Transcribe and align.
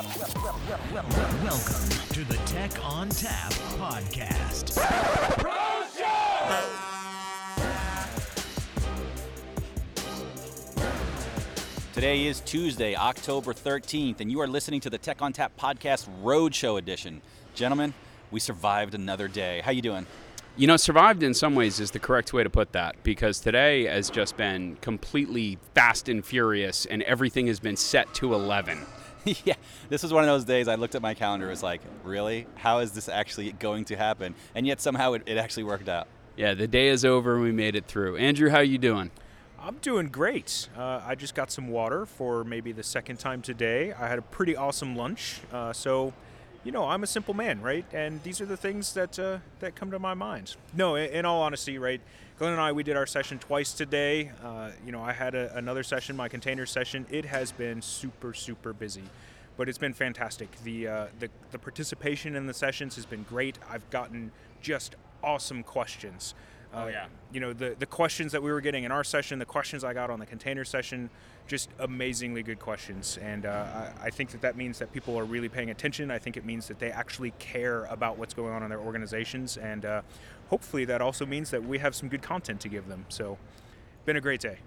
Welcome 0.00 0.14
to 2.12 2.24
the 2.24 2.40
Tech 2.46 2.72
on 2.82 3.10
Tap 3.10 3.52
podcast. 3.76 4.74
Today 11.92 12.24
is 12.24 12.40
Tuesday, 12.40 12.96
October 12.96 13.52
13th, 13.52 14.22
and 14.22 14.32
you 14.32 14.40
are 14.40 14.46
listening 14.46 14.80
to 14.80 14.88
the 14.88 14.96
Tech 14.96 15.20
on 15.20 15.34
Tap 15.34 15.52
podcast 15.58 16.08
Roadshow 16.22 16.78
edition. 16.78 17.20
Gentlemen, 17.54 17.92
we 18.30 18.40
survived 18.40 18.94
another 18.94 19.28
day. 19.28 19.60
How 19.62 19.70
you 19.70 19.82
doing? 19.82 20.06
You 20.56 20.66
know, 20.66 20.78
survived 20.78 21.22
in 21.22 21.34
some 21.34 21.54
ways 21.54 21.78
is 21.78 21.90
the 21.90 21.98
correct 21.98 22.32
way 22.32 22.42
to 22.42 22.48
put 22.48 22.72
that 22.72 22.96
because 23.02 23.38
today 23.38 23.84
has 23.84 24.08
just 24.08 24.38
been 24.38 24.76
completely 24.76 25.58
fast 25.74 26.08
and 26.08 26.24
furious 26.24 26.86
and 26.86 27.02
everything 27.02 27.48
has 27.48 27.60
been 27.60 27.76
set 27.76 28.14
to 28.14 28.32
11. 28.32 28.86
yeah, 29.44 29.54
this 29.88 30.02
was 30.02 30.12
one 30.12 30.24
of 30.24 30.28
those 30.28 30.44
days 30.44 30.68
I 30.68 30.76
looked 30.76 30.94
at 30.94 31.02
my 31.02 31.14
calendar. 31.14 31.46
It 31.46 31.50
was 31.50 31.62
like, 31.62 31.80
really? 32.04 32.46
How 32.56 32.78
is 32.78 32.92
this 32.92 33.08
actually 33.08 33.52
going 33.52 33.84
to 33.86 33.96
happen? 33.96 34.34
And 34.54 34.66
yet 34.66 34.80
somehow 34.80 35.14
it, 35.14 35.22
it 35.26 35.36
actually 35.36 35.64
worked 35.64 35.88
out. 35.88 36.08
Yeah, 36.36 36.54
the 36.54 36.68
day 36.68 36.88
is 36.88 37.04
over 37.04 37.34
and 37.34 37.42
we 37.42 37.52
made 37.52 37.74
it 37.74 37.86
through. 37.86 38.16
Andrew, 38.16 38.48
how 38.50 38.58
are 38.58 38.64
you 38.64 38.78
doing? 38.78 39.10
I'm 39.62 39.76
doing 39.82 40.06
great. 40.06 40.68
Uh, 40.76 41.02
I 41.04 41.14
just 41.14 41.34
got 41.34 41.50
some 41.50 41.68
water 41.68 42.06
for 42.06 42.44
maybe 42.44 42.72
the 42.72 42.82
second 42.82 43.18
time 43.18 43.42
today. 43.42 43.92
I 43.92 44.08
had 44.08 44.18
a 44.18 44.22
pretty 44.22 44.56
awesome 44.56 44.96
lunch. 44.96 45.40
Uh, 45.52 45.74
so, 45.74 46.14
you 46.64 46.72
know, 46.72 46.86
I'm 46.86 47.02
a 47.02 47.06
simple 47.06 47.34
man, 47.34 47.60
right? 47.60 47.84
And 47.92 48.22
these 48.22 48.40
are 48.40 48.46
the 48.46 48.56
things 48.56 48.94
that 48.94 49.18
uh, 49.18 49.38
that 49.58 49.74
come 49.74 49.90
to 49.90 49.98
my 49.98 50.14
mind. 50.14 50.56
No, 50.72 50.94
in, 50.94 51.10
in, 51.10 51.24
all 51.26 51.42
honesty, 51.42 51.76
right? 51.76 52.00
Glenn 52.40 52.52
and 52.52 52.60
I, 52.62 52.72
we 52.72 52.82
did 52.82 52.96
our 52.96 53.04
session 53.04 53.38
twice 53.38 53.74
today. 53.74 54.30
Uh, 54.42 54.70
you 54.86 54.92
know, 54.92 55.02
I 55.02 55.12
had 55.12 55.34
a, 55.34 55.54
another 55.58 55.82
session, 55.82 56.16
my 56.16 56.26
container 56.26 56.64
session. 56.64 57.04
It 57.10 57.26
has 57.26 57.52
been 57.52 57.82
super, 57.82 58.32
super 58.32 58.72
busy, 58.72 59.02
but 59.58 59.68
it's 59.68 59.76
been 59.76 59.92
fantastic. 59.92 60.48
The 60.64 60.88
uh, 60.88 61.06
the 61.18 61.28
the 61.50 61.58
participation 61.58 62.34
in 62.34 62.46
the 62.46 62.54
sessions 62.54 62.96
has 62.96 63.04
been 63.04 63.24
great. 63.24 63.58
I've 63.68 63.90
gotten 63.90 64.32
just 64.62 64.96
awesome 65.22 65.62
questions. 65.62 66.34
Oh 66.72 66.86
yeah. 66.86 67.08
You 67.30 67.40
know 67.40 67.52
the 67.52 67.76
the 67.78 67.84
questions 67.84 68.32
that 68.32 68.42
we 68.42 68.50
were 68.50 68.62
getting 68.62 68.84
in 68.84 68.90
our 68.90 69.04
session, 69.04 69.38
the 69.38 69.44
questions 69.44 69.84
I 69.84 69.92
got 69.92 70.08
on 70.08 70.18
the 70.18 70.24
container 70.24 70.64
session, 70.64 71.10
just 71.46 71.68
amazingly 71.78 72.42
good 72.42 72.58
questions, 72.58 73.18
and 73.20 73.44
uh, 73.44 73.66
I, 74.00 74.06
I, 74.06 74.10
think 74.10 74.30
that 74.30 74.40
that 74.42 74.56
means 74.56 74.78
that 74.78 74.92
people 74.92 75.18
are 75.18 75.24
really 75.24 75.48
paying 75.48 75.70
attention. 75.70 76.10
I 76.10 76.18
think 76.18 76.36
it 76.36 76.44
means 76.44 76.68
that 76.68 76.78
they 76.78 76.92
actually 76.92 77.32
care 77.40 77.86
about 77.86 78.18
what's 78.18 78.34
going 78.34 78.52
on 78.54 78.62
in 78.62 78.68
their 78.68 78.78
organizations, 78.78 79.56
and 79.56 79.84
uh, 79.84 80.02
hopefully 80.50 80.84
that 80.84 81.00
also 81.00 81.24
means 81.24 81.50
that 81.50 81.64
we 81.64 81.78
have 81.78 81.94
some 81.94 82.08
good 82.08 82.22
content 82.22 82.60
to 82.60 82.68
give 82.68 82.88
them. 82.88 83.06
So, 83.08 83.38
been 84.04 84.16
a 84.16 84.20
great 84.20 84.40
day. 84.40 84.58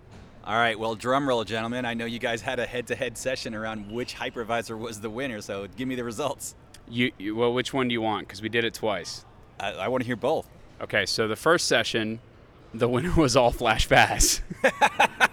All 0.46 0.56
right, 0.56 0.78
well, 0.78 0.96
drum 0.96 1.28
roll, 1.28 1.44
gentlemen. 1.44 1.86
I 1.86 1.94
know 1.94 2.06
you 2.06 2.20
guys 2.20 2.42
had 2.42 2.60
a 2.60 2.66
head-to-head 2.66 3.18
session 3.18 3.56
around 3.56 3.92
which 3.92 4.16
hypervisor 4.16 4.78
was 4.78 5.00
the 5.00 5.10
winner, 5.10 5.40
so 5.40 5.68
give 5.78 5.88
me 5.88 5.96
the 5.96 6.04
results. 6.04 6.56
You, 6.90 7.12
you 7.18 7.36
well, 7.36 7.54
which 7.54 7.74
one 7.74 7.88
do 7.88 7.94
you 7.94 8.02
want? 8.02 8.28
Because 8.28 8.42
we 8.42 8.50
did 8.50 8.66
it 8.66 8.74
twice. 8.74 9.24
I, 9.60 9.72
I 9.72 9.88
want 9.88 10.04
to 10.04 10.06
hear 10.06 10.18
both. 10.18 10.50
Okay, 10.82 11.06
so 11.06 11.28
the 11.30 11.38
first 11.38 11.68
session, 11.68 12.20
the 12.74 12.90
winner 12.90 13.14
was 13.16 13.38
all 13.38 13.52
Flash 13.52 13.86
FAS. 13.86 14.42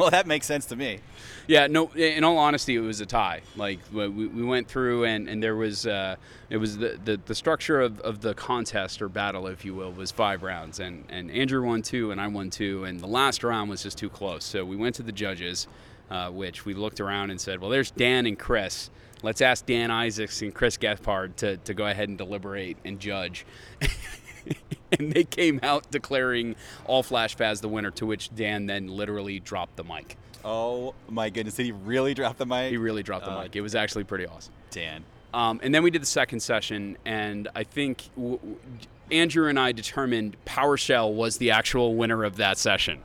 well, 0.04 0.10
that 0.10 0.26
makes 0.26 0.46
sense 0.46 0.64
to 0.66 0.76
me. 0.76 1.00
Yeah, 1.46 1.66
no. 1.66 1.88
In 1.90 2.24
all 2.24 2.38
honesty, 2.38 2.74
it 2.74 2.80
was 2.80 3.02
a 3.02 3.06
tie. 3.06 3.42
Like 3.54 3.80
we, 3.92 4.08
we 4.08 4.42
went 4.42 4.66
through, 4.66 5.04
and, 5.04 5.28
and 5.28 5.42
there 5.42 5.56
was 5.56 5.86
uh, 5.86 6.16
it 6.48 6.56
was 6.56 6.78
the, 6.78 6.98
the, 7.04 7.20
the 7.26 7.34
structure 7.34 7.82
of, 7.82 8.00
of 8.00 8.22
the 8.22 8.32
contest 8.32 9.02
or 9.02 9.10
battle, 9.10 9.46
if 9.46 9.62
you 9.62 9.74
will, 9.74 9.92
was 9.92 10.10
five 10.10 10.42
rounds, 10.42 10.80
and 10.80 11.04
and 11.10 11.30
Andrew 11.30 11.62
won 11.66 11.82
two, 11.82 12.12
and 12.12 12.20
I 12.20 12.28
won 12.28 12.48
two, 12.48 12.84
and 12.84 12.98
the 12.98 13.06
last 13.06 13.44
round 13.44 13.68
was 13.68 13.82
just 13.82 13.98
too 13.98 14.08
close. 14.08 14.42
So 14.42 14.64
we 14.64 14.74
went 14.74 14.94
to 14.94 15.02
the 15.02 15.12
judges, 15.12 15.68
uh, 16.10 16.30
which 16.30 16.64
we 16.64 16.72
looked 16.72 17.00
around 17.00 17.30
and 17.30 17.38
said, 17.38 17.60
well, 17.60 17.68
there's 17.68 17.90
Dan 17.90 18.24
and 18.24 18.38
Chris. 18.38 18.88
Let's 19.22 19.42
ask 19.42 19.66
Dan 19.66 19.90
Isaacs 19.90 20.40
and 20.40 20.54
Chris 20.54 20.78
Gebhardt 20.78 21.36
to, 21.38 21.58
to 21.58 21.74
go 21.74 21.86
ahead 21.86 22.08
and 22.08 22.16
deliberate 22.16 22.78
and 22.86 22.98
judge. 22.98 23.44
and 24.98 25.12
they 25.12 25.24
came 25.24 25.60
out 25.62 25.90
declaring 25.90 26.56
all 26.84 27.02
Flash 27.02 27.34
FAS 27.36 27.60
the 27.60 27.68
winner, 27.68 27.90
to 27.92 28.06
which 28.06 28.34
Dan 28.34 28.66
then 28.66 28.88
literally 28.88 29.40
dropped 29.40 29.76
the 29.76 29.84
mic. 29.84 30.16
Oh 30.44 30.94
my 31.08 31.30
goodness! 31.30 31.54
Did 31.54 31.66
he 31.66 31.72
really 31.72 32.14
drop 32.14 32.38
the 32.38 32.46
mic? 32.46 32.70
He 32.70 32.76
really 32.76 33.02
dropped 33.02 33.26
the 33.26 33.32
uh, 33.32 33.42
mic. 33.42 33.56
It 33.56 33.60
was 33.60 33.74
actually 33.74 34.04
pretty 34.04 34.26
awesome. 34.26 34.52
Dan. 34.70 35.04
Um, 35.32 35.60
and 35.62 35.74
then 35.74 35.82
we 35.82 35.90
did 35.90 36.02
the 36.02 36.06
second 36.06 36.40
session, 36.40 36.96
and 37.04 37.48
I 37.54 37.62
think 37.62 38.10
w- 38.16 38.38
w- 38.38 38.56
Andrew 39.12 39.48
and 39.48 39.60
I 39.60 39.72
determined 39.72 40.36
PowerShell 40.44 41.14
was 41.14 41.38
the 41.38 41.52
actual 41.52 41.94
winner 41.94 42.24
of 42.24 42.36
that 42.36 42.58
session. 42.58 43.00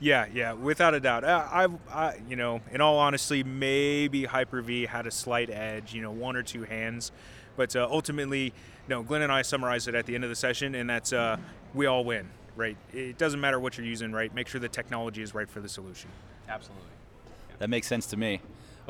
Yeah, 0.00 0.26
yeah, 0.32 0.54
without 0.54 0.94
a 0.94 1.00
doubt. 1.00 1.24
Uh, 1.24 1.46
I, 1.50 1.68
I, 1.92 2.20
you 2.28 2.34
know, 2.34 2.62
in 2.72 2.80
all 2.80 2.98
honesty, 2.98 3.44
maybe 3.44 4.24
Hyper 4.24 4.62
V 4.62 4.86
had 4.86 5.06
a 5.06 5.10
slight 5.10 5.50
edge. 5.50 5.92
You 5.92 6.00
know, 6.00 6.10
one 6.10 6.36
or 6.36 6.42
two 6.42 6.64
hands, 6.64 7.12
but 7.60 7.76
uh, 7.76 7.86
ultimately, 7.90 8.54
no, 8.88 9.02
Glenn 9.02 9.20
and 9.20 9.30
I 9.30 9.42
summarized 9.42 9.86
it 9.86 9.94
at 9.94 10.06
the 10.06 10.14
end 10.14 10.24
of 10.24 10.30
the 10.30 10.34
session, 10.36 10.74
and 10.74 10.88
that's 10.88 11.12
uh, 11.12 11.36
we 11.74 11.84
all 11.84 12.04
win, 12.04 12.26
right? 12.56 12.74
It 12.94 13.18
doesn't 13.18 13.38
matter 13.38 13.60
what 13.60 13.76
you're 13.76 13.86
using, 13.86 14.12
right? 14.12 14.34
Make 14.34 14.48
sure 14.48 14.62
the 14.62 14.68
technology 14.70 15.20
is 15.20 15.34
right 15.34 15.46
for 15.46 15.60
the 15.60 15.68
solution. 15.68 16.08
Absolutely. 16.48 16.88
Yeah. 17.50 17.56
That 17.58 17.68
makes 17.68 17.86
sense 17.86 18.06
to 18.06 18.16
me. 18.16 18.40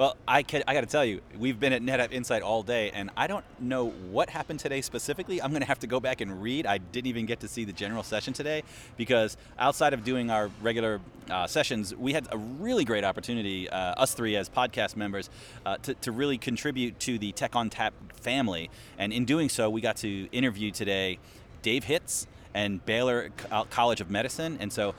Well, 0.00 0.16
I, 0.26 0.38
I 0.38 0.72
got 0.72 0.80
to 0.80 0.86
tell 0.86 1.04
you, 1.04 1.20
we've 1.38 1.60
been 1.60 1.74
at 1.74 1.82
NetApp 1.82 2.10
Insight 2.10 2.40
all 2.40 2.62
day, 2.62 2.90
and 2.90 3.10
I 3.18 3.26
don't 3.26 3.44
know 3.60 3.90
what 3.90 4.30
happened 4.30 4.58
today 4.58 4.80
specifically. 4.80 5.42
I'm 5.42 5.50
going 5.50 5.60
to 5.60 5.68
have 5.68 5.80
to 5.80 5.86
go 5.86 6.00
back 6.00 6.22
and 6.22 6.40
read. 6.40 6.64
I 6.64 6.78
didn't 6.78 7.08
even 7.08 7.26
get 7.26 7.40
to 7.40 7.48
see 7.48 7.66
the 7.66 7.72
general 7.74 8.02
session 8.02 8.32
today 8.32 8.62
because 8.96 9.36
outside 9.58 9.92
of 9.92 10.02
doing 10.02 10.30
our 10.30 10.50
regular 10.62 11.02
uh, 11.28 11.46
sessions, 11.46 11.94
we 11.94 12.14
had 12.14 12.26
a 12.32 12.38
really 12.38 12.86
great 12.86 13.04
opportunity, 13.04 13.68
uh, 13.68 13.76
us 13.76 14.14
three 14.14 14.36
as 14.36 14.48
podcast 14.48 14.96
members, 14.96 15.28
uh, 15.66 15.76
to, 15.82 15.92
to 15.92 16.12
really 16.12 16.38
contribute 16.38 16.98
to 17.00 17.18
the 17.18 17.32
Tech 17.32 17.54
on 17.54 17.68
Tap 17.68 17.92
family. 18.22 18.70
And 18.96 19.12
in 19.12 19.26
doing 19.26 19.50
so, 19.50 19.68
we 19.68 19.82
got 19.82 19.96
to 19.96 20.30
interview 20.32 20.70
today 20.70 21.18
Dave 21.60 21.84
Hitz 21.84 22.26
and 22.54 22.84
Baylor 22.86 23.30
College 23.68 24.00
of 24.00 24.10
Medicine. 24.10 24.56
And 24.60 24.72
so 24.72 24.94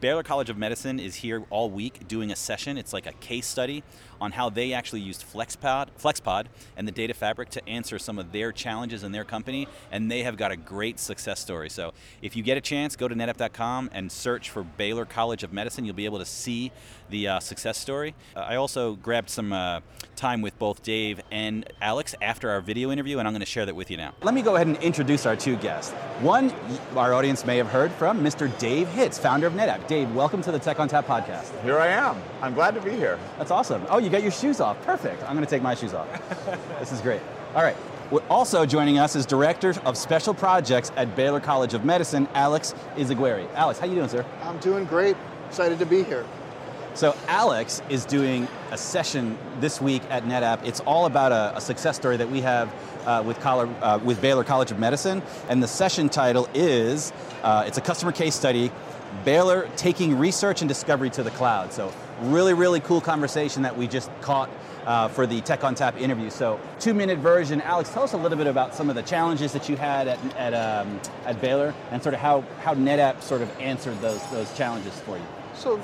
Baylor 0.00 0.22
College 0.22 0.50
of 0.50 0.56
Medicine 0.56 0.98
is 0.98 1.16
here 1.16 1.44
all 1.50 1.70
week 1.70 2.06
doing 2.08 2.30
a 2.30 2.36
session. 2.36 2.78
It's 2.78 2.92
like 2.92 3.06
a 3.06 3.12
case 3.12 3.46
study 3.46 3.82
on 4.20 4.32
how 4.32 4.48
they 4.48 4.72
actually 4.72 5.00
used 5.00 5.24
FlexPod, 5.24 5.88
FlexPod 6.00 6.46
and 6.76 6.86
the 6.88 6.92
data 6.92 7.14
fabric 7.14 7.50
to 7.50 7.68
answer 7.68 7.98
some 7.98 8.18
of 8.18 8.32
their 8.32 8.52
challenges 8.52 9.02
in 9.04 9.12
their 9.12 9.24
company, 9.24 9.68
and 9.90 10.10
they 10.10 10.22
have 10.22 10.36
got 10.36 10.50
a 10.50 10.56
great 10.56 10.98
success 10.98 11.40
story. 11.40 11.68
So 11.68 11.92
if 12.22 12.36
you 12.36 12.42
get 12.42 12.56
a 12.56 12.60
chance, 12.60 12.96
go 12.96 13.08
to 13.08 13.14
netapp.com 13.14 13.90
and 13.92 14.10
search 14.10 14.50
for 14.50 14.62
Baylor 14.62 15.04
College 15.04 15.42
of 15.42 15.52
Medicine. 15.52 15.84
You'll 15.84 15.94
be 15.94 16.04
able 16.04 16.18
to 16.18 16.24
see 16.24 16.72
the 17.10 17.28
uh, 17.28 17.40
success 17.40 17.78
story. 17.78 18.14
Uh, 18.34 18.40
I 18.40 18.56
also 18.56 18.94
grabbed 18.94 19.30
some 19.30 19.52
uh, 19.52 19.80
time 20.16 20.42
with 20.42 20.58
both 20.58 20.82
Dave 20.82 21.20
and 21.30 21.70
Alex 21.80 22.14
after 22.22 22.50
our 22.50 22.60
video 22.60 22.90
interview, 22.90 23.18
and 23.18 23.28
I'm 23.28 23.34
going 23.34 23.40
to 23.40 23.46
share 23.46 23.66
that 23.66 23.76
with 23.76 23.90
you 23.90 23.96
now. 23.96 24.14
Let 24.22 24.34
me 24.34 24.42
go 24.42 24.54
ahead 24.54 24.66
and 24.66 24.76
introduce 24.78 25.26
our 25.26 25.36
two 25.36 25.56
guests. 25.56 25.92
One, 26.20 26.52
our 26.96 27.14
audience 27.14 27.44
may 27.44 27.56
have 27.58 27.68
heard 27.68 27.92
from 27.92 28.20
Mr. 28.20 28.56
Dave 28.58 28.88
Hitz, 28.88 29.18
founder 29.18 29.46
of 29.46 29.52
NetApp. 29.52 29.73
Dave, 29.78 30.14
welcome 30.14 30.40
to 30.42 30.52
the 30.52 30.58
Tech 30.58 30.78
on 30.78 30.88
Tap 30.88 31.06
podcast. 31.06 31.60
Here 31.62 31.78
I 31.78 31.88
am. 31.88 32.16
I'm 32.40 32.54
glad 32.54 32.74
to 32.74 32.80
be 32.80 32.92
here. 32.92 33.18
That's 33.38 33.50
awesome. 33.50 33.84
Oh, 33.88 33.98
you 33.98 34.08
got 34.08 34.22
your 34.22 34.30
shoes 34.30 34.60
off. 34.60 34.80
Perfect. 34.84 35.22
I'm 35.24 35.34
going 35.34 35.44
to 35.44 35.50
take 35.50 35.62
my 35.62 35.74
shoes 35.74 35.92
off. 35.92 36.08
this 36.78 36.92
is 36.92 37.00
great. 37.00 37.20
All 37.54 37.62
right. 37.62 37.76
Also 38.30 38.64
joining 38.64 38.98
us 38.98 39.16
is 39.16 39.26
Director 39.26 39.74
of 39.84 39.96
Special 39.96 40.32
Projects 40.32 40.92
at 40.96 41.16
Baylor 41.16 41.40
College 41.40 41.74
of 41.74 41.84
Medicine, 41.84 42.28
Alex 42.34 42.74
Izaguirre. 42.96 43.52
Alex, 43.54 43.80
how 43.80 43.86
you 43.86 43.96
doing, 43.96 44.08
sir? 44.08 44.24
I'm 44.42 44.58
doing 44.58 44.84
great. 44.84 45.16
Excited 45.48 45.78
to 45.80 45.86
be 45.86 46.04
here. 46.04 46.24
So 46.94 47.16
Alex 47.26 47.82
is 47.88 48.04
doing 48.04 48.46
a 48.70 48.78
session 48.78 49.36
this 49.58 49.80
week 49.80 50.02
at 50.10 50.24
NetApp. 50.24 50.64
It's 50.64 50.78
all 50.80 51.06
about 51.06 51.32
a, 51.32 51.56
a 51.56 51.60
success 51.60 51.96
story 51.96 52.16
that 52.16 52.30
we 52.30 52.40
have 52.42 52.72
uh, 53.04 53.22
with, 53.26 53.40
Collar, 53.40 53.68
uh, 53.82 53.98
with 54.04 54.20
Baylor 54.20 54.44
College 54.44 54.70
of 54.70 54.78
Medicine, 54.78 55.20
and 55.48 55.60
the 55.60 55.66
session 55.66 56.08
title 56.08 56.48
is 56.54 57.12
uh, 57.42 57.64
it's 57.66 57.78
a 57.78 57.80
customer 57.80 58.12
case 58.12 58.34
study 58.36 58.70
Baylor 59.24 59.68
taking 59.76 60.18
research 60.18 60.62
and 60.62 60.68
discovery 60.68 61.10
to 61.10 61.22
the 61.22 61.30
cloud. 61.30 61.72
So 61.72 61.92
really, 62.20 62.54
really 62.54 62.80
cool 62.80 63.00
conversation 63.00 63.62
that 63.62 63.76
we 63.76 63.86
just 63.86 64.10
caught 64.20 64.50
uh, 64.86 65.08
for 65.08 65.26
the 65.26 65.40
Tech 65.40 65.64
on 65.64 65.74
Tap 65.74 65.98
interview. 65.98 66.30
So 66.30 66.60
two 66.78 66.94
minute 66.94 67.18
version. 67.18 67.60
Alex, 67.60 67.90
tell 67.90 68.02
us 68.02 68.12
a 68.12 68.16
little 68.16 68.38
bit 68.38 68.46
about 68.46 68.74
some 68.74 68.90
of 68.90 68.96
the 68.96 69.02
challenges 69.02 69.52
that 69.52 69.68
you 69.68 69.76
had 69.76 70.08
at, 70.08 70.36
at, 70.36 70.54
um, 70.54 71.00
at 71.24 71.40
Baylor 71.40 71.74
and 71.90 72.02
sort 72.02 72.14
of 72.14 72.20
how, 72.20 72.42
how 72.60 72.74
NetApp 72.74 73.22
sort 73.22 73.42
of 73.42 73.50
answered 73.60 74.00
those, 74.00 74.24
those 74.30 74.54
challenges 74.56 74.98
for 75.00 75.16
you. 75.16 75.24
So 75.54 75.80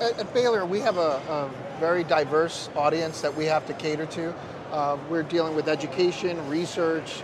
at, 0.00 0.18
at 0.18 0.34
Baylor, 0.34 0.64
we 0.64 0.80
have 0.80 0.96
a, 0.96 1.00
a, 1.00 1.50
very 1.78 2.04
diverse 2.04 2.68
audience 2.76 3.22
that 3.22 3.34
we 3.34 3.46
have 3.46 3.66
to 3.66 3.72
cater 3.72 4.04
to. 4.04 4.34
Uh, 4.70 4.98
we're 5.08 5.22
dealing 5.22 5.54
with 5.54 5.66
education, 5.66 6.46
research, 6.46 7.22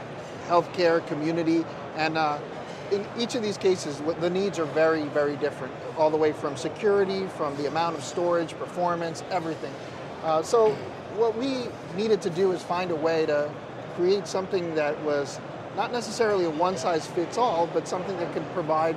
healthcare, 0.49 1.07
community, 1.09 1.63
and 1.97 2.17
uh, 2.17 2.39
in 2.93 3.07
each 3.19 3.35
of 3.35 3.43
these 3.43 3.57
cases, 3.57 4.01
the 4.21 4.31
needs 4.31 4.59
are 4.59 4.65
very, 4.67 5.05
very 5.05 5.37
different, 5.37 5.73
all 5.97 6.11
the 6.11 6.17
way 6.17 6.33
from 6.33 6.57
security, 6.57 7.27
from 7.27 7.57
the 7.57 7.67
amount 7.67 7.97
of 7.97 8.05
storage, 8.05 8.57
performance, 8.59 9.23
everything. 9.31 9.73
Uh, 10.23 10.43
so 10.43 10.71
what 11.17 11.37
we 11.37 11.65
needed 11.97 12.21
to 12.23 12.31
do 12.31 12.53
is 12.53 12.63
find 12.63 12.91
a 12.91 12.97
way 12.97 13.27
to 13.27 13.51
create 13.97 14.27
something 14.27 14.75
that 14.75 15.01
was 15.03 15.41
not 15.77 15.93
necessarily 15.93 16.45
a 16.45 16.51
one-size-fits-all, 16.51 17.69
but 17.69 17.87
something 17.87 18.17
that 18.19 18.33
could 18.33 18.45
provide 18.53 18.97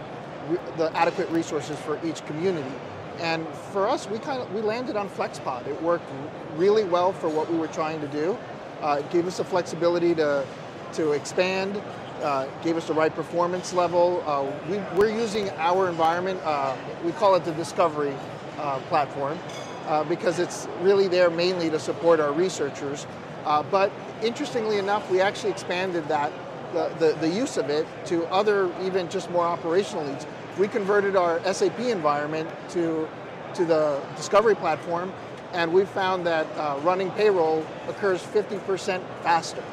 the 0.78 0.96
adequate 0.96 1.30
resources 1.30 1.78
for 1.80 2.00
each 2.06 2.26
community. 2.26 2.74
And 3.20 3.48
for 3.72 3.88
us, 3.88 4.08
we 4.10 4.18
kind 4.20 4.42
of 4.42 4.52
we 4.54 4.62
landed 4.62 4.96
on 4.96 5.10
FlexPod. 5.10 5.68
It 5.68 5.82
worked 5.82 6.10
really 6.56 6.86
well 6.86 7.12
for 7.12 7.28
what 7.30 7.52
we 7.52 7.58
were 7.58 7.68
trying 7.68 8.00
to 8.02 8.08
do. 8.08 8.38
Uh, 8.82 9.02
it 9.02 9.12
gave 9.12 9.28
us 9.28 9.38
the 9.38 9.44
flexibility 9.44 10.16
to, 10.16 10.46
to 10.94 11.12
expand, 11.12 11.82
uh, 12.22 12.48
gave 12.64 12.78
us 12.78 12.88
the 12.88 12.94
right 12.94 13.14
performance 13.14 13.74
level. 13.74 14.24
Uh, 14.26 14.52
we, 14.70 14.78
we're 14.98 15.10
using 15.10 15.50
our 15.52 15.90
environment, 15.90 16.40
uh, 16.44 16.76
we 17.04 17.12
call 17.14 17.36
it 17.36 17.46
the 17.46 17.52
Discovery 17.54 18.16
uh, 18.58 18.80
platform, 18.90 19.40
uh, 19.88 20.04
because 20.04 20.40
it's 20.40 20.68
really 20.82 21.08
there 21.08 21.30
mainly 21.30 21.70
to 21.70 21.80
support 21.80 22.20
our 22.20 22.32
researchers. 22.32 23.08
But 23.44 23.92
interestingly 24.22 24.78
enough, 24.78 25.10
we 25.10 25.22
actually 25.22 25.52
expanded 25.52 26.08
that, 26.08 26.32
the, 26.74 26.94
the, 27.00 27.18
the 27.20 27.28
use 27.28 27.58
of 27.58 27.70
it 27.72 27.88
to 28.06 28.26
other, 28.28 28.72
even 28.84 29.10
just 29.10 29.32
more 29.32 29.46
operational 29.46 30.06
needs. 30.06 30.28
We 30.60 30.68
converted 30.68 31.16
our 31.16 31.42
SAP 31.52 31.80
environment 31.80 32.48
to, 32.70 33.10
to 33.56 33.66
the 33.66 34.00
Discovery 34.16 34.56
platform, 34.56 35.12
and 35.54 35.74
we 35.74 35.86
found 35.86 36.28
that 36.28 36.46
running 36.84 37.10
payroll 37.12 37.66
occurs 37.88 38.22
50% 38.22 39.02
faster. 39.24 39.64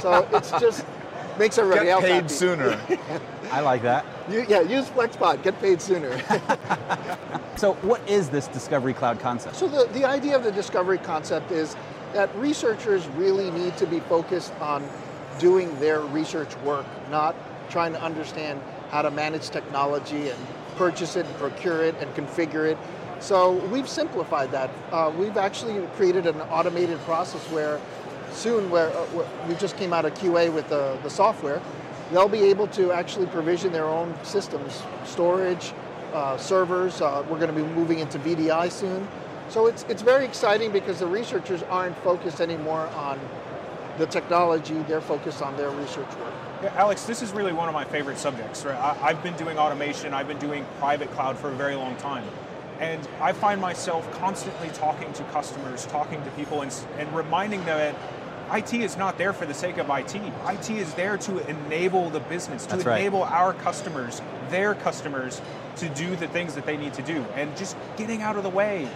So 0.00 0.28
it's 0.32 0.50
just 0.52 0.84
makes 1.38 1.58
everybody 1.58 1.86
Get 1.86 1.92
else 1.92 2.04
paid 2.04 2.10
happy. 2.14 2.28
sooner. 2.28 2.80
I 3.52 3.60
like 3.60 3.82
that. 3.82 4.04
You, 4.28 4.44
yeah, 4.48 4.60
use 4.60 4.86
FlexPod, 4.88 5.42
get 5.42 5.60
paid 5.60 5.80
sooner. 5.80 6.20
So, 7.56 7.72
what 7.76 8.06
is 8.06 8.28
this 8.28 8.48
Discovery 8.48 8.92
Cloud 8.92 9.18
concept? 9.18 9.56
So 9.56 9.66
the, 9.66 9.90
the 9.94 10.04
idea 10.04 10.36
of 10.36 10.44
the 10.44 10.52
discovery 10.52 10.98
concept 10.98 11.50
is 11.50 11.74
that 12.12 12.34
researchers 12.36 13.06
really 13.08 13.50
need 13.50 13.78
to 13.78 13.86
be 13.86 14.00
focused 14.00 14.52
on 14.60 14.86
doing 15.38 15.74
their 15.80 16.00
research 16.00 16.54
work, 16.58 16.84
not 17.10 17.34
trying 17.70 17.92
to 17.92 18.02
understand 18.02 18.60
how 18.90 19.00
to 19.00 19.10
manage 19.10 19.48
technology 19.48 20.28
and 20.28 20.38
purchase 20.76 21.16
it, 21.16 21.24
and 21.24 21.34
procure 21.36 21.82
it, 21.82 21.94
and 21.98 22.14
configure 22.14 22.70
it. 22.70 22.76
So 23.20 23.52
we've 23.68 23.88
simplified 23.88 24.52
that. 24.52 24.68
Uh, 24.92 25.10
we've 25.16 25.38
actually 25.38 25.86
created 25.96 26.26
an 26.26 26.38
automated 26.42 26.98
process 27.00 27.40
where 27.50 27.80
soon, 28.36 28.70
where, 28.70 28.88
uh, 28.88 29.04
where 29.06 29.26
we 29.48 29.54
just 29.54 29.76
came 29.76 29.92
out 29.92 30.04
of 30.04 30.14
QA 30.14 30.52
with 30.52 30.68
the, 30.68 30.98
the 31.02 31.10
software, 31.10 31.60
they'll 32.12 32.28
be 32.28 32.44
able 32.44 32.66
to 32.68 32.92
actually 32.92 33.26
provision 33.26 33.72
their 33.72 33.86
own 33.86 34.14
systems, 34.22 34.82
storage, 35.04 35.72
uh, 36.12 36.36
servers. 36.36 37.00
Uh, 37.00 37.24
we're 37.28 37.38
going 37.38 37.54
to 37.54 37.60
be 37.60 37.66
moving 37.74 37.98
into 37.98 38.18
VDI 38.18 38.70
soon. 38.70 39.06
So 39.48 39.66
it's, 39.66 39.84
it's 39.88 40.02
very 40.02 40.24
exciting 40.24 40.72
because 40.72 40.98
the 40.98 41.06
researchers 41.06 41.62
aren't 41.64 41.96
focused 41.98 42.40
anymore 42.40 42.88
on 42.96 43.18
the 43.98 44.06
technology, 44.06 44.74
they're 44.88 45.00
focused 45.00 45.40
on 45.40 45.56
their 45.56 45.70
research 45.70 46.08
work. 46.16 46.34
Yeah, 46.62 46.72
Alex, 46.76 47.04
this 47.04 47.22
is 47.22 47.32
really 47.32 47.52
one 47.52 47.68
of 47.68 47.74
my 47.74 47.84
favorite 47.84 48.18
subjects. 48.18 48.64
Right? 48.64 48.76
I, 48.76 49.08
I've 49.08 49.22
been 49.22 49.36
doing 49.36 49.58
automation, 49.58 50.12
I've 50.12 50.28
been 50.28 50.38
doing 50.38 50.66
private 50.78 51.10
cloud 51.12 51.38
for 51.38 51.48
a 51.48 51.54
very 51.54 51.74
long 51.76 51.96
time. 51.96 52.24
And 52.78 53.06
I 53.20 53.32
find 53.32 53.60
myself 53.60 54.10
constantly 54.18 54.68
talking 54.68 55.10
to 55.14 55.24
customers, 55.24 55.86
talking 55.86 56.22
to 56.22 56.30
people, 56.32 56.60
and, 56.60 56.74
and 56.98 57.14
reminding 57.16 57.64
them 57.64 57.78
that 57.78 57.96
IT 58.52 58.74
is 58.74 58.96
not 58.96 59.18
there 59.18 59.32
for 59.32 59.44
the 59.44 59.54
sake 59.54 59.78
of 59.78 59.90
IT. 59.90 60.14
IT 60.14 60.70
is 60.70 60.94
there 60.94 61.16
to 61.18 61.38
enable 61.48 62.10
the 62.10 62.20
business, 62.20 62.64
to 62.66 62.76
That's 62.76 62.84
right. 62.84 63.00
enable 63.00 63.24
our 63.24 63.52
customers, 63.54 64.22
their 64.50 64.74
customers, 64.74 65.40
to 65.76 65.88
do 65.90 66.14
the 66.16 66.28
things 66.28 66.54
that 66.54 66.64
they 66.64 66.76
need 66.76 66.94
to 66.94 67.02
do. 67.02 67.24
And 67.34 67.56
just 67.56 67.76
getting 67.96 68.22
out 68.22 68.36
of 68.36 68.44
the 68.44 68.50
way, 68.50 68.88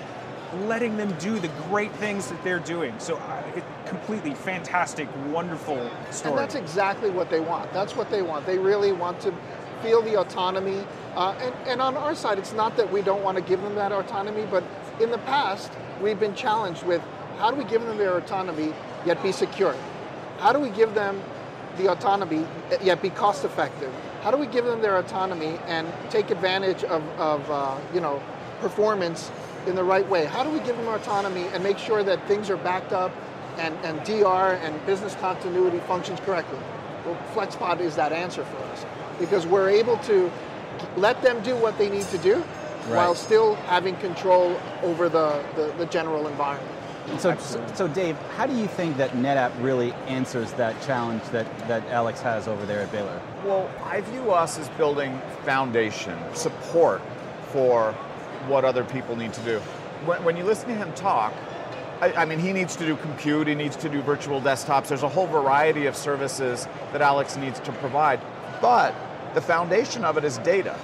letting 0.67 0.97
them 0.97 1.14
do 1.19 1.38
the 1.38 1.49
great 1.69 1.93
things 1.93 2.29
that 2.29 2.43
they're 2.44 2.61
doing. 2.61 2.94
So, 2.99 3.17
uh, 3.17 3.43
it, 3.56 3.64
completely 3.87 4.35
fantastic, 4.35 5.08
wonderful 5.29 5.91
story. 6.11 6.32
And 6.32 6.38
that's 6.38 6.55
exactly 6.55 7.11
what 7.11 7.29
they 7.29 7.41
want. 7.41 7.73
That's 7.73 7.96
what 7.96 8.11
they 8.11 8.23
want. 8.23 8.46
They 8.46 8.58
really 8.58 8.93
want 8.93 9.20
to 9.23 9.35
feel 9.82 10.03
the 10.03 10.20
autonomy. 10.20 10.85
Uh, 11.17 11.35
and, 11.41 11.55
and 11.67 11.82
on 11.82 11.96
our 11.96 12.14
side, 12.14 12.38
it's 12.38 12.53
not 12.53 12.76
that 12.76 12.93
we 12.93 13.03
don't 13.03 13.23
want 13.23 13.37
to 13.37 13.43
give 13.43 13.61
them 13.62 13.75
that 13.75 13.91
autonomy, 13.91 14.46
but 14.49 14.62
in 15.00 15.11
the 15.11 15.19
past, 15.19 15.73
we've 16.00 16.20
been 16.20 16.35
challenged 16.35 16.85
with 16.85 17.03
how 17.38 17.50
do 17.50 17.56
we 17.56 17.64
give 17.64 17.82
them 17.82 17.96
their 17.99 18.17
autonomy 18.17 18.73
yet 19.06 19.23
be 19.23 19.32
secure? 19.32 19.75
How 20.38 20.52
do 20.52 20.58
we 20.58 20.70
give 20.70 20.94
them 20.94 21.23
the 21.76 21.91
autonomy 21.91 22.47
yet 22.82 23.02
be 23.02 23.11
cost 23.11 23.44
effective? 23.44 23.93
How 24.23 24.31
do 24.31 24.37
we 24.37 24.47
give 24.47 24.64
them 24.64 24.82
their 24.82 24.99
autonomy 24.99 25.58
and 25.67 25.91
take 26.11 26.31
advantage 26.31 26.85
of, 26.85 27.02
of 27.19 27.50
uh, 27.50 27.79
you 27.94 28.00
know, 28.00 28.23
performance 28.61 29.31
in 29.67 29.75
the 29.75 29.85
right 29.85 30.08
way? 30.08 30.25
How 30.26 30.43
do 30.43 30.50
we 30.50 30.61
give 30.61 30.76
them 30.76 30.88
autonomy 30.88 31.44
and 31.52 31.62
make 31.62 31.79
sure 31.79 32.02
that 32.02 32.26
things 32.26 32.50
are 32.50 32.56
backed 32.56 32.93
up 32.93 33.12
and, 33.58 33.75
and 33.85 34.02
DR 34.05 34.55
and 34.62 34.87
business 34.87 35.14
continuity 35.17 35.79
functions 35.81 36.20
correctly? 36.20 36.58
Well, 37.05 37.19
FlexPod 37.35 37.81
is 37.81 37.96
that 37.96 38.12
answer 38.12 38.44
for 38.44 38.58
us 38.58 38.85
because 39.19 39.46
we're 39.46 39.70
able 39.70 39.96
to 39.99 40.31
let 40.96 41.23
them 41.23 41.43
do 41.43 41.56
what 41.56 41.79
they 41.79 41.88
need 41.88 42.06
to 42.06 42.19
do 42.19 42.43
while 42.88 43.14
still 43.14 43.55
having 43.67 43.96
control 43.96 44.58
over 44.82 45.08
the, 45.08 45.44
the, 45.55 45.73
the 45.79 45.87
general 45.87 46.26
environment. 46.26 46.80
So, 47.19 47.37
so, 47.38 47.67
so, 47.75 47.88
Dave, 47.88 48.17
how 48.37 48.47
do 48.47 48.56
you 48.56 48.67
think 48.67 48.97
that 48.99 49.11
NetApp 49.12 49.52
really 49.62 49.93
answers 50.06 50.52
that 50.52 50.81
challenge 50.82 51.23
that, 51.32 51.47
that 51.67 51.85
Alex 51.88 52.20
has 52.20 52.47
over 52.47 52.64
there 52.67 52.81
at 52.81 52.93
Baylor? 52.93 53.20
Well, 53.44 53.70
I 53.85 54.00
view 54.02 54.31
us 54.31 54.58
as 54.58 54.69
building 54.70 55.20
foundation, 55.44 56.19
support 56.35 57.02
for 57.52 57.93
what 58.47 58.64
other 58.64 58.85
people 58.85 59.17
need 59.17 59.32
to 59.35 59.41
do. 59.43 59.58
When, 60.06 60.23
when 60.25 60.37
you 60.37 60.44
listen 60.44 60.69
to 60.69 60.75
him 60.75 60.93
talk, 60.94 61.35
I, 62.00 62.12
I 62.14 62.25
mean, 62.25 62.38
he 62.38 62.52
needs 62.52 62.76
to 62.76 62.87
do 62.87 62.97
compute, 62.97 63.49
he 63.49 63.55
needs 63.55 63.76
to 63.76 63.88
do 63.88 64.00
virtual 64.03 64.41
desktops. 64.41 64.88
There's 64.88 65.03
a 65.03 65.08
whole 65.08 65.26
variety 65.26 65.87
of 65.87 65.96
services 65.96 66.67
that 66.93 67.03
Alex 67.03 67.37
needs 67.37 67.61
to 67.61 67.73
provide. 67.73 68.20
But 68.61 68.94
the 69.35 69.41
foundation 69.41 70.05
of 70.05 70.17
it 70.17 70.25
is 70.25 70.38
data. 70.38 70.79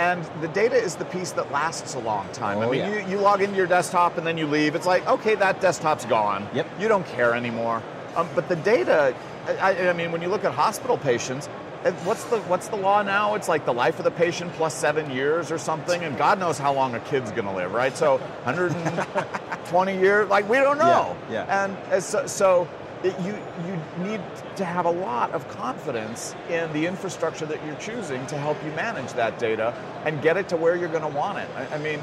And 0.00 0.24
the 0.40 0.48
data 0.48 0.76
is 0.76 0.94
the 0.96 1.04
piece 1.04 1.32
that 1.32 1.52
lasts 1.52 1.94
a 1.94 1.98
long 1.98 2.26
time. 2.32 2.58
I 2.60 2.64
Oh, 2.64 2.70
mean, 2.70 2.80
yeah. 2.80 3.04
you, 3.06 3.10
you 3.12 3.18
log 3.18 3.42
into 3.42 3.54
your 3.54 3.66
desktop 3.66 4.16
and 4.16 4.26
then 4.26 4.38
you 4.38 4.46
leave. 4.46 4.74
It's 4.74 4.86
like, 4.86 5.06
okay, 5.06 5.34
that 5.34 5.60
desktop's 5.60 6.06
gone. 6.06 6.48
Yep. 6.54 6.66
You 6.80 6.88
don't 6.88 7.06
care 7.06 7.34
anymore. 7.34 7.82
Um, 8.16 8.26
but 8.34 8.48
the 8.48 8.56
data, 8.56 9.14
I, 9.60 9.90
I 9.90 9.92
mean, 9.92 10.10
when 10.10 10.22
you 10.22 10.28
look 10.28 10.42
at 10.44 10.52
hospital 10.54 10.96
patients, 10.96 11.50
uh, 11.84 11.92
what's 12.04 12.24
the 12.24 12.38
what's 12.42 12.68
the 12.68 12.76
law 12.76 13.02
now? 13.02 13.34
It's 13.34 13.48
like 13.48 13.64
the 13.66 13.72
life 13.74 13.98
of 13.98 14.04
the 14.04 14.10
patient 14.10 14.52
plus 14.54 14.74
seven 14.74 15.10
years 15.10 15.50
or 15.52 15.58
something, 15.58 16.02
and 16.02 16.16
God 16.18 16.38
knows 16.38 16.58
how 16.58 16.72
long 16.74 16.94
a 16.94 17.00
kid's 17.00 17.30
going 17.30 17.46
to 17.46 17.52
live, 17.54 17.72
right? 17.72 17.94
So 17.96 18.16
120 18.44 19.98
years, 20.00 20.28
like 20.28 20.48
we 20.48 20.56
don't 20.58 20.78
know. 20.78 21.16
Yeah, 21.30 21.46
yeah. 21.46 21.64
And 21.92 22.02
so, 22.02 22.26
so 22.26 22.68
it, 23.02 23.18
you 23.20 23.38
you 23.66 24.04
need 24.04 24.20
to 24.56 24.64
have 24.64 24.86
a 24.86 24.90
lot 24.90 25.32
of 25.32 25.48
confidence 25.48 26.34
in 26.48 26.72
the 26.72 26.86
infrastructure 26.86 27.46
that 27.46 27.64
you're 27.64 27.76
choosing 27.76 28.26
to 28.26 28.36
help 28.36 28.62
you 28.64 28.70
manage 28.72 29.12
that 29.14 29.38
data 29.38 29.74
and 30.04 30.20
get 30.22 30.36
it 30.36 30.48
to 30.50 30.56
where 30.56 30.76
you're 30.76 30.88
going 30.88 31.02
to 31.02 31.16
want 31.16 31.38
it. 31.38 31.48
I, 31.56 31.76
I 31.76 31.78
mean. 31.78 32.00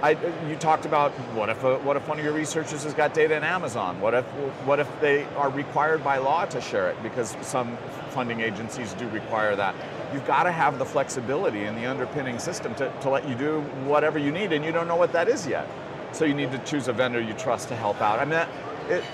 I, 0.00 0.10
you 0.48 0.54
talked 0.54 0.86
about 0.86 1.10
what 1.34 1.48
if 1.48 1.64
a, 1.64 1.78
what 1.78 1.96
if 1.96 2.06
one 2.06 2.20
of 2.20 2.24
your 2.24 2.32
researchers 2.32 2.84
has 2.84 2.94
got 2.94 3.14
data 3.14 3.36
in 3.36 3.42
Amazon? 3.42 4.00
What 4.00 4.14
if 4.14 4.24
what 4.64 4.78
if 4.78 4.88
they 5.00 5.24
are 5.34 5.50
required 5.50 6.04
by 6.04 6.18
law 6.18 6.44
to 6.44 6.60
share 6.60 6.88
it 6.88 7.02
because 7.02 7.36
some 7.42 7.76
funding 8.10 8.38
agencies 8.38 8.92
do 8.92 9.08
require 9.08 9.56
that? 9.56 9.74
You've 10.14 10.24
got 10.24 10.44
to 10.44 10.52
have 10.52 10.78
the 10.78 10.84
flexibility 10.84 11.64
in 11.64 11.74
the 11.74 11.86
underpinning 11.86 12.38
system 12.38 12.76
to, 12.76 12.92
to 13.00 13.10
let 13.10 13.28
you 13.28 13.34
do 13.34 13.60
whatever 13.86 14.20
you 14.20 14.30
need, 14.30 14.52
and 14.52 14.64
you 14.64 14.70
don't 14.70 14.86
know 14.86 14.94
what 14.94 15.12
that 15.14 15.28
is 15.28 15.48
yet. 15.48 15.68
So 16.12 16.24
you 16.24 16.34
need 16.34 16.52
to 16.52 16.58
choose 16.58 16.86
a 16.86 16.92
vendor 16.92 17.20
you 17.20 17.34
trust 17.34 17.66
to 17.68 17.74
help 17.74 18.00
out. 18.00 18.20
I 18.20 18.24
mean, 18.24 18.30
that, 18.30 18.48
it, 18.88 19.04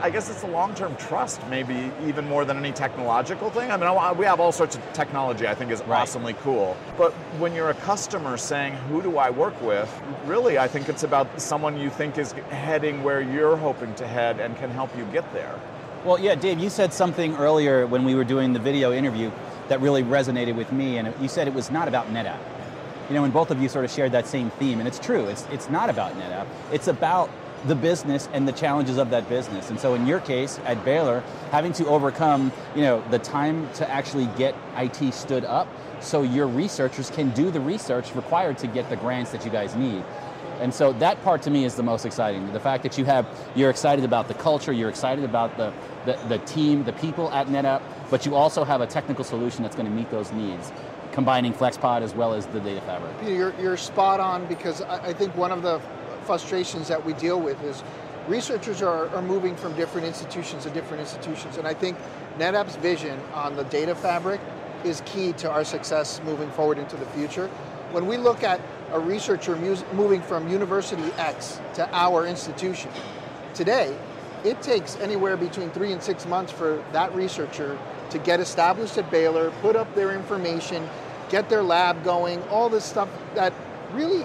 I 0.00 0.10
guess 0.10 0.30
it's 0.30 0.42
a 0.42 0.46
long-term 0.46 0.96
trust, 0.96 1.40
maybe 1.48 1.90
even 2.06 2.26
more 2.26 2.44
than 2.44 2.56
any 2.56 2.72
technological 2.72 3.50
thing. 3.50 3.70
I 3.70 3.76
mean, 3.76 4.16
we 4.16 4.24
have 4.24 4.40
all 4.40 4.52
sorts 4.52 4.76
of 4.76 4.92
technology. 4.92 5.46
I 5.46 5.54
think 5.54 5.70
is 5.70 5.82
Right. 5.82 6.00
awesomely 6.00 6.34
cool. 6.42 6.76
But 6.96 7.12
when 7.38 7.54
you're 7.54 7.70
a 7.70 7.74
customer 7.74 8.36
saying, 8.36 8.74
"Who 8.90 9.02
do 9.02 9.18
I 9.18 9.30
work 9.30 9.60
with?" 9.60 9.90
Really, 10.26 10.58
I 10.58 10.68
think 10.68 10.88
it's 10.88 11.02
about 11.02 11.26
someone 11.36 11.78
you 11.78 11.90
think 11.90 12.16
is 12.16 12.34
heading 12.50 13.02
where 13.04 13.20
you're 13.20 13.56
hoping 13.56 13.94
to 13.96 14.06
head 14.06 14.40
and 14.40 14.56
can 14.58 14.70
help 14.70 14.90
you 14.96 15.04
get 15.12 15.30
there. 15.34 15.54
Well, 16.04 16.18
yeah, 16.18 16.34
Dave, 16.34 16.58
you 16.58 16.70
said 16.70 16.92
something 16.92 17.36
earlier 17.36 17.86
when 17.86 18.04
we 18.04 18.14
were 18.14 18.24
doing 18.24 18.52
the 18.52 18.58
video 18.58 18.92
interview 18.92 19.30
that 19.68 19.80
really 19.80 20.02
resonated 20.02 20.54
with 20.54 20.72
me, 20.72 20.98
and 20.98 21.12
you 21.20 21.28
said 21.28 21.46
it 21.48 21.54
was 21.54 21.70
not 21.70 21.88
about 21.88 22.12
NetApp. 22.12 22.38
You 23.08 23.16
know, 23.16 23.24
and 23.24 23.32
both 23.32 23.50
of 23.50 23.60
you 23.60 23.68
sort 23.68 23.84
of 23.84 23.90
shared 23.90 24.12
that 24.12 24.26
same 24.26 24.50
theme, 24.58 24.78
and 24.78 24.88
it's 24.88 24.98
true. 24.98 25.26
It's 25.26 25.46
it's 25.52 25.68
not 25.68 25.90
about 25.90 26.12
NetApp. 26.12 26.46
It's 26.72 26.88
about 26.88 27.28
the 27.66 27.74
business 27.74 28.28
and 28.32 28.46
the 28.46 28.52
challenges 28.52 28.98
of 28.98 29.10
that 29.10 29.28
business. 29.28 29.70
And 29.70 29.80
so, 29.80 29.94
in 29.94 30.06
your 30.06 30.20
case 30.20 30.60
at 30.64 30.84
Baylor, 30.84 31.22
having 31.50 31.72
to 31.74 31.86
overcome, 31.86 32.52
you 32.74 32.82
know, 32.82 33.02
the 33.10 33.18
time 33.18 33.68
to 33.74 33.90
actually 33.90 34.26
get 34.36 34.54
IT 34.76 35.12
stood 35.14 35.44
up, 35.44 35.68
so 36.00 36.22
your 36.22 36.46
researchers 36.46 37.10
can 37.10 37.30
do 37.30 37.50
the 37.50 37.60
research 37.60 38.14
required 38.14 38.58
to 38.58 38.66
get 38.66 38.88
the 38.90 38.96
grants 38.96 39.30
that 39.32 39.44
you 39.44 39.50
guys 39.50 39.74
need. 39.74 40.04
And 40.60 40.72
so 40.72 40.92
that 40.94 41.22
part 41.24 41.42
to 41.42 41.50
me 41.50 41.64
is 41.64 41.74
the 41.74 41.82
most 41.82 42.06
exciting. 42.06 42.52
The 42.52 42.60
fact 42.60 42.82
that 42.84 42.96
you 42.96 43.04
have, 43.04 43.26
you're 43.54 43.70
excited 43.70 44.04
about 44.04 44.28
the 44.28 44.34
culture, 44.34 44.72
you're 44.72 44.88
excited 44.88 45.24
about 45.24 45.56
the, 45.56 45.72
the, 46.06 46.18
the 46.28 46.38
team, 46.38 46.84
the 46.84 46.92
people 46.92 47.30
at 47.32 47.48
NetApp, 47.48 47.82
but 48.10 48.24
you 48.24 48.34
also 48.34 48.64
have 48.64 48.80
a 48.80 48.86
technical 48.86 49.24
solution 49.24 49.62
that's 49.62 49.74
going 49.74 49.88
to 49.88 49.92
meet 49.92 50.10
those 50.10 50.30
needs, 50.32 50.72
combining 51.12 51.52
FlexPod 51.52 52.02
as 52.02 52.14
well 52.14 52.34
as 52.34 52.46
the 52.46 52.60
data 52.60 52.80
fabric. 52.82 53.12
You're, 53.24 53.52
you're 53.60 53.76
spot 53.76 54.20
on 54.20 54.46
because 54.46 54.80
I, 54.82 55.08
I 55.08 55.12
think 55.12 55.36
one 55.36 55.50
of 55.50 55.62
the 55.62 55.80
frustrations 56.24 56.88
that 56.88 57.04
we 57.04 57.12
deal 57.14 57.40
with 57.40 57.62
is 57.62 57.82
researchers 58.28 58.82
are, 58.82 59.08
are 59.14 59.22
moving 59.22 59.54
from 59.56 59.74
different 59.76 60.06
institutions 60.06 60.64
to 60.64 60.70
different 60.70 61.00
institutions. 61.00 61.56
And 61.56 61.66
I 61.66 61.74
think 61.74 61.98
NetApp's 62.38 62.76
vision 62.76 63.20
on 63.32 63.56
the 63.56 63.64
data 63.64 63.94
fabric 63.94 64.40
is 64.84 65.02
key 65.06 65.32
to 65.34 65.50
our 65.50 65.64
success 65.64 66.20
moving 66.24 66.50
forward 66.50 66.78
into 66.78 66.96
the 66.96 67.06
future. 67.06 67.48
When 67.92 68.06
we 68.06 68.16
look 68.16 68.42
at 68.42 68.60
a 68.92 68.98
researcher 68.98 69.56
moving 69.92 70.22
from 70.22 70.48
University 70.48 71.12
X 71.16 71.60
to 71.74 71.88
our 71.94 72.26
institution, 72.26 72.90
today, 73.54 73.96
it 74.44 74.60
takes 74.60 74.96
anywhere 74.96 75.36
between 75.36 75.70
three 75.70 75.92
and 75.92 76.02
six 76.02 76.26
months 76.26 76.52
for 76.52 76.84
that 76.92 77.14
researcher 77.14 77.78
to 78.10 78.18
get 78.18 78.40
established 78.40 78.98
at 78.98 79.10
Baylor, 79.10 79.50
put 79.62 79.74
up 79.74 79.92
their 79.94 80.12
information, 80.12 80.86
get 81.30 81.48
their 81.48 81.62
lab 81.62 82.04
going, 82.04 82.42
all 82.44 82.68
this 82.68 82.84
stuff 82.84 83.08
that 83.34 83.54
really 83.92 84.24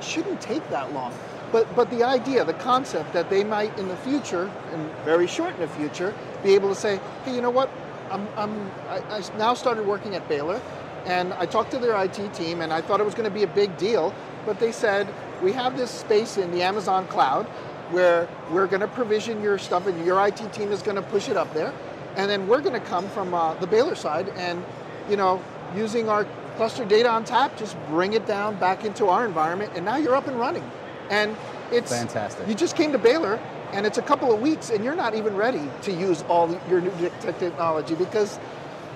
shouldn't 0.00 0.40
take 0.40 0.68
that 0.70 0.92
long. 0.92 1.12
But, 1.52 1.74
but 1.76 1.90
the 1.90 2.02
idea, 2.02 2.44
the 2.44 2.54
concept 2.54 3.12
that 3.12 3.30
they 3.30 3.44
might 3.44 3.76
in 3.78 3.88
the 3.88 3.96
future, 3.96 4.50
and 4.72 4.90
very 5.04 5.26
short 5.26 5.54
in 5.54 5.60
the 5.60 5.68
future, 5.68 6.14
be 6.42 6.54
able 6.54 6.68
to 6.68 6.74
say, 6.74 7.00
hey, 7.24 7.34
you 7.34 7.40
know 7.40 7.50
what? 7.50 7.70
I'm, 8.10 8.26
I'm, 8.36 8.70
I, 8.88 8.98
I 9.10 9.36
now 9.38 9.54
started 9.54 9.86
working 9.86 10.14
at 10.14 10.28
Baylor, 10.28 10.60
and 11.04 11.32
I 11.34 11.46
talked 11.46 11.70
to 11.72 11.78
their 11.78 12.02
IT 12.02 12.34
team, 12.34 12.60
and 12.60 12.72
I 12.72 12.80
thought 12.80 13.00
it 13.00 13.04
was 13.04 13.14
going 13.14 13.28
to 13.28 13.34
be 13.34 13.44
a 13.44 13.48
big 13.48 13.76
deal, 13.78 14.14
but 14.44 14.58
they 14.58 14.72
said, 14.72 15.08
we 15.42 15.52
have 15.52 15.76
this 15.76 15.90
space 15.90 16.36
in 16.36 16.50
the 16.50 16.62
Amazon 16.62 17.06
cloud 17.06 17.46
where 17.90 18.28
we're 18.50 18.66
going 18.66 18.80
to 18.80 18.88
provision 18.88 19.40
your 19.42 19.58
stuff, 19.58 19.86
and 19.86 20.04
your 20.04 20.24
IT 20.26 20.52
team 20.52 20.72
is 20.72 20.82
going 20.82 20.96
to 20.96 21.02
push 21.02 21.28
it 21.28 21.36
up 21.36 21.52
there, 21.54 21.72
and 22.16 22.28
then 22.28 22.48
we're 22.48 22.60
going 22.60 22.72
to 22.80 22.86
come 22.88 23.08
from 23.10 23.34
uh, 23.34 23.54
the 23.54 23.66
Baylor 23.66 23.94
side, 23.94 24.28
and 24.30 24.64
you 25.08 25.16
know, 25.16 25.42
using 25.76 26.08
our 26.08 26.26
cluster 26.56 26.84
data 26.84 27.08
ONTAP, 27.08 27.56
just 27.56 27.76
bring 27.88 28.14
it 28.14 28.26
down 28.26 28.56
back 28.56 28.84
into 28.84 29.06
our 29.06 29.24
environment, 29.24 29.72
and 29.76 29.84
now 29.84 29.96
you're 29.96 30.16
up 30.16 30.26
and 30.26 30.38
running. 30.38 30.68
And 31.10 31.36
it's 31.72 31.90
Fantastic. 31.90 32.46
You 32.48 32.54
just 32.54 32.76
came 32.76 32.92
to 32.92 32.98
Baylor, 32.98 33.40
and 33.72 33.86
it's 33.86 33.98
a 33.98 34.02
couple 34.02 34.32
of 34.32 34.40
weeks, 34.40 34.70
and 34.70 34.84
you're 34.84 34.94
not 34.94 35.14
even 35.14 35.34
ready 35.34 35.68
to 35.82 35.92
use 35.92 36.22
all 36.28 36.48
your 36.68 36.80
new 36.80 37.10
technology 37.20 37.94
because 37.94 38.38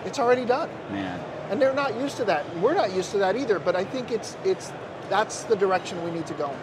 it's 0.04 0.18
already 0.18 0.44
done. 0.44 0.70
Man. 0.90 1.22
And 1.50 1.60
they're 1.60 1.74
not 1.74 1.98
used 1.98 2.16
to 2.18 2.24
that. 2.26 2.44
We're 2.58 2.74
not 2.74 2.92
used 2.92 3.10
to 3.10 3.18
that 3.18 3.36
either. 3.36 3.58
But 3.58 3.74
I 3.74 3.84
think 3.84 4.10
it's 4.12 4.36
it's 4.44 4.72
that's 5.08 5.42
the 5.44 5.56
direction 5.56 6.02
we 6.04 6.12
need 6.12 6.26
to 6.28 6.34
go. 6.34 6.54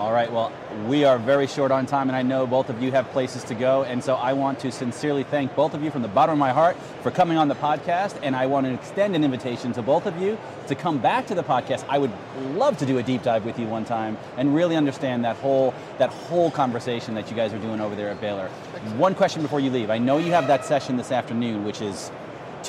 All 0.00 0.14
right, 0.14 0.32
well, 0.32 0.50
we 0.86 1.04
are 1.04 1.18
very 1.18 1.46
short 1.46 1.70
on 1.70 1.84
time, 1.84 2.08
and 2.08 2.16
I 2.16 2.22
know 2.22 2.46
both 2.46 2.70
of 2.70 2.82
you 2.82 2.90
have 2.90 3.06
places 3.10 3.44
to 3.44 3.54
go, 3.54 3.82
and 3.82 4.02
so 4.02 4.14
I 4.14 4.32
want 4.32 4.58
to 4.60 4.72
sincerely 4.72 5.24
thank 5.24 5.54
both 5.54 5.74
of 5.74 5.84
you 5.84 5.90
from 5.90 6.00
the 6.00 6.08
bottom 6.08 6.32
of 6.32 6.38
my 6.38 6.52
heart 6.52 6.78
for 7.02 7.10
coming 7.10 7.36
on 7.36 7.48
the 7.48 7.54
podcast, 7.54 8.18
and 8.22 8.34
I 8.34 8.46
want 8.46 8.64
to 8.64 8.72
extend 8.72 9.14
an 9.14 9.24
invitation 9.24 9.74
to 9.74 9.82
both 9.82 10.06
of 10.06 10.18
you 10.18 10.38
to 10.68 10.74
come 10.74 11.00
back 11.00 11.26
to 11.26 11.34
the 11.34 11.42
podcast. 11.42 11.84
I 11.86 11.98
would 11.98 12.12
love 12.54 12.78
to 12.78 12.86
do 12.86 12.96
a 12.96 13.02
deep 13.02 13.22
dive 13.22 13.44
with 13.44 13.58
you 13.58 13.66
one 13.66 13.84
time 13.84 14.16
and 14.38 14.54
really 14.54 14.74
understand 14.74 15.22
that 15.26 15.36
whole 15.36 15.74
that 15.98 16.08
whole 16.08 16.50
conversation 16.50 17.14
that 17.16 17.28
you 17.28 17.36
guys 17.36 17.52
are 17.52 17.58
doing 17.58 17.82
over 17.82 17.94
there 17.94 18.08
at 18.08 18.22
Baylor. 18.22 18.48
One 18.96 19.14
question 19.14 19.42
before 19.42 19.60
you 19.60 19.70
leave. 19.70 19.90
I 19.90 19.98
know 19.98 20.16
you 20.16 20.32
have 20.32 20.46
that 20.46 20.64
session 20.64 20.96
this 20.96 21.12
afternoon, 21.12 21.62
which 21.62 21.82
is 21.82 22.10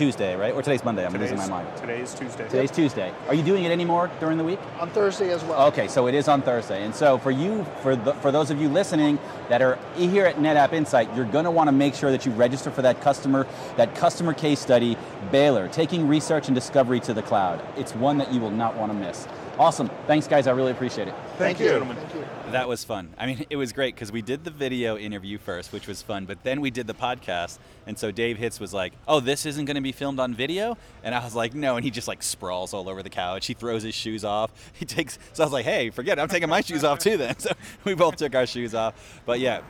Tuesday, 0.02 0.36
right? 0.36 0.52
Or 0.52 0.64
today's 0.64 0.84
Monday. 0.84 1.06
I'm 1.06 1.14
losing 1.14 1.38
my 1.38 1.48
mind. 1.48 1.68
Today's 1.78 2.16
Tuesday. 2.16 2.46
Today's 2.46 2.72
Tuesday. 2.72 3.14
Are 3.28 3.36
you 3.36 3.44
doing 3.44 3.66
it 3.66 3.72
anymore 3.72 4.10
during 4.20 4.40
the 4.40 4.44
week? 4.44 4.58
On 4.80 4.90
Thursday 4.90 5.32
as 5.32 5.44
well. 5.44 5.68
Okay, 5.68 5.88
so 5.88 6.08
it 6.08 6.16
is 6.16 6.28
on 6.28 6.42
Thursday. 6.42 6.84
And 6.84 6.96
so 6.96 7.20
for 7.20 7.30
you, 7.30 7.64
for 7.84 7.96
the, 7.96 8.16
for 8.16 8.32
those 8.32 8.50
of 8.50 8.60
you 8.60 8.68
listening 8.68 9.20
that 9.48 9.62
are 9.62 9.78
here 9.96 10.26
at 10.26 10.38
NetApp 10.38 10.74
Insight, 10.74 11.16
you're 11.16 11.26
going 11.26 11.46
to 11.46 11.52
want 11.52 11.68
to 11.68 11.72
make 11.72 11.94
sure 11.94 12.10
that 12.10 12.26
you 12.26 12.32
register 12.32 12.72
for 12.72 12.82
that 12.82 13.00
customer 13.02 13.46
that 13.78 13.94
customer 13.94 14.34
case 14.34 14.60
study, 14.60 14.98
Baylor, 15.32 15.68
taking 15.68 16.08
research 16.08 16.48
and 16.48 16.56
discovery 16.56 17.00
to 17.02 17.14
the 17.14 17.22
cloud. 17.22 17.64
It's 17.78 17.94
one 17.94 18.18
that 18.18 18.34
you 18.34 18.40
will 18.40 18.50
not 18.50 18.76
want 18.76 18.92
to 18.92 18.98
miss. 18.98 19.28
Awesome. 19.60 19.92
Thanks, 20.08 20.26
guys. 20.26 20.48
I 20.48 20.52
really 20.54 20.72
appreciate 20.72 21.10
it. 21.10 21.16
Thank, 21.38 21.60
you, 21.60 21.68
gentlemen. 21.68 21.96
Thank 21.98 22.16
you. 22.16 22.21
That 22.52 22.68
was 22.68 22.84
fun. 22.84 23.14
I 23.18 23.26
mean, 23.26 23.46
it 23.50 23.56
was 23.56 23.74
great 23.74 23.96
because 23.96 24.12
we 24.12 24.22
did 24.22 24.44
the 24.44 24.52
video 24.52 24.98
interview 24.98 25.38
first, 25.38 25.74
which 25.74 25.88
was 25.88 26.02
fun, 26.02 26.26
but 26.26 26.44
then 26.44 26.62
we 26.62 26.72
did 26.72 26.88
the 26.88 26.94
podcast. 26.94 27.60
And 27.88 27.98
so 27.98 28.12
Dave 28.12 28.38
Hitz 28.38 28.60
was 28.60 28.74
like, 28.74 28.94
Oh, 29.08 29.20
this 29.20 29.46
isn't 29.46 29.66
going 29.66 29.76
to 29.76 29.82
be 29.82 29.92
filmed 29.92 30.20
on 30.20 30.34
video? 30.34 30.78
And 31.04 31.16
I 31.16 31.24
was 31.24 31.36
like, 31.36 31.54
No. 31.54 31.76
And 31.76 31.84
he 31.84 31.92
just 31.92 32.08
like 32.08 32.22
sprawls 32.24 32.74
all 32.74 32.90
over 32.90 33.02
the 33.02 33.10
couch. 33.10 33.48
He 33.48 33.54
throws 33.54 33.84
his 33.84 33.96
shoes 33.96 34.24
off. 34.24 34.52
He 34.74 34.86
takes, 34.86 35.18
so 35.34 35.44
I 35.44 35.46
was 35.46 35.54
like, 35.54 35.66
Hey, 35.66 35.90
forget 35.90 36.18
it. 36.18 36.22
I'm 36.22 36.28
taking 36.28 36.50
my 36.50 36.62
shoes 36.62 36.84
off 36.84 37.00
too 37.00 37.18
then. 37.18 37.36
So 37.42 37.52
we 37.86 37.96
both 37.96 38.18
took 38.18 38.36
our 38.36 38.46
shoes 38.46 38.76
off. 38.76 39.22
But 39.26 39.40
yeah, 39.40 39.62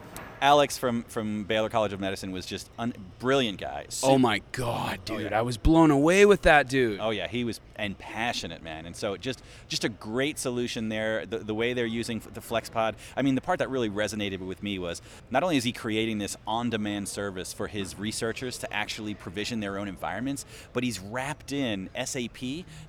Alex 0.41 0.75
from, 0.77 1.03
from 1.03 1.43
Baylor 1.43 1.69
College 1.69 1.93
of 1.93 1.99
Medicine 1.99 2.31
was 2.31 2.47
just 2.47 2.69
a 2.79 2.91
brilliant 3.19 3.59
guy. 3.59 3.85
Oh 4.01 4.17
my 4.17 4.41
god, 4.51 4.99
oh, 5.03 5.17
dude! 5.17 5.33
I 5.33 5.43
was 5.43 5.57
blown 5.57 5.91
away 5.91 6.25
with 6.25 6.41
that 6.41 6.67
dude. 6.67 6.99
Oh 6.99 7.11
yeah, 7.11 7.27
he 7.27 7.43
was 7.43 7.61
and 7.75 7.97
passionate, 7.97 8.63
man. 8.63 8.85
And 8.85 8.95
so 8.95 9.17
just 9.17 9.43
just 9.67 9.83
a 9.83 9.89
great 9.89 10.39
solution 10.39 10.89
there. 10.89 11.25
The, 11.25 11.39
the 11.39 11.53
way 11.53 11.73
they're 11.73 11.85
using 11.85 12.19
the 12.33 12.41
FlexPod. 12.41 12.95
I 13.15 13.21
mean, 13.21 13.35
the 13.35 13.41
part 13.41 13.59
that 13.59 13.69
really 13.69 13.89
resonated 13.89 14.39
with 14.39 14.63
me 14.63 14.79
was 14.79 15.01
not 15.29 15.43
only 15.43 15.57
is 15.57 15.63
he 15.63 15.71
creating 15.71 16.17
this 16.17 16.35
on-demand 16.47 17.07
service 17.07 17.53
for 17.53 17.67
his 17.67 17.97
researchers 17.97 18.57
to 18.59 18.73
actually 18.73 19.13
provision 19.13 19.59
their 19.59 19.77
own 19.77 19.87
environments, 19.87 20.45
but 20.73 20.83
he's 20.83 20.99
wrapped 20.99 21.51
in 21.51 21.89
SAP 22.03 22.39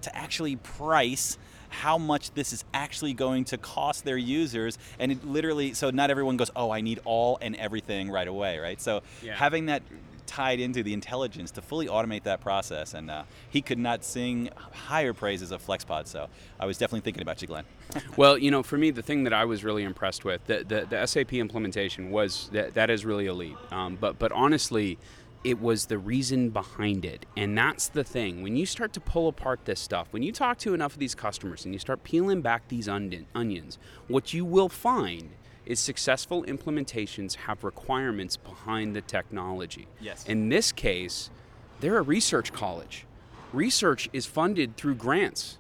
to 0.02 0.16
actually 0.16 0.56
price 0.56 1.36
how 1.72 1.96
much 1.96 2.30
this 2.34 2.52
is 2.52 2.64
actually 2.74 3.14
going 3.14 3.44
to 3.44 3.56
cost 3.56 4.04
their 4.04 4.18
users 4.18 4.78
and 4.98 5.10
it 5.10 5.24
literally 5.26 5.72
so 5.72 5.88
not 5.90 6.10
everyone 6.10 6.36
goes 6.36 6.50
oh 6.54 6.70
i 6.70 6.80
need 6.82 7.00
all 7.04 7.38
and 7.40 7.56
everything 7.56 8.10
right 8.10 8.28
away 8.28 8.58
right 8.58 8.80
so 8.80 9.02
Yeah. 9.22 9.34
having 9.34 9.66
that 9.66 9.82
tied 10.26 10.60
into 10.60 10.82
the 10.82 10.92
intelligence 10.92 11.50
to 11.52 11.62
fully 11.62 11.86
automate 11.88 12.22
that 12.24 12.40
process 12.40 12.94
and 12.94 13.10
uh, 13.10 13.24
he 13.50 13.60
could 13.60 13.78
not 13.78 14.04
sing 14.04 14.50
higher 14.72 15.12
praises 15.12 15.50
of 15.50 15.66
flexpod 15.66 16.06
so 16.06 16.28
i 16.60 16.66
was 16.66 16.76
definitely 16.78 17.00
thinking 17.00 17.22
about 17.22 17.40
you 17.42 17.48
glenn 17.48 17.64
Well, 18.16 18.38
you 18.38 18.50
know, 18.50 18.62
for 18.62 18.78
me, 18.78 18.90
the 18.90 19.02
thing 19.02 19.24
that 19.24 19.34
I 19.34 19.44
was 19.44 19.64
really 19.64 19.82
impressed 19.82 20.24
with, 20.24 20.42
the, 20.46 20.64
the, 20.66 20.86
the 20.88 21.04
SAP 21.06 21.34
implementation 21.34 22.10
was 22.10 22.48
that, 22.52 22.72
that 22.72 22.88
is 22.88 23.04
really 23.04 23.26
elite. 23.26 23.56
Um, 23.70 23.98
but, 24.00 24.18
but 24.18 24.32
honestly, 24.32 24.96
it 25.44 25.60
was 25.60 25.86
the 25.86 25.98
reason 25.98 26.50
behind 26.50 27.04
it. 27.04 27.26
And 27.36 27.56
that's 27.56 27.88
the 27.88 28.04
thing. 28.04 28.42
When 28.42 28.56
you 28.56 28.66
start 28.66 28.92
to 28.94 29.00
pull 29.00 29.28
apart 29.28 29.64
this 29.64 29.80
stuff, 29.80 30.08
when 30.10 30.22
you 30.22 30.32
talk 30.32 30.58
to 30.58 30.74
enough 30.74 30.94
of 30.94 30.98
these 30.98 31.14
customers 31.14 31.64
and 31.64 31.74
you 31.74 31.78
start 31.78 32.04
peeling 32.04 32.42
back 32.42 32.68
these 32.68 32.88
onions, 32.88 33.78
what 34.08 34.32
you 34.32 34.44
will 34.44 34.68
find 34.68 35.30
is 35.66 35.80
successful 35.80 36.44
implementations 36.44 37.34
have 37.34 37.64
requirements 37.64 38.36
behind 38.36 38.94
the 38.94 39.00
technology. 39.00 39.86
Yes. 40.00 40.26
In 40.26 40.48
this 40.48 40.72
case, 40.72 41.30
they're 41.80 41.98
a 41.98 42.02
research 42.02 42.52
college. 42.52 43.06
Research 43.52 44.08
is 44.12 44.26
funded 44.26 44.76
through 44.76 44.94
grants. 44.94 45.58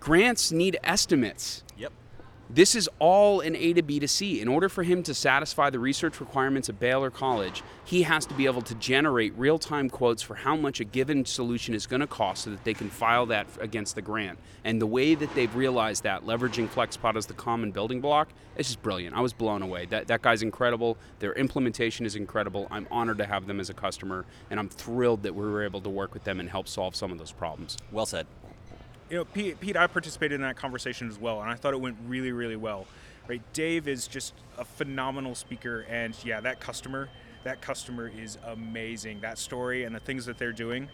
Grants 0.00 0.52
need 0.52 0.78
estimates. 0.82 1.62
yep 1.76 1.92
This 2.50 2.74
is 2.74 2.90
all 2.98 3.40
an 3.40 3.56
A 3.56 3.72
to 3.72 3.82
B 3.82 3.98
to 3.98 4.06
C. 4.06 4.40
In 4.40 4.48
order 4.48 4.68
for 4.68 4.82
him 4.82 5.02
to 5.04 5.14
satisfy 5.14 5.70
the 5.70 5.78
research 5.78 6.20
requirements 6.20 6.68
of 6.68 6.78
Baylor 6.78 7.10
College, 7.10 7.62
he 7.84 8.02
has 8.02 8.26
to 8.26 8.34
be 8.34 8.44
able 8.44 8.60
to 8.62 8.74
generate 8.74 9.36
real 9.36 9.58
time 9.58 9.88
quotes 9.88 10.22
for 10.22 10.34
how 10.34 10.54
much 10.54 10.78
a 10.78 10.84
given 10.84 11.24
solution 11.24 11.74
is 11.74 11.86
going 11.86 12.00
to 12.00 12.06
cost 12.06 12.44
so 12.44 12.50
that 12.50 12.62
they 12.64 12.74
can 12.74 12.90
file 12.90 13.26
that 13.26 13.46
against 13.60 13.94
the 13.94 14.02
grant. 14.02 14.38
And 14.62 14.80
the 14.80 14.86
way 14.86 15.14
that 15.14 15.34
they've 15.34 15.54
realized 15.54 16.02
that, 16.02 16.24
leveraging 16.24 16.68
FlexPod 16.68 17.16
as 17.16 17.26
the 17.26 17.34
common 17.34 17.70
building 17.70 18.00
block, 18.00 18.28
is 18.56 18.66
just 18.66 18.82
brilliant. 18.82 19.16
I 19.16 19.20
was 19.20 19.32
blown 19.32 19.62
away. 19.62 19.86
That, 19.86 20.06
that 20.08 20.20
guy's 20.20 20.42
incredible. 20.42 20.98
Their 21.20 21.32
implementation 21.32 22.04
is 22.04 22.14
incredible. 22.14 22.68
I'm 22.70 22.86
honored 22.90 23.18
to 23.18 23.26
have 23.26 23.46
them 23.46 23.58
as 23.58 23.70
a 23.70 23.74
customer, 23.74 24.26
and 24.50 24.60
I'm 24.60 24.68
thrilled 24.68 25.22
that 25.22 25.34
we 25.34 25.42
were 25.42 25.64
able 25.64 25.80
to 25.80 25.90
work 25.90 26.12
with 26.12 26.24
them 26.24 26.40
and 26.40 26.50
help 26.50 26.68
solve 26.68 26.94
some 26.94 27.10
of 27.10 27.18
those 27.18 27.32
problems. 27.32 27.78
well 27.90 28.06
said 28.06 28.26
you 29.10 29.18
know, 29.18 29.24
Pete, 29.24 29.60
Pete, 29.60 29.76
I 29.76 29.86
participated 29.86 30.36
in 30.36 30.42
that 30.42 30.56
conversation 30.56 31.08
as 31.08 31.18
well, 31.18 31.40
and 31.40 31.50
I 31.50 31.54
thought 31.54 31.74
it 31.74 31.80
went 31.80 31.96
really, 32.06 32.32
really 32.32 32.56
well. 32.56 32.86
Right, 33.26 33.42
Dave 33.54 33.88
is 33.88 34.06
just 34.06 34.34
a 34.58 34.64
phenomenal 34.66 35.34
speaker, 35.34 35.86
and 35.88 36.14
yeah, 36.24 36.40
that 36.40 36.60
customer, 36.60 37.08
that 37.44 37.62
customer 37.62 38.10
is 38.14 38.36
amazing. 38.44 39.20
That 39.20 39.38
story 39.38 39.84
and 39.84 39.94
the 39.94 40.00
things 40.00 40.26
that 40.26 40.36
they're 40.36 40.52
doing, 40.52 40.88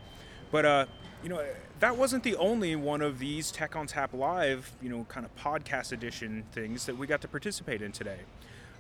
but 0.52 0.64
uh, 0.64 0.87
you 1.23 1.29
know, 1.29 1.45
that 1.81 1.97
wasn't 1.97 2.23
the 2.23 2.37
only 2.37 2.76
one 2.76 3.02
of 3.02 3.19
these 3.19 3.50
Tech 3.50 3.75
on 3.75 3.87
Tap 3.87 4.14
Live, 4.14 4.71
you 4.81 4.88
know, 4.88 5.05
kind 5.09 5.26
of 5.26 5.35
podcast 5.37 5.93
edition 5.93 6.45
things 6.52 6.87
that 6.87 6.97
we 6.97 7.07
got 7.07 7.21
to 7.23 7.29
participate 7.29 7.83
in 7.83 7.90
today. 7.90 8.19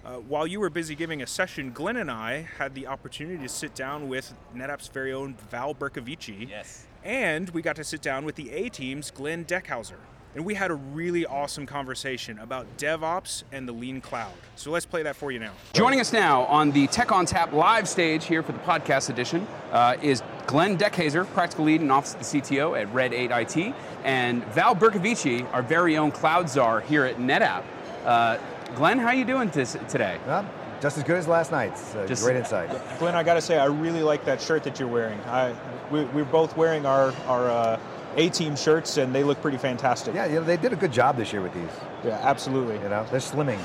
Uh, 0.04 0.14
while 0.14 0.46
you 0.46 0.60
were 0.60 0.70
busy 0.70 0.94
giving 0.94 1.20
a 1.20 1.26
session, 1.26 1.72
Glenn 1.72 1.96
and 1.96 2.10
I 2.10 2.48
had 2.56 2.74
the 2.74 2.86
opportunity 2.86 3.42
to 3.42 3.48
sit 3.48 3.74
down 3.74 4.08
with 4.08 4.32
NetApp's 4.54 4.88
very 4.88 5.12
own 5.12 5.34
Val 5.50 5.74
Bercovici. 5.74 6.48
Yes. 6.48 6.86
And 7.04 7.50
we 7.50 7.62
got 7.62 7.76
to 7.76 7.84
sit 7.84 8.02
down 8.02 8.24
with 8.24 8.34
the 8.34 8.50
A 8.50 8.68
team's 8.68 9.10
Glenn 9.10 9.44
Dekhayser. 9.44 9.96
And 10.34 10.44
we 10.44 10.54
had 10.54 10.70
a 10.70 10.74
really 10.74 11.26
awesome 11.26 11.66
conversation 11.66 12.38
about 12.38 12.64
DevOps 12.76 13.42
and 13.50 13.66
the 13.66 13.72
lean 13.72 14.00
cloud. 14.00 14.32
So 14.54 14.70
let's 14.70 14.86
play 14.86 15.02
that 15.02 15.16
for 15.16 15.32
you 15.32 15.40
now. 15.40 15.50
Joining 15.72 15.98
us 15.98 16.12
now 16.12 16.42
on 16.44 16.70
the 16.70 16.86
Tech 16.86 17.10
on 17.10 17.26
Tap 17.26 17.52
live 17.52 17.88
stage 17.88 18.26
here 18.26 18.42
for 18.42 18.52
the 18.52 18.60
podcast 18.60 19.10
edition 19.10 19.44
uh, 19.72 19.96
is 20.00 20.22
Glenn 20.46 20.78
Dekhayser, 20.78 21.26
practical 21.32 21.64
lead 21.64 21.80
and 21.80 21.90
office 21.90 22.14
of 22.14 22.20
the 22.20 22.40
CTO 22.40 22.80
at 22.80 22.92
Red 22.94 23.12
8 23.12 23.30
IT, 23.32 23.74
and 24.04 24.44
Val 24.46 24.76
Bercovici, 24.76 25.52
our 25.52 25.62
very 25.62 25.96
own 25.96 26.12
cloud 26.12 26.48
czar 26.48 26.80
here 26.80 27.04
at 27.04 27.16
NetApp. 27.16 27.64
Uh, 28.04 28.38
Glenn, 28.76 28.98
how 28.98 29.08
are 29.08 29.14
you 29.14 29.24
doing 29.24 29.48
this, 29.48 29.76
today? 29.88 30.18
Well, 30.28 30.48
just 30.80 30.96
as 30.98 31.04
good 31.04 31.16
as 31.16 31.28
last 31.28 31.50
night's. 31.52 31.94
Uh, 31.94 32.06
Just- 32.06 32.22
great 32.24 32.36
insight. 32.36 32.70
Glenn, 32.98 33.14
I 33.14 33.22
got 33.22 33.34
to 33.34 33.40
say, 33.40 33.58
I 33.58 33.66
really 33.66 34.02
like 34.02 34.24
that 34.24 34.40
shirt 34.40 34.64
that 34.64 34.78
you're 34.78 34.88
wearing. 34.88 35.20
I, 35.22 35.54
we, 35.90 36.04
we're 36.06 36.24
both 36.24 36.56
wearing 36.56 36.86
our, 36.86 37.12
our 37.26 37.50
uh, 37.50 37.80
A 38.16 38.28
team 38.30 38.56
shirts, 38.56 38.96
and 38.96 39.14
they 39.14 39.22
look 39.24 39.40
pretty 39.42 39.58
fantastic. 39.58 40.14
Yeah, 40.14 40.26
you 40.26 40.36
know, 40.36 40.44
they 40.44 40.56
did 40.56 40.72
a 40.72 40.76
good 40.76 40.92
job 40.92 41.16
this 41.16 41.32
year 41.32 41.42
with 41.42 41.52
these. 41.54 41.68
Yeah, 42.04 42.18
absolutely. 42.22 42.74
You 42.76 42.88
know, 42.88 43.06
they're 43.10 43.20
slimming. 43.20 43.60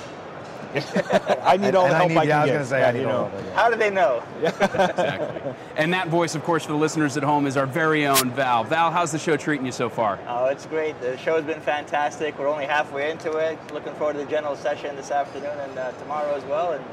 I 1.41 1.55
need 1.55 1.73
all 1.73 1.85
And 1.85 1.93
the 1.93 1.95
I 1.95 1.97
help 1.99 2.09
need- 2.09 2.17
I, 2.17 2.23
yeah, 2.23 2.41
I 2.43 2.47
can 2.47 2.59
was 2.59 2.69
gonna 2.69 2.69
say, 2.69 2.79
yeah, 2.81 2.87
I 2.89 2.91
need 2.91 2.99
you 3.01 3.09
all 3.09 3.29
know. 3.29 3.37
of 3.37 3.45
it, 3.45 3.45
yeah. 3.45 3.55
How 3.55 3.69
do 3.69 3.77
they 3.77 3.89
know? 3.89 4.21
Exactly. 4.43 5.53
and 5.77 5.93
that 5.93 6.09
voice, 6.09 6.35
of 6.35 6.43
course, 6.43 6.65
for 6.65 6.73
the 6.73 6.77
listeners 6.77 7.15
at 7.15 7.23
home 7.23 7.47
is 7.47 7.55
our 7.55 7.65
very 7.65 8.05
own 8.05 8.31
Val. 8.31 8.65
Val, 8.65 8.91
how's 8.91 9.11
the 9.13 9.19
show 9.19 9.37
treating 9.37 9.65
you 9.65 9.71
so 9.71 9.87
far? 9.89 10.19
Oh, 10.27 10.47
it's 10.47 10.65
great. 10.65 10.99
The 10.99 11.17
show's 11.17 11.45
been 11.45 11.61
fantastic. 11.61 12.37
We're 12.37 12.49
only 12.49 12.65
halfway 12.65 13.09
into 13.09 13.37
it. 13.37 13.57
Looking 13.73 13.93
forward 13.93 14.13
to 14.13 14.19
the 14.19 14.25
general 14.29 14.57
session 14.57 14.97
this 14.97 15.11
afternoon 15.11 15.57
and 15.59 15.77
uh, 15.79 15.91
tomorrow 15.93 16.35
as 16.35 16.43
well. 16.43 16.73
And 16.73 16.83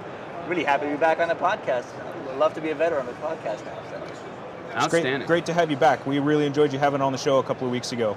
really 0.49 0.64
happy 0.64 0.87
to 0.87 0.92
be 0.92 0.96
back 0.99 1.18
on 1.20 1.28
the 1.28 1.34
podcast. 1.34 1.84
I'd 2.30 2.38
love 2.38 2.54
to 2.54 2.61
be 2.61 2.70
a 2.70 2.75
veteran 2.75 3.06
on 3.06 3.06
the 3.06 3.12
podcast 3.20 3.64
now. 3.64 3.78
So. 3.90 4.02
It's 4.75 4.88
great, 4.88 5.26
great 5.26 5.46
to 5.46 5.52
have 5.52 5.70
you 5.70 5.76
back. 5.76 6.06
We 6.06 6.18
really 6.18 6.46
enjoyed 6.46 6.72
you 6.72 6.78
having 6.78 7.02
on 7.02 7.12
the 7.12 7.18
show 7.18 7.38
a 7.38 7.42
couple 7.42 7.66
of 7.66 7.72
weeks 7.72 7.92
ago. 7.92 8.16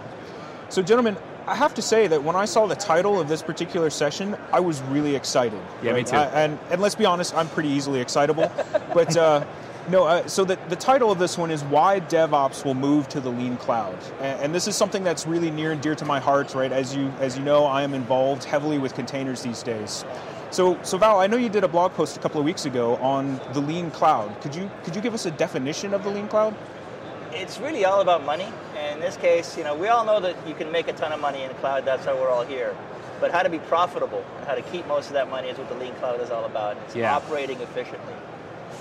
So, 0.69 0.81
gentlemen, 0.81 1.17
I 1.47 1.55
have 1.55 1.73
to 1.75 1.81
say 1.81 2.07
that 2.07 2.23
when 2.23 2.35
I 2.35 2.45
saw 2.45 2.65
the 2.65 2.75
title 2.75 3.19
of 3.19 3.27
this 3.27 3.41
particular 3.41 3.89
session, 3.89 4.35
I 4.51 4.61
was 4.61 4.81
really 4.83 5.15
excited. 5.15 5.59
Yeah, 5.83 5.93
me 5.93 6.03
too. 6.03 6.15
I- 6.15 6.43
and 6.43 6.59
and 6.71 6.81
let's 6.81 6.95
be 6.95 7.05
honest, 7.05 7.35
I'm 7.35 7.49
pretty 7.49 7.69
easily 7.69 7.99
excitable. 7.99 8.51
but 8.93 9.15
uh, 9.15 9.45
no, 9.89 10.05
uh, 10.05 10.27
so 10.27 10.43
the, 10.43 10.57
the 10.69 10.75
title 10.75 11.11
of 11.11 11.19
this 11.19 11.37
one 11.37 11.51
is 11.51 11.63
why 11.65 11.99
DevOps 11.99 12.65
will 12.65 12.73
move 12.73 13.07
to 13.09 13.19
the 13.19 13.29
lean 13.29 13.57
cloud, 13.57 13.97
and, 14.19 14.41
and 14.45 14.55
this 14.55 14.67
is 14.67 14.75
something 14.75 15.03
that's 15.03 15.27
really 15.27 15.51
near 15.51 15.71
and 15.71 15.81
dear 15.81 15.93
to 15.95 16.05
my 16.05 16.19
heart. 16.19 16.55
Right, 16.55 16.71
as 16.71 16.95
you 16.95 17.11
as 17.19 17.37
you 17.37 17.43
know, 17.43 17.65
I 17.65 17.83
am 17.83 17.93
involved 17.93 18.45
heavily 18.45 18.79
with 18.79 18.95
containers 18.95 19.43
these 19.43 19.61
days. 19.61 20.03
So, 20.55 20.81
so 20.83 20.97
Val, 20.97 21.19
I 21.19 21.27
know 21.27 21.35
you 21.35 21.49
did 21.49 21.65
a 21.65 21.67
blog 21.67 21.91
post 21.95 22.15
a 22.15 22.19
couple 22.21 22.39
of 22.39 22.45
weeks 22.45 22.63
ago 22.63 22.95
on 23.01 23.41
the 23.51 23.59
lean 23.59 23.91
cloud. 23.91 24.39
Could 24.39 24.55
you 24.55 24.71
could 24.85 24.95
you 24.95 25.01
give 25.01 25.13
us 25.13 25.25
a 25.25 25.31
definition 25.31 25.93
of 25.93 26.05
the 26.05 26.09
lean 26.09 26.29
cloud? 26.29 26.55
It's 27.33 27.59
really 27.59 27.83
all 27.83 27.99
about 27.99 28.23
money. 28.23 28.47
And 28.77 28.95
in 28.95 29.01
this 29.01 29.17
case, 29.17 29.57
you 29.57 29.65
know, 29.65 29.75
we 29.75 29.89
all 29.89 30.05
know 30.05 30.21
that 30.21 30.37
you 30.47 30.53
can 30.53 30.71
make 30.71 30.87
a 30.87 30.93
ton 30.93 31.11
of 31.11 31.19
money 31.19 31.41
in 31.43 31.49
the 31.49 31.55
cloud. 31.55 31.83
That's 31.83 32.05
how 32.05 32.15
we're 32.15 32.29
all 32.29 32.45
here. 32.45 32.73
But 33.19 33.31
how 33.31 33.43
to 33.43 33.49
be 33.49 33.59
profitable, 33.59 34.23
and 34.37 34.47
how 34.47 34.55
to 34.55 34.61
keep 34.61 34.87
most 34.87 35.07
of 35.07 35.13
that 35.15 35.29
money 35.29 35.49
is 35.49 35.57
what 35.57 35.67
the 35.67 35.75
lean 35.75 35.93
cloud 35.95 36.21
is 36.21 36.29
all 36.29 36.45
about. 36.45 36.77
It's 36.85 36.95
Yeah. 36.95 37.13
operating 37.13 37.59
efficiently. 37.59 38.15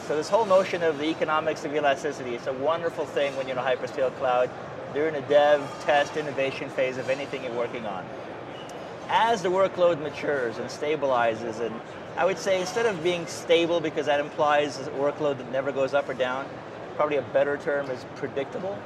So 0.06 0.14
this 0.14 0.28
whole 0.28 0.44
notion 0.44 0.84
of 0.84 0.98
the 0.98 1.06
economics 1.06 1.64
of 1.64 1.74
elasticity, 1.74 2.36
it's 2.36 2.46
a 2.46 2.52
wonderful 2.52 3.04
thing 3.04 3.36
when 3.36 3.48
you're 3.48 3.58
in 3.58 3.64
a 3.64 3.68
hyperscale 3.68 4.16
cloud. 4.20 4.48
During 4.92 5.16
a 5.16 5.22
dev, 5.22 5.60
test, 5.84 6.16
innovation 6.16 6.68
phase 6.68 6.98
of 6.98 7.10
anything 7.10 7.42
you're 7.42 7.58
working 7.58 7.84
on. 7.84 8.04
As 9.08 9.42
the 9.42 9.48
workload 9.48 10.00
matures 10.00 10.58
and 10.58 10.66
stabilizes, 10.68 11.60
and 11.60 11.74
I 12.16 12.24
would 12.24 12.38
say 12.38 12.60
instead 12.60 12.86
of 12.86 13.02
being 13.02 13.26
stable 13.26 13.80
because 13.80 14.06
that 14.06 14.20
implies 14.20 14.78
a 14.78 14.90
workload 14.90 15.38
that 15.38 15.50
never 15.50 15.72
goes 15.72 15.94
up 15.94 16.08
or 16.08 16.14
down, 16.14 16.46
probably 16.96 17.16
a 17.16 17.22
better 17.22 17.56
term 17.56 17.90
is 17.90 18.04
predictable. 18.16 18.78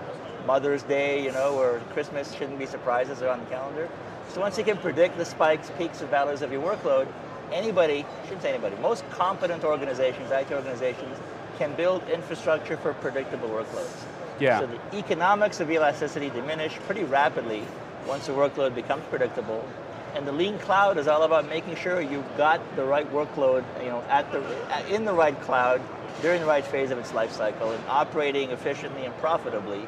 Mother's 0.47 0.83
Day, 0.83 1.23
you 1.23 1.33
know, 1.33 1.55
or 1.59 1.81
Christmas 1.93 2.33
shouldn't 2.35 2.59
be 2.59 2.67
surprises 2.67 3.23
are 3.23 3.29
on 3.29 3.41
the 3.41 3.47
calendar. 3.47 3.89
So 4.31 4.41
once 4.41 4.59
you 4.59 4.65
can 4.65 4.79
predict 4.79 5.17
the 5.19 5.25
spikes, 5.25 5.71
peaks, 5.79 6.01
and 6.01 6.11
valleys 6.11 6.43
of 6.43 6.51
your 6.51 6.63
workload, 6.63 7.07
anybody, 7.53 8.05
shouldn't 8.25 8.43
say 8.43 8.51
anybody, 8.51 8.77
most 8.77 9.09
competent 9.11 9.65
organizations, 9.65 10.31
IT 10.31 10.51
organizations, 10.51 11.19
can 11.59 11.75
build 11.75 12.07
infrastructure 12.09 12.77
for 12.77 12.95
predictable 12.95 13.49
workloads. 13.49 14.05
Yeah. 14.41 14.61
So 14.61 14.67
the 14.67 14.99
economics 14.99 15.61
of 15.61 15.71
elasticity 15.71 16.31
diminish 16.31 16.77
pretty 16.87 17.05
rapidly 17.05 17.63
once 18.07 18.27
the 18.27 18.33
workload 18.33 18.75
becomes 18.75 19.05
predictable. 19.11 19.67
And 20.15 20.27
the 20.27 20.33
lean 20.33 20.59
cloud 20.59 20.99
is 20.99 21.07
all 21.07 21.23
about 21.23 21.49
making 21.49 21.77
sure 21.77 22.01
you've 22.01 22.37
got 22.37 22.61
the 22.77 22.85
right 22.85 23.11
workload, 23.13 23.65
you 23.83 23.89
know, 23.89 24.03
at 24.09 24.31
the 24.33 24.43
in 24.95 25.05
the 25.05 25.13
right 25.13 25.39
cloud 25.43 25.81
during 26.23 26.41
the 26.41 26.47
right 26.47 26.65
phase 26.65 26.91
of 26.91 26.99
its 26.99 27.13
life 27.15 27.33
cycle 27.33 27.71
and 27.71 27.85
operating 27.89 28.51
efficiently 28.51 29.05
and 29.05 29.17
profitably 29.19 29.87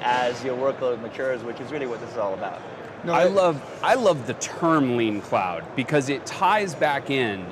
as 0.00 0.42
your 0.44 0.56
workload 0.56 1.00
matures, 1.02 1.42
which 1.42 1.60
is 1.60 1.70
really 1.72 1.86
what 1.86 2.00
this 2.00 2.10
is 2.10 2.16
all 2.16 2.34
about. 2.34 2.60
No, 3.04 3.12
I 3.12 3.24
love 3.24 3.80
I 3.82 3.94
love 3.94 4.26
the 4.26 4.34
term 4.34 4.96
lean 4.96 5.20
cloud 5.20 5.64
because 5.76 6.08
it 6.08 6.24
ties 6.26 6.74
back 6.74 7.10
in 7.10 7.44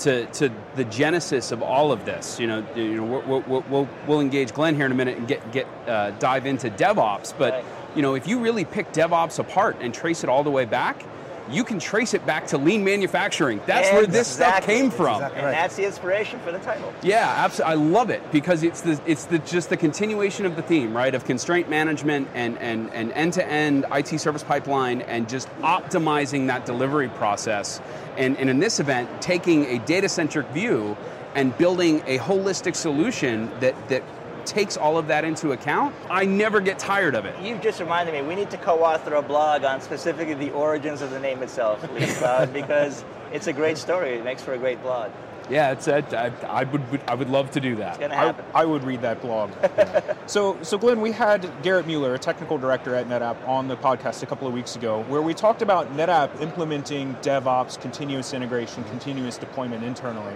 to, 0.00 0.26
to 0.26 0.50
the 0.76 0.84
genesis 0.84 1.52
of 1.52 1.62
all 1.62 1.92
of 1.92 2.04
this. 2.04 2.38
You 2.40 2.46
know, 2.46 2.66
you 2.74 2.94
know 2.96 3.22
we'll, 3.26 3.42
we'll, 3.42 3.64
we'll, 3.68 3.88
we'll 4.06 4.20
engage 4.20 4.52
Glenn 4.52 4.74
here 4.74 4.86
in 4.86 4.92
a 4.92 4.94
minute 4.94 5.18
and 5.18 5.26
get 5.28 5.50
get 5.52 5.66
uh, 5.86 6.10
dive 6.12 6.46
into 6.46 6.70
DevOps. 6.70 7.34
But 7.36 7.52
Right. 7.54 7.64
you 7.96 8.02
know, 8.02 8.14
if 8.14 8.26
you 8.26 8.38
really 8.38 8.64
pick 8.64 8.92
DevOps 8.92 9.38
apart 9.38 9.76
and 9.80 9.92
trace 9.92 10.22
it 10.22 10.30
all 10.30 10.44
the 10.44 10.50
way 10.50 10.64
back, 10.64 11.02
you 11.50 11.64
can 11.64 11.78
trace 11.78 12.14
it 12.14 12.24
back 12.24 12.46
to 12.48 12.58
lean 12.58 12.84
manufacturing. 12.84 13.60
That's 13.66 13.90
where 13.92 14.06
this 14.06 14.28
stuff 14.28 14.64
came 14.64 14.90
from. 14.90 15.16
exactly 15.16 15.40
And 15.40 15.52
that's 15.52 15.76
the 15.76 15.84
inspiration 15.84 16.40
for 16.40 16.52
the 16.52 16.58
title. 16.60 16.92
Yeah, 17.02 17.26
absolutely. 17.26 17.72
I 17.72 17.76
love 17.76 18.10
it 18.10 18.32
because 18.32 18.62
it's 18.62 18.82
the 18.82 19.00
it's 19.06 19.24
the 19.24 19.38
just 19.40 19.70
the 19.70 19.76
continuation 19.76 20.46
of 20.46 20.56
the 20.56 20.62
theme, 20.62 20.96
right? 20.96 21.14
Of 21.14 21.24
constraint 21.24 21.68
management 21.68 22.28
and 22.34 22.58
and 22.58 22.92
and 22.92 23.12
end 23.12 23.32
to 23.34 23.46
end 23.46 23.86
IT 23.92 24.18
service 24.20 24.42
pipeline 24.42 25.02
and 25.02 25.28
just 25.28 25.48
optimizing 25.60 26.46
that 26.46 26.66
delivery 26.66 27.08
process. 27.08 27.80
And, 28.16 28.36
and 28.38 28.50
in 28.50 28.58
this 28.58 28.80
event, 28.80 29.22
taking 29.22 29.64
a 29.66 29.78
data 29.78 30.08
centric 30.08 30.46
view 30.48 30.96
and 31.34 31.56
building 31.56 32.02
a 32.06 32.18
holistic 32.18 32.74
solution 32.76 33.50
that 33.60 33.88
that 33.88 34.02
takes 34.46 34.76
all 34.76 34.98
of 34.98 35.08
that 35.08 35.24
into 35.24 35.52
account. 35.52 35.94
I 36.10 36.24
never 36.24 36.60
get 36.60 36.78
tired 36.78 37.14
of 37.14 37.24
it. 37.24 37.34
You've 37.40 37.60
just 37.60 37.80
reminded 37.80 38.12
me, 38.12 38.22
we 38.22 38.34
need 38.34 38.50
to 38.50 38.58
co-author 38.58 39.14
a 39.14 39.22
blog 39.22 39.64
on 39.64 39.80
specifically 39.80 40.34
the 40.34 40.50
origins 40.50 41.02
of 41.02 41.10
the 41.10 41.20
name 41.20 41.42
itself, 41.42 41.82
Lean 41.92 42.08
Cloud, 42.08 42.48
uh, 42.48 42.52
because 42.52 43.04
it's 43.32 43.46
a 43.46 43.52
great 43.52 43.78
story. 43.78 44.14
It 44.16 44.24
makes 44.24 44.42
for 44.42 44.54
a 44.54 44.58
great 44.58 44.82
blog. 44.82 45.10
Yeah, 45.50 45.72
it's 45.72 45.88
a, 45.88 46.04
I, 46.16 46.60
I 46.60 46.64
would 46.64 46.82
I 47.08 47.14
would 47.14 47.28
love 47.28 47.50
to 47.52 47.60
do 47.60 47.74
that. 47.76 47.88
It's 47.88 47.98
going 47.98 48.12
to 48.12 48.16
I, 48.16 48.26
happen. 48.26 48.44
I 48.54 48.64
would 48.64 48.84
read 48.84 49.02
that 49.02 49.20
blog. 49.20 49.50
so, 50.26 50.56
so 50.62 50.78
Glenn, 50.78 51.00
we 51.00 51.10
had 51.10 51.50
Garrett 51.62 51.88
Mueller, 51.88 52.14
a 52.14 52.18
technical 52.18 52.56
director 52.56 52.94
at 52.94 53.08
NetApp, 53.08 53.36
on 53.48 53.66
the 53.66 53.76
podcast 53.76 54.22
a 54.22 54.26
couple 54.26 54.46
of 54.46 54.54
weeks 54.54 54.76
ago, 54.76 55.02
where 55.08 55.22
we 55.22 55.34
talked 55.34 55.60
about 55.60 55.92
NetApp 55.96 56.40
implementing 56.40 57.14
DevOps, 57.16 57.80
continuous 57.80 58.32
integration, 58.32 58.84
continuous 58.84 59.38
deployment 59.38 59.82
internally. 59.82 60.34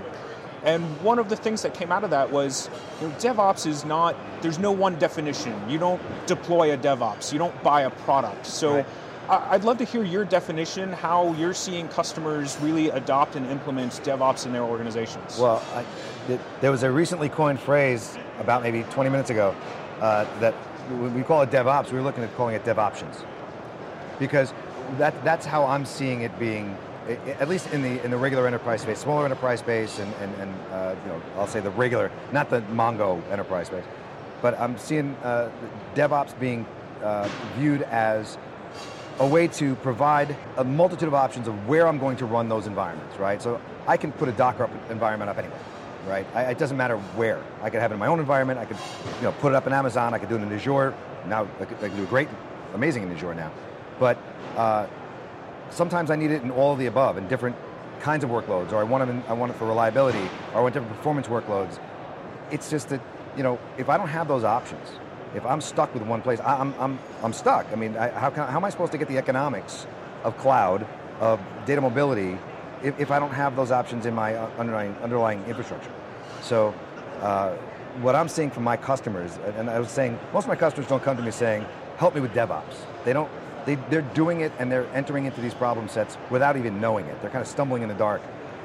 And 0.64 0.82
one 1.02 1.18
of 1.18 1.28
the 1.28 1.36
things 1.36 1.62
that 1.62 1.74
came 1.74 1.92
out 1.92 2.04
of 2.04 2.10
that 2.10 2.30
was, 2.30 2.70
you 3.00 3.08
know, 3.08 3.14
DevOps 3.16 3.66
is 3.66 3.84
not. 3.84 4.16
There's 4.40 4.58
no 4.58 4.72
one 4.72 4.98
definition. 4.98 5.54
You 5.68 5.78
don't 5.78 6.00
deploy 6.26 6.72
a 6.72 6.78
DevOps. 6.78 7.32
You 7.32 7.38
don't 7.38 7.62
buy 7.62 7.82
a 7.82 7.90
product. 7.90 8.46
So. 8.46 8.76
Right. 8.76 8.86
I- 9.26 9.54
I'd 9.54 9.64
love 9.64 9.78
to 9.78 9.84
hear 9.84 10.04
your 10.04 10.26
definition, 10.26 10.92
how 10.92 11.32
you're 11.38 11.54
seeing 11.54 11.88
customers 11.88 12.58
really 12.60 12.90
adopt 12.90 13.36
and 13.36 13.46
implement 13.50 13.92
DevOps 14.04 14.44
in 14.44 14.52
their 14.52 14.64
organizations. 14.64 15.38
Well, 15.38 15.62
I, 15.74 15.82
th- 16.26 16.40
there 16.60 16.70
was 16.70 16.82
a 16.82 16.90
recently 16.90 17.30
coined 17.30 17.58
phrase 17.58 18.18
about 18.38 18.62
maybe 18.62 18.82
20 18.90 19.08
minutes 19.08 19.30
ago 19.30 19.56
uh, 20.02 20.26
that 20.40 20.54
we 21.14 21.22
call 21.22 21.40
it 21.40 21.50
DevOps, 21.50 21.90
we 21.90 21.96
were 21.96 22.04
looking 22.04 22.22
at 22.22 22.36
calling 22.36 22.54
it 22.54 22.64
DevOptions, 22.66 23.24
because 24.18 24.52
that 24.98 25.14
that's 25.24 25.46
how 25.46 25.64
I'm 25.64 25.86
seeing 25.86 26.20
it 26.20 26.38
being, 26.38 26.76
at 27.08 27.48
least 27.48 27.70
in 27.72 27.82
the 27.82 28.02
in 28.04 28.10
the 28.10 28.16
regular 28.16 28.46
enterprise 28.46 28.82
space, 28.82 28.98
smaller 28.98 29.24
enterprise 29.24 29.60
space, 29.60 29.98
and 29.98 30.12
and, 30.14 30.34
and 30.36 30.72
uh, 30.72 30.94
you 31.04 31.12
know 31.12 31.22
I'll 31.36 31.46
say 31.46 31.60
the 31.60 31.70
regular, 31.70 32.10
not 32.32 32.50
the 32.50 32.60
Mongo 32.72 33.22
enterprise 33.30 33.66
space, 33.66 33.84
but 34.40 34.58
I'm 34.58 34.78
seeing 34.78 35.14
uh, 35.22 35.50
DevOps 35.94 36.38
being 36.38 36.66
uh, 37.02 37.28
viewed 37.56 37.82
as 37.82 38.38
a 39.20 39.26
way 39.26 39.46
to 39.46 39.76
provide 39.76 40.36
a 40.56 40.64
multitude 40.64 41.06
of 41.06 41.14
options 41.14 41.46
of 41.46 41.68
where 41.68 41.86
I'm 41.86 41.98
going 41.98 42.16
to 42.16 42.26
run 42.26 42.48
those 42.48 42.66
environments, 42.66 43.16
right? 43.18 43.40
So 43.40 43.60
I 43.86 43.96
can 43.96 44.10
put 44.12 44.28
a 44.28 44.32
Docker 44.32 44.64
up, 44.64 44.70
environment 44.90 45.30
up 45.30 45.38
anywhere, 45.38 45.60
right? 46.08 46.26
I, 46.34 46.44
it 46.50 46.58
doesn't 46.58 46.76
matter 46.76 46.96
where. 46.96 47.40
I 47.62 47.70
could 47.70 47.80
have 47.80 47.92
it 47.92 47.94
in 47.94 48.00
my 48.00 48.08
own 48.08 48.18
environment. 48.18 48.58
I 48.58 48.64
could, 48.64 48.78
you 49.18 49.22
know, 49.22 49.32
put 49.32 49.52
it 49.52 49.54
up 49.54 49.66
in 49.66 49.72
Amazon. 49.72 50.14
I 50.14 50.18
could 50.18 50.28
do 50.28 50.36
it 50.36 50.42
in 50.42 50.52
Azure. 50.52 50.94
Now 51.28 51.46
I 51.60 51.64
could 51.64 51.96
do 51.96 52.02
a 52.02 52.06
great, 52.06 52.28
amazing 52.74 53.04
in 53.04 53.12
Azure 53.12 53.34
now. 53.34 53.52
But 54.00 54.18
uh, 54.56 54.88
sometimes 55.70 56.10
I 56.10 56.16
need 56.16 56.30
it 56.30 56.42
in 56.42 56.50
all 56.50 56.72
of 56.72 56.78
the 56.78 56.86
above, 56.86 57.18
in 57.18 57.28
different 57.28 57.56
kinds 58.00 58.24
of 58.24 58.30
workloads, 58.30 58.72
or 58.72 58.76
I 58.76 58.82
want 58.82 59.08
it, 59.08 59.12
in, 59.12 59.22
I 59.28 59.32
want 59.32 59.52
it 59.52 59.58
for 59.58 59.66
reliability, 59.66 60.28
or 60.52 60.58
I 60.58 60.60
want 60.60 60.74
different 60.74 60.94
performance 60.96 61.26
workloads. 61.26 61.78
It's 62.50 62.70
just 62.70 62.90
that, 62.90 63.00
you 63.36 63.42
know, 63.42 63.58
if 63.78 63.88
I 63.88 63.96
don't 63.96 64.08
have 64.08 64.28
those 64.28 64.44
options, 64.44 64.88
if 65.34 65.44
I'm 65.44 65.60
stuck 65.60 65.92
with 65.94 66.02
one 66.02 66.22
place, 66.22 66.40
I, 66.40 66.56
I'm, 66.56 66.74
I'm, 66.78 66.98
I'm 67.22 67.32
stuck. 67.32 67.66
I 67.72 67.76
mean, 67.76 67.96
I, 67.96 68.08
how, 68.10 68.30
can, 68.30 68.46
how 68.46 68.56
am 68.56 68.64
I 68.64 68.70
supposed 68.70 68.92
to 68.92 68.98
get 68.98 69.08
the 69.08 69.18
economics 69.18 69.86
of 70.22 70.36
cloud, 70.38 70.86
of 71.20 71.40
data 71.66 71.80
mobility, 71.80 72.38
if, 72.82 72.98
if 73.00 73.10
I 73.10 73.18
don't 73.18 73.32
have 73.32 73.56
those 73.56 73.70
options 73.70 74.06
in 74.06 74.14
my 74.14 74.34
uh, 74.34 74.50
underlying, 74.58 74.94
underlying 75.02 75.42
infrastructure? 75.46 75.90
So, 76.42 76.74
uh, 77.20 77.56
what 78.00 78.14
I'm 78.14 78.28
seeing 78.28 78.50
from 78.50 78.64
my 78.64 78.76
customers, 78.76 79.38
and 79.56 79.70
I 79.70 79.78
was 79.78 79.88
saying, 79.88 80.18
most 80.32 80.44
of 80.44 80.48
my 80.48 80.56
customers 80.56 80.88
don't 80.88 81.02
come 81.02 81.16
to 81.16 81.22
me 81.22 81.30
saying, 81.30 81.64
help 81.96 82.14
me 82.14 82.20
with 82.20 82.32
DevOps. 82.32 82.74
They 83.04 83.12
don't, 83.12 83.30
they, 83.66 83.76
they're 83.90 84.02
doing 84.02 84.40
it 84.40 84.52
and 84.58 84.70
they're 84.70 84.86
entering 84.94 85.24
into 85.24 85.40
these 85.40 85.54
problem 85.54 85.88
sets 85.88 86.16
without 86.30 86.56
even 86.56 86.80
knowing 86.80 87.06
it. 87.06 87.20
They're 87.20 87.30
kind 87.30 87.42
of 87.42 87.48
stumbling 87.48 87.82
in 87.82 87.88
the 87.88 87.94
dark. 87.94 88.20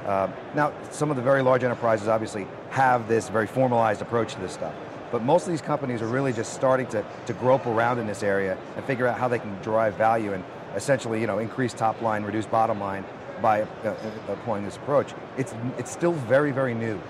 Uh, 0.05 0.27
now, 0.55 0.73
some 0.91 1.09
of 1.11 1.17
the 1.17 1.21
very 1.21 1.41
large 1.41 1.63
enterprises 1.63 2.07
obviously 2.07 2.47
have 2.69 3.07
this 3.07 3.29
very 3.29 3.47
formalized 3.47 4.01
approach 4.01 4.33
to 4.33 4.39
this 4.39 4.53
stuff. 4.53 4.73
But 5.11 5.23
most 5.23 5.45
of 5.45 5.51
these 5.51 5.61
companies 5.61 6.01
are 6.01 6.07
really 6.07 6.33
just 6.33 6.53
starting 6.53 6.87
to, 6.87 7.03
to 7.25 7.33
grope 7.33 7.65
around 7.65 7.99
in 7.99 8.07
this 8.07 8.23
area 8.23 8.57
and 8.75 8.85
figure 8.85 9.07
out 9.07 9.17
how 9.17 9.27
they 9.27 9.39
can 9.39 9.59
derive 9.61 9.95
value 9.95 10.33
and 10.33 10.43
essentially, 10.75 11.19
you 11.19 11.27
know, 11.27 11.39
increase 11.39 11.73
top 11.73 12.01
line, 12.01 12.23
reduce 12.23 12.45
bottom 12.45 12.79
line 12.79 13.03
by 13.41 13.61
uh, 13.61 13.65
uh, 13.83 14.31
employing 14.31 14.63
this 14.63 14.77
approach. 14.77 15.13
It's, 15.37 15.53
it's 15.77 15.91
still 15.91 16.13
very, 16.13 16.51
very 16.51 16.73
new. 16.75 17.01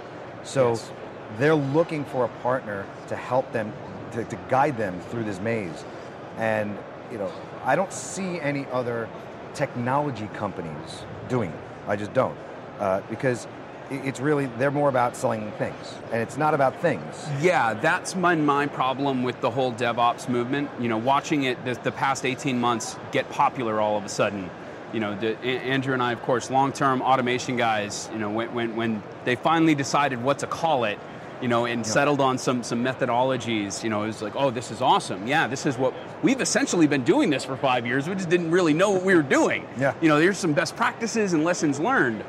So 0.43 0.69
Yes. 0.69 0.91
they're 1.37 1.55
looking 1.55 2.05
for 2.05 2.25
a 2.25 2.29
partner 2.41 2.85
to 3.07 3.15
help 3.15 3.51
them, 3.51 3.73
to, 4.13 4.23
to 4.23 4.37
guide 4.49 4.77
them 4.77 4.99
through 5.09 5.25
this 5.25 5.39
maze. 5.39 5.83
And, 6.37 6.77
you 7.11 7.17
know, 7.17 7.31
I 7.63 7.75
don't 7.75 7.91
see 7.93 8.39
any 8.39 8.65
other 8.71 9.09
technology 9.53 10.27
companies 10.33 11.03
doing 11.27 11.51
it. 11.51 11.59
I 11.87 11.95
just 11.95 12.13
don't. 12.13 12.37
Uh, 12.79 13.01
because 13.09 13.47
it's 13.89 14.19
really, 14.19 14.45
they're 14.57 14.71
more 14.71 14.89
about 14.89 15.15
selling 15.15 15.51
things. 15.53 15.95
And 16.11 16.21
it's 16.21 16.37
not 16.37 16.53
about 16.53 16.79
things. 16.81 17.27
Yeah, 17.41 17.73
that's 17.73 18.15
my, 18.15 18.35
my 18.35 18.67
problem 18.67 19.23
with 19.23 19.41
the 19.41 19.49
whole 19.49 19.73
DevOps 19.73 20.29
movement. 20.29 20.69
You 20.79 20.89
know, 20.89 20.97
watching 20.97 21.43
it 21.43 21.63
the, 21.65 21.73
the 21.73 21.91
past 21.91 22.25
18 22.25 22.59
months 22.59 22.95
get 23.11 23.29
popular 23.31 23.81
all 23.81 23.97
of 23.97 24.05
a 24.05 24.09
sudden. 24.09 24.49
you 24.93 24.99
know, 24.99 25.15
the, 25.19 25.37
Andrew 25.45 25.93
and 25.93 26.01
I, 26.01 26.13
of 26.13 26.21
course, 26.21 26.49
long-term 26.49 27.01
automation 27.01 27.57
guys. 27.57 28.09
You 28.13 28.19
know, 28.19 28.29
when, 28.29 28.53
when 28.53 28.75
when 28.75 29.03
they 29.25 29.35
finally 29.35 29.75
decided 29.75 30.21
what 30.23 30.39
to 30.39 30.47
call 30.47 30.83
it, 30.85 30.99
you 31.41 31.47
know, 31.47 31.65
and 31.65 31.85
settled 31.85 32.21
on 32.21 32.37
some 32.37 32.63
some 32.63 32.83
methodologies. 32.83 33.83
You 33.83 33.89
know, 33.89 34.03
it 34.03 34.07
was 34.07 34.21
like, 34.21 34.33
oh, 34.35 34.49
this 34.51 34.71
is 34.71 34.81
awesome. 34.81 35.27
Yeah, 35.27 35.47
this 35.47 35.65
is 35.65 35.77
what 35.77 35.93
we've 36.23 36.41
essentially 36.41 36.87
been 36.87 37.03
doing 37.03 37.29
this 37.29 37.45
for 37.45 37.55
five 37.57 37.85
years. 37.85 38.07
We 38.07 38.15
just 38.15 38.29
didn't 38.29 38.51
really 38.51 38.73
know 38.73 38.91
what 38.91 39.03
we 39.03 39.15
were 39.15 39.21
doing. 39.21 39.67
Yeah. 39.77 39.93
You 40.01 40.07
know, 40.09 40.19
there's 40.19 40.37
some 40.37 40.53
best 40.53 40.75
practices 40.75 41.33
and 41.33 41.43
lessons 41.43 41.79
learned. 41.79 42.23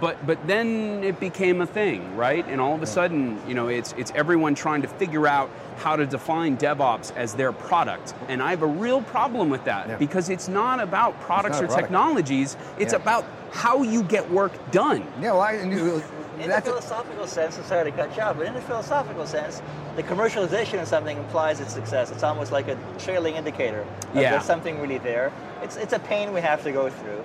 But 0.00 0.26
but 0.26 0.44
then 0.48 1.04
it 1.04 1.20
became 1.20 1.60
a 1.60 1.66
thing, 1.66 2.16
right? 2.16 2.44
And 2.48 2.60
all 2.60 2.74
of 2.74 2.82
a 2.82 2.86
sudden, 2.86 3.40
you 3.46 3.54
know, 3.54 3.68
it's 3.68 3.94
it's 3.96 4.10
everyone 4.16 4.56
trying 4.56 4.82
to 4.82 4.88
figure 4.88 5.28
out 5.28 5.48
how 5.76 5.94
to 5.94 6.04
define 6.06 6.56
DevOps 6.56 7.14
as 7.14 7.34
their 7.34 7.52
product. 7.52 8.12
And 8.28 8.42
I 8.42 8.50
have 8.50 8.62
a 8.62 8.66
real 8.66 9.00
problem 9.02 9.48
with 9.48 9.64
that 9.66 9.88
Yeah. 9.88 9.96
because 9.98 10.28
it's 10.28 10.48
not 10.48 10.80
about 10.80 11.20
products 11.20 11.56
not 11.58 11.64
or 11.64 11.66
product. 11.68 11.84
technologies. 11.84 12.56
It's 12.80 12.94
about 12.94 13.24
how 13.52 13.84
you 13.84 14.02
get 14.02 14.28
work 14.28 14.52
done. 14.72 15.06
Yeah, 15.20 15.32
well, 15.32 15.40
I 15.42 15.62
knew 15.64 16.02
In 16.42 16.48
that's 16.50 16.64
the 16.66 16.72
philosophical 16.72 17.26
sense, 17.26 17.56
I'm 17.58 17.64
sorry 17.64 17.90
to 17.90 17.96
cut 17.96 18.16
you 18.16 18.22
off, 18.22 18.36
but 18.36 18.46
in 18.46 18.54
the 18.54 18.60
philosophical 18.60 19.26
sense, 19.26 19.62
the 19.96 20.02
commercialization 20.02 20.80
of 20.82 20.88
something 20.88 21.16
implies 21.16 21.60
its 21.60 21.72
success. 21.72 22.10
It's 22.10 22.22
almost 22.22 22.50
like 22.52 22.68
a 22.68 22.76
trailing 22.98 23.36
indicator. 23.36 23.80
of 23.82 24.16
Yeah. 24.16 24.32
There's 24.32 24.44
something 24.44 24.80
really 24.80 24.98
there. 24.98 25.32
It's, 25.62 25.76
it's 25.76 25.92
a 25.92 25.98
pain 25.98 26.32
we 26.32 26.40
have 26.40 26.62
to 26.64 26.72
go 26.72 26.90
through. 26.90 27.24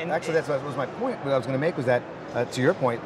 In- 0.00 0.10
Actually, 0.10 0.34
that's 0.34 0.48
what 0.48 0.62
was 0.64 0.76
my 0.76 0.86
point. 0.86 1.18
What 1.24 1.32
I 1.32 1.36
was 1.36 1.46
going 1.46 1.58
to 1.58 1.60
make 1.66 1.76
was 1.76 1.86
that, 1.86 2.02
uh, 2.34 2.44
to 2.46 2.60
your 2.60 2.74
point, 2.74 3.00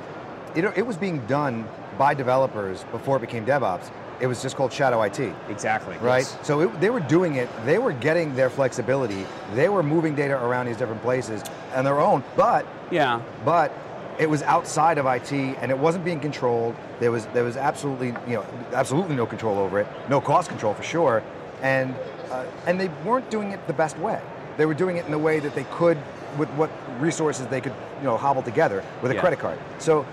it, 0.55 0.65
it 0.77 0.87
was 0.87 0.97
being 0.97 1.25
done 1.27 1.67
by 1.99 2.15
developers 2.15 2.85
before 2.85 3.17
it 3.19 3.21
became 3.21 3.45
DevOps. 3.45 3.91
It 4.21 4.27
was 4.27 4.41
just 4.41 4.57
called 4.57 4.73
Shadow 4.73 5.03
IT. 5.03 5.19
Exactly. 5.49 5.97
right? 5.99 6.25
So 6.43 6.61
it, 6.61 6.81
they 6.81 6.91
were 6.91 7.01
doing 7.01 7.35
it. 7.37 7.49
They 7.65 7.79
were 7.79 7.93
getting 7.93 8.35
their 8.37 8.49
flexibility. 8.51 9.27
They 9.55 9.69
were 9.69 9.83
moving 9.83 10.15
data 10.15 10.35
around 10.43 10.67
these 10.67 10.77
different 10.77 11.03
places 11.03 11.43
on 11.75 11.85
their 11.85 11.99
own. 11.99 12.23
But 12.37 12.65
Yeah. 12.91 13.21
but 13.45 13.73
it 14.19 14.29
was 14.29 14.43
outside 14.43 14.99
of 14.99 15.07
IT 15.07 15.33
and 15.33 15.71
it 15.71 15.79
wasn't 15.79 16.05
being 16.05 16.21
controlled. 16.21 16.75
There 17.01 17.11
was 17.11 17.27
there 17.27 17.45
was 17.45 17.57
absolutely 17.57 18.09
you 18.29 18.37
know 18.37 18.47
absolutely 18.73 19.17
no 19.17 19.27
control 19.27 19.59
over 19.59 19.81
it. 19.81 19.87
No 20.09 20.21
cost 20.21 20.49
control 20.49 20.75
for 20.75 20.83
sure. 20.83 21.23
And 21.63 21.95
uh, 22.31 22.45
and 22.67 22.79
they 22.81 22.89
weren't 23.05 23.31
doing 23.31 23.53
it 23.53 23.67
the 23.67 23.73
best 23.73 23.99
way. 23.99 24.21
They 24.57 24.67
were 24.67 24.75
doing 24.75 24.97
it 24.97 25.05
in 25.07 25.11
the 25.13 25.19
way 25.19 25.41
that 25.41 25.55
they 25.55 25.65
could 25.65 25.99
with 26.39 26.49
what 26.51 26.71
resources 27.01 27.47
they 27.49 27.61
could 27.61 27.75
you 27.99 28.05
know 28.05 28.17
hobble 28.17 28.43
together 28.43 28.83
with 29.03 29.11
a 29.13 29.15
Yeah. 29.15 29.21
credit 29.21 29.39
card. 29.39 29.59
So 29.79 30.07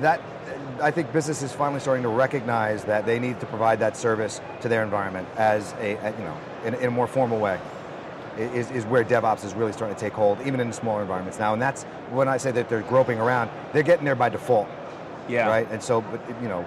that 0.00 0.20
I 0.80 0.90
think 0.90 1.12
business 1.12 1.42
is 1.42 1.52
finally 1.52 1.80
starting 1.80 2.02
to 2.04 2.08
recognize 2.08 2.84
that 2.84 3.04
they 3.04 3.18
need 3.18 3.40
to 3.40 3.46
provide 3.46 3.80
that 3.80 3.96
service 3.96 4.40
to 4.62 4.68
their 4.68 4.82
environment 4.82 5.28
as 5.36 5.74
a, 5.80 5.90
you 5.90 6.24
know 6.24 6.36
in, 6.64 6.74
in 6.74 6.84
a 6.86 6.90
more 6.90 7.06
formal 7.06 7.38
way. 7.38 7.58
I- 8.36 8.40
Is, 8.40 8.70
is 8.70 8.84
where 8.86 9.04
DevOps 9.04 9.44
is 9.44 9.54
really 9.54 9.72
starting 9.72 9.94
to 9.94 10.00
take 10.00 10.12
hold, 10.12 10.38
even 10.46 10.60
in 10.60 10.72
smaller 10.72 11.02
environments 11.02 11.38
now. 11.38 11.52
And 11.52 11.60
that's 11.60 11.84
when 12.10 12.28
I 12.28 12.36
say 12.36 12.50
that 12.52 12.68
they're 12.68 12.82
groping 12.82 13.18
around, 13.18 13.50
they're 13.72 13.82
getting 13.82 14.04
there 14.04 14.14
by 14.14 14.28
default, 14.28 14.68
Yeah. 15.28 15.48
right? 15.48 15.68
And 15.70 15.82
so, 15.82 16.00
but 16.00 16.20
you 16.42 16.48
know, 16.48 16.64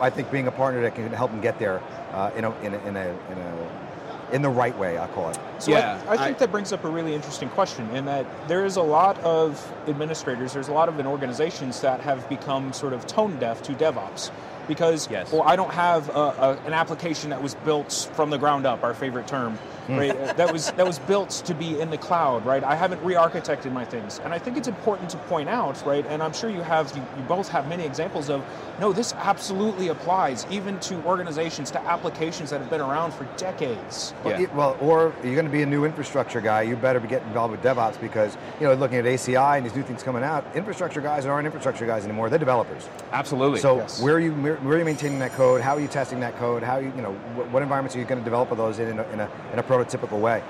I 0.00 0.10
think 0.10 0.30
being 0.30 0.46
a 0.46 0.52
partner 0.52 0.82
that 0.82 0.94
can 0.94 1.10
help 1.12 1.30
them 1.30 1.40
get 1.40 1.58
there 1.58 1.80
uh, 2.12 2.30
in, 2.36 2.44
a, 2.44 2.50
in, 2.60 2.74
a, 2.74 2.78
in, 2.86 2.96
a, 2.96 3.08
in 3.32 3.38
a 3.38 3.68
in 4.32 4.42
the 4.42 4.50
right 4.50 4.76
way, 4.76 4.98
I 4.98 5.06
call 5.06 5.30
it. 5.30 5.38
So 5.60 5.70
Yeah, 5.70 6.00
I, 6.08 6.14
I 6.14 6.16
think 6.16 6.36
I- 6.36 6.38
that 6.40 6.50
brings 6.50 6.72
up 6.72 6.82
a 6.82 6.88
really 6.88 7.14
interesting 7.14 7.48
question 7.50 7.88
in 7.90 8.06
that 8.06 8.26
there 8.48 8.64
is 8.66 8.74
a 8.74 8.82
lot 8.82 9.16
of 9.20 9.72
administrators, 9.86 10.52
there's 10.52 10.66
a 10.66 10.72
lot 10.72 10.88
of 10.88 10.98
organizations 11.06 11.80
that 11.82 12.00
have 12.00 12.28
become 12.28 12.72
sort 12.72 12.92
of 12.92 13.06
tone 13.06 13.38
deaf 13.38 13.62
to 13.62 13.72
DevOps. 13.74 14.32
Because, 14.66 15.08
Yes. 15.08 15.30
well, 15.32 15.44
I 15.44 15.54
don't 15.54 15.72
have 15.72 16.08
a, 16.08 16.12
a, 16.12 16.58
an 16.66 16.72
application 16.72 17.30
that 17.30 17.40
was 17.40 17.54
built 17.54 18.10
from 18.14 18.30
the 18.30 18.36
ground 18.36 18.66
up, 18.66 18.82
our 18.82 18.94
favorite 18.94 19.28
term, 19.28 19.60
right? 19.88 20.10
Uh, 20.10 20.32
that 20.34 20.52
was 20.52 20.70
that 20.72 20.86
was 20.86 20.98
built 21.00 21.30
to 21.46 21.54
be 21.54 21.80
in 21.80 21.90
the 21.90 21.98
cloud, 21.98 22.44
right? 22.46 22.62
I 22.64 22.74
haven't 22.74 23.02
re-architected 23.02 23.72
my 23.72 23.84
things, 23.84 24.20
and 24.24 24.32
I 24.32 24.38
think 24.38 24.56
it's 24.56 24.68
important 24.68 25.10
to 25.10 25.16
point 25.18 25.48
out, 25.48 25.84
right? 25.86 26.04
And 26.06 26.22
I'm 26.22 26.32
sure 26.32 26.50
you 26.50 26.62
have, 26.62 26.94
you, 26.96 27.02
you 27.16 27.22
both 27.24 27.48
have 27.48 27.68
many 27.68 27.84
examples 27.84 28.30
of, 28.30 28.44
no, 28.80 28.92
this 28.92 29.12
absolutely 29.14 29.88
applies 29.88 30.46
even 30.50 30.78
to 30.80 30.94
organizations, 31.04 31.70
to 31.72 31.80
applications 31.82 32.50
that 32.50 32.60
have 32.60 32.70
been 32.70 32.80
around 32.80 33.12
for 33.12 33.24
decades. 33.36 34.14
Yeah. 34.18 34.24
Well, 34.30 34.40
you- 34.40 34.50
well, 34.54 34.76
or 34.80 35.14
you're 35.22 35.34
going 35.34 35.46
to 35.46 35.50
be 35.52 35.62
a 35.62 35.66
new 35.66 35.84
infrastructure 35.84 36.40
guy. 36.40 36.62
You 36.62 36.76
better 36.76 37.00
be 37.00 37.08
getting 37.08 37.28
involved 37.28 37.52
with 37.52 37.62
DevOps 37.62 38.00
because 38.00 38.36
you 38.60 38.66
know, 38.66 38.74
looking 38.74 38.98
at 38.98 39.04
ACI 39.04 39.56
and 39.56 39.66
these 39.66 39.74
new 39.74 39.82
things 39.82 40.02
coming 40.02 40.22
out, 40.22 40.44
infrastructure 40.54 41.00
guys 41.00 41.26
aren't 41.26 41.46
infrastructure 41.46 41.86
guys 41.86 42.04
anymore. 42.04 42.28
They're 42.30 42.38
developers. 42.38 42.88
Absolutely. 43.12 43.60
So 43.60 43.76
Yes. 43.76 44.00
where 44.02 44.14
are 44.14 44.20
you 44.20 44.32
where, 44.34 44.56
where 44.56 44.76
are 44.76 44.78
you 44.78 44.84
maintaining 44.84 45.18
that 45.20 45.32
code? 45.32 45.60
How 45.60 45.76
are 45.76 45.80
you 45.80 45.88
testing 45.88 46.20
that 46.20 46.36
code? 46.38 46.62
How 46.62 46.78
you 46.78 46.92
you 46.96 47.02
know 47.02 47.12
what, 47.34 47.50
what 47.50 47.62
environments 47.62 47.94
are 47.96 47.98
you 47.98 48.04
going 48.04 48.18
to 48.20 48.24
develop 48.24 48.48
those 48.56 48.78
in 48.78 48.88
in 48.88 48.98
a, 48.98 49.02
in 49.12 49.20
a, 49.20 49.30
in 49.52 49.58
a 49.58 49.62
prototypical 49.76 50.20
way? 50.20 50.42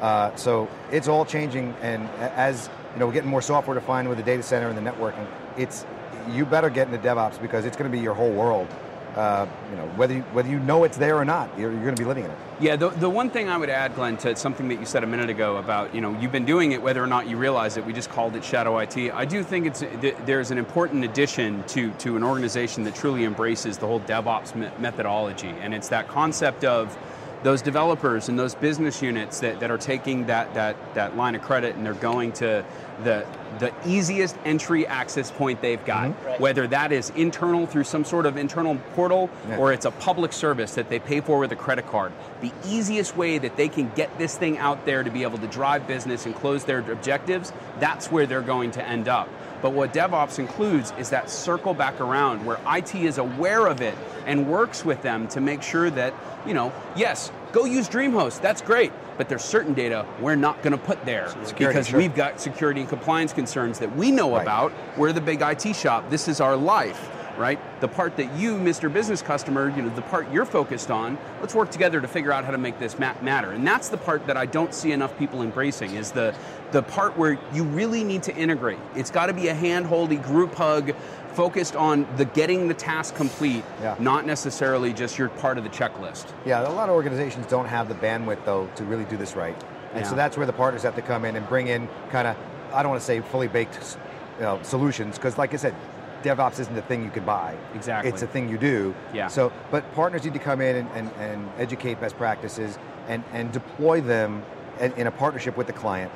Uh, 0.00 0.34
so 0.34 0.68
it's 0.90 1.06
all 1.06 1.24
changing, 1.24 1.74
and 1.80 2.08
as 2.18 2.68
you 2.92 2.98
know, 2.98 3.06
we're 3.06 3.12
getting 3.12 3.30
more 3.30 3.42
software 3.42 3.74
defined 3.74 4.08
with 4.08 4.18
the 4.18 4.24
data 4.24 4.42
center 4.42 4.68
and 4.68 4.76
the 4.76 4.90
networking. 4.90 5.26
It's 5.56 5.86
you 6.30 6.44
better 6.44 6.70
get 6.70 6.88
into 6.88 6.98
DevOps 6.98 7.40
because 7.40 7.64
it's 7.64 7.76
going 7.76 7.90
to 7.90 7.96
be 7.96 8.02
your 8.02 8.14
whole 8.14 8.32
world. 8.32 8.68
Uh, 9.14 9.46
you 9.70 9.76
know 9.76 9.86
whether 9.88 10.14
you, 10.14 10.22
whether 10.32 10.48
you 10.48 10.58
know 10.58 10.84
it's 10.84 10.96
there 10.96 11.16
or 11.18 11.24
not, 11.24 11.50
you're, 11.58 11.70
you're 11.70 11.82
going 11.82 11.94
to 11.94 12.00
be 12.00 12.06
living 12.06 12.24
in 12.24 12.30
it. 12.30 12.36
Yeah, 12.60 12.76
the, 12.76 12.88
the 12.88 13.10
one 13.10 13.28
thing 13.28 13.48
I 13.48 13.58
would 13.58 13.68
add, 13.68 13.94
Glenn, 13.94 14.16
to 14.18 14.34
something 14.36 14.68
that 14.68 14.80
you 14.80 14.86
said 14.86 15.04
a 15.04 15.06
minute 15.06 15.28
ago 15.28 15.58
about, 15.58 15.94
you 15.94 16.00
know, 16.00 16.18
you've 16.18 16.32
been 16.32 16.46
doing 16.46 16.72
it 16.72 16.80
whether 16.80 17.02
or 17.02 17.06
not 17.06 17.28
you 17.28 17.36
realize 17.36 17.76
it, 17.76 17.84
we 17.84 17.92
just 17.92 18.08
called 18.08 18.36
it 18.36 18.44
Shadow 18.44 18.78
IT. 18.78 18.96
I 19.12 19.26
do 19.26 19.42
think 19.42 19.66
it's 19.66 19.80
th- 19.80 20.16
there's 20.24 20.50
an 20.50 20.56
important 20.56 21.04
addition 21.04 21.62
to, 21.64 21.90
to 21.90 22.16
an 22.16 22.22
organization 22.22 22.84
that 22.84 22.94
truly 22.94 23.24
embraces 23.24 23.76
the 23.76 23.86
whole 23.86 24.00
DevOps 24.00 24.54
me- 24.54 24.70
methodology. 24.78 25.48
And 25.60 25.74
it's 25.74 25.88
that 25.88 26.08
concept 26.08 26.64
of 26.64 26.96
those 27.42 27.62
developers 27.62 28.28
and 28.28 28.38
those 28.38 28.54
business 28.54 29.02
units 29.02 29.40
that, 29.40 29.60
that 29.60 29.70
are 29.70 29.78
taking 29.78 30.26
that, 30.26 30.52
that, 30.54 30.76
that 30.94 31.16
line 31.16 31.34
of 31.34 31.42
credit 31.42 31.74
and 31.74 31.84
they're 31.84 31.94
going 31.94 32.32
to 32.32 32.64
the, 33.02 33.26
the 33.58 33.72
easiest 33.86 34.36
entry 34.44 34.86
access 34.86 35.30
point 35.30 35.60
they've 35.60 35.84
got, 35.84 36.10
mm-hmm. 36.10 36.26
Right. 36.26 36.40
whether 36.40 36.66
that 36.68 36.92
is 36.92 37.10
internal 37.10 37.66
through 37.66 37.84
some 37.84 38.04
sort 38.04 38.26
of 38.26 38.36
internal 38.36 38.76
portal 38.94 39.28
Yeah. 39.48 39.58
or 39.58 39.72
it's 39.72 39.84
a 39.86 39.90
public 39.90 40.32
service 40.32 40.74
that 40.74 40.88
they 40.88 40.98
pay 40.98 41.20
for 41.20 41.38
with 41.38 41.52
a 41.52 41.56
credit 41.56 41.86
card. 41.88 42.12
The 42.40 42.52
easiest 42.66 43.16
way 43.16 43.38
that 43.38 43.56
they 43.56 43.68
can 43.68 43.90
get 43.94 44.16
this 44.18 44.36
thing 44.36 44.58
out 44.58 44.86
there 44.86 45.02
to 45.02 45.10
be 45.10 45.22
able 45.22 45.38
to 45.38 45.46
drive 45.48 45.86
business 45.86 46.26
and 46.26 46.34
close 46.34 46.64
their 46.64 46.78
objectives, 46.78 47.52
that's 47.80 48.10
where 48.10 48.26
they're 48.26 48.40
going 48.40 48.70
to 48.72 48.86
end 48.86 49.08
up. 49.08 49.28
But 49.62 49.72
what 49.72 49.94
DevOps 49.94 50.38
includes 50.40 50.92
is 50.98 51.08
that 51.10 51.30
circle 51.30 51.72
back 51.72 52.00
around 52.00 52.44
where 52.44 52.58
IT 52.66 52.94
is 52.94 53.18
aware 53.18 53.66
of 53.68 53.80
it 53.80 53.94
and 54.26 54.48
works 54.48 54.84
with 54.84 55.00
them 55.02 55.28
to 55.28 55.40
make 55.40 55.62
sure 55.62 55.88
that, 55.90 56.12
you 56.44 56.52
know, 56.52 56.72
yes, 56.96 57.30
go 57.52 57.64
use 57.64 57.88
DreamHost, 57.88 58.40
that's 58.40 58.60
great, 58.60 58.92
but 59.16 59.28
there's 59.28 59.44
certain 59.44 59.72
data 59.72 60.04
we're 60.20 60.34
not 60.34 60.60
going 60.62 60.72
to 60.72 60.78
put 60.78 61.04
there 61.04 61.28
Security, 61.44 61.54
because 61.78 61.88
sure. 61.88 61.98
we've 61.98 62.14
got 62.14 62.40
security 62.40 62.80
and 62.80 62.88
compliance 62.88 63.32
concerns 63.32 63.78
that 63.78 63.94
we 63.96 64.10
know 64.10 64.32
Right. 64.32 64.42
about. 64.42 64.72
We're 64.96 65.12
the 65.12 65.20
big 65.20 65.42
IT 65.42 65.76
shop. 65.76 66.10
This 66.10 66.26
is 66.26 66.40
our 66.40 66.56
life, 66.56 67.08
right? 67.38 67.58
The 67.80 67.88
part 67.88 68.16
that 68.16 68.32
you, 68.36 68.56
Mr. 68.56 68.92
Business 68.92 69.22
Customer, 69.22 69.68
you 69.74 69.82
know, 69.82 69.88
the 69.90 70.02
part 70.02 70.30
you're 70.32 70.44
focused 70.44 70.90
on, 70.90 71.18
let's 71.40 71.54
work 71.54 71.70
together 71.70 72.00
to 72.00 72.08
figure 72.08 72.32
out 72.32 72.44
how 72.44 72.50
to 72.50 72.58
make 72.58 72.78
this 72.78 72.98
ma- 72.98 73.14
matter. 73.22 73.52
And 73.52 73.66
that's 73.66 73.88
the 73.88 73.96
part 73.96 74.26
that 74.26 74.36
I 74.36 74.46
don't 74.46 74.74
see 74.74 74.92
enough 74.92 75.16
people 75.18 75.42
embracing 75.42 75.94
is 75.94 76.12
the 76.12 76.34
the 76.72 76.82
part 76.82 77.18
where 77.18 77.38
you 77.52 77.64
really 77.64 78.02
need 78.02 78.22
to 78.22 78.34
integrate. 78.34 78.78
It's 78.96 79.10
got 79.10 79.26
to 79.26 79.34
be 79.34 79.48
a 79.48 79.54
hand-holdy 79.54 80.16
group 80.16 80.54
hug 80.54 80.94
focused 81.34 81.76
on 81.76 82.06
the 82.16 82.24
getting 82.24 82.66
the 82.66 82.72
task 82.72 83.14
complete, 83.14 83.62
Yeah. 83.82 83.94
not 83.98 84.24
necessarily 84.24 84.94
just 84.94 85.18
you're 85.18 85.28
part 85.28 85.58
of 85.58 85.64
the 85.64 85.70
checklist. 85.70 86.26
Yeah, 86.46 86.66
a 86.66 86.72
lot 86.72 86.88
of 86.88 86.94
organizations 86.94 87.46
don't 87.46 87.66
have 87.66 87.88
the 87.88 87.94
bandwidth 87.94 88.44
though 88.46 88.70
to 88.76 88.84
really 88.84 89.04
do 89.04 89.18
this 89.18 89.36
right, 89.36 89.56
and 89.94 90.06
so 90.06 90.14
that's 90.14 90.36
where 90.38 90.46
the 90.46 90.52
partners 90.54 90.82
have 90.82 90.94
to 90.96 91.02
come 91.02 91.26
in 91.26 91.36
and 91.36 91.46
bring 91.48 91.68
in 91.68 91.88
kind 92.10 92.26
of 92.26 92.36
I 92.72 92.82
don't 92.82 92.88
want 92.90 93.00
to 93.02 93.06
say 93.06 93.20
fully 93.20 93.48
baked 93.48 93.96
you 94.38 94.42
know, 94.44 94.58
solutions 94.62 95.16
because, 95.16 95.36
like 95.36 95.52
I 95.52 95.58
said, 95.58 95.74
DevOps 96.22 96.58
isn't 96.60 96.76
a 96.76 96.82
thing 96.82 97.04
you 97.04 97.10
can 97.10 97.24
buy. 97.24 97.56
Exactly. 97.74 98.10
it's 98.10 98.22
a 98.22 98.26
thing 98.26 98.48
you 98.48 98.58
do. 98.58 98.94
Yeah. 99.12 99.28
So, 99.28 99.52
but 99.70 99.90
partners 99.94 100.24
need 100.24 100.34
to 100.34 100.38
come 100.38 100.60
in 100.60 100.76
and, 100.76 100.90
and, 100.90 101.10
and 101.18 101.50
educate 101.58 102.00
best 102.00 102.16
practices 102.16 102.78
and, 103.08 103.22
and 103.32 103.52
deploy 103.52 104.00
them 104.00 104.44
in, 104.80 104.92
in 104.92 105.06
a 105.06 105.10
partnership 105.10 105.56
with 105.56 105.66
the 105.66 105.72
client. 105.72 106.12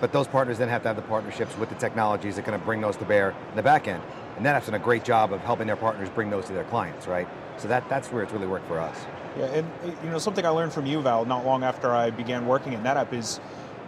But 0.00 0.12
those 0.12 0.26
partners 0.26 0.58
then 0.58 0.68
have 0.68 0.82
to 0.82 0.88
have 0.88 0.96
the 0.96 1.02
partnerships 1.02 1.56
with 1.56 1.70
the 1.70 1.74
technologies 1.76 2.36
that 2.36 2.42
are 2.42 2.46
going 2.46 2.58
to 2.58 2.64
bring 2.64 2.80
those 2.80 2.96
to 2.98 3.04
bear 3.04 3.30
in 3.50 3.56
the 3.56 3.62
back 3.62 3.88
end. 3.88 4.02
And 4.36 4.44
NetApp's 4.44 4.66
done 4.66 4.74
a 4.74 4.78
great 4.78 5.04
job 5.04 5.32
of 5.32 5.40
helping 5.40 5.66
their 5.66 5.76
partners 5.76 6.10
bring 6.10 6.28
those 6.28 6.46
to 6.46 6.52
their 6.52 6.64
clients, 6.64 7.06
right? 7.06 7.26
So 7.56 7.68
that, 7.68 7.88
that's 7.88 8.08
where 8.12 8.22
it's 8.22 8.32
really 8.32 8.46
worked 8.46 8.68
for 8.68 8.78
us. 8.78 8.98
Yeah, 9.38 9.46
and 9.46 9.70
you 10.02 10.10
know 10.10 10.18
something 10.18 10.44
I 10.44 10.50
learned 10.50 10.72
from 10.72 10.86
you, 10.86 11.00
Val, 11.00 11.24
not 11.24 11.44
long 11.44 11.62
after 11.62 11.94
I 11.94 12.10
began 12.10 12.46
working 12.46 12.74
at 12.74 12.82
NetApp 12.82 13.12
is 13.12 13.40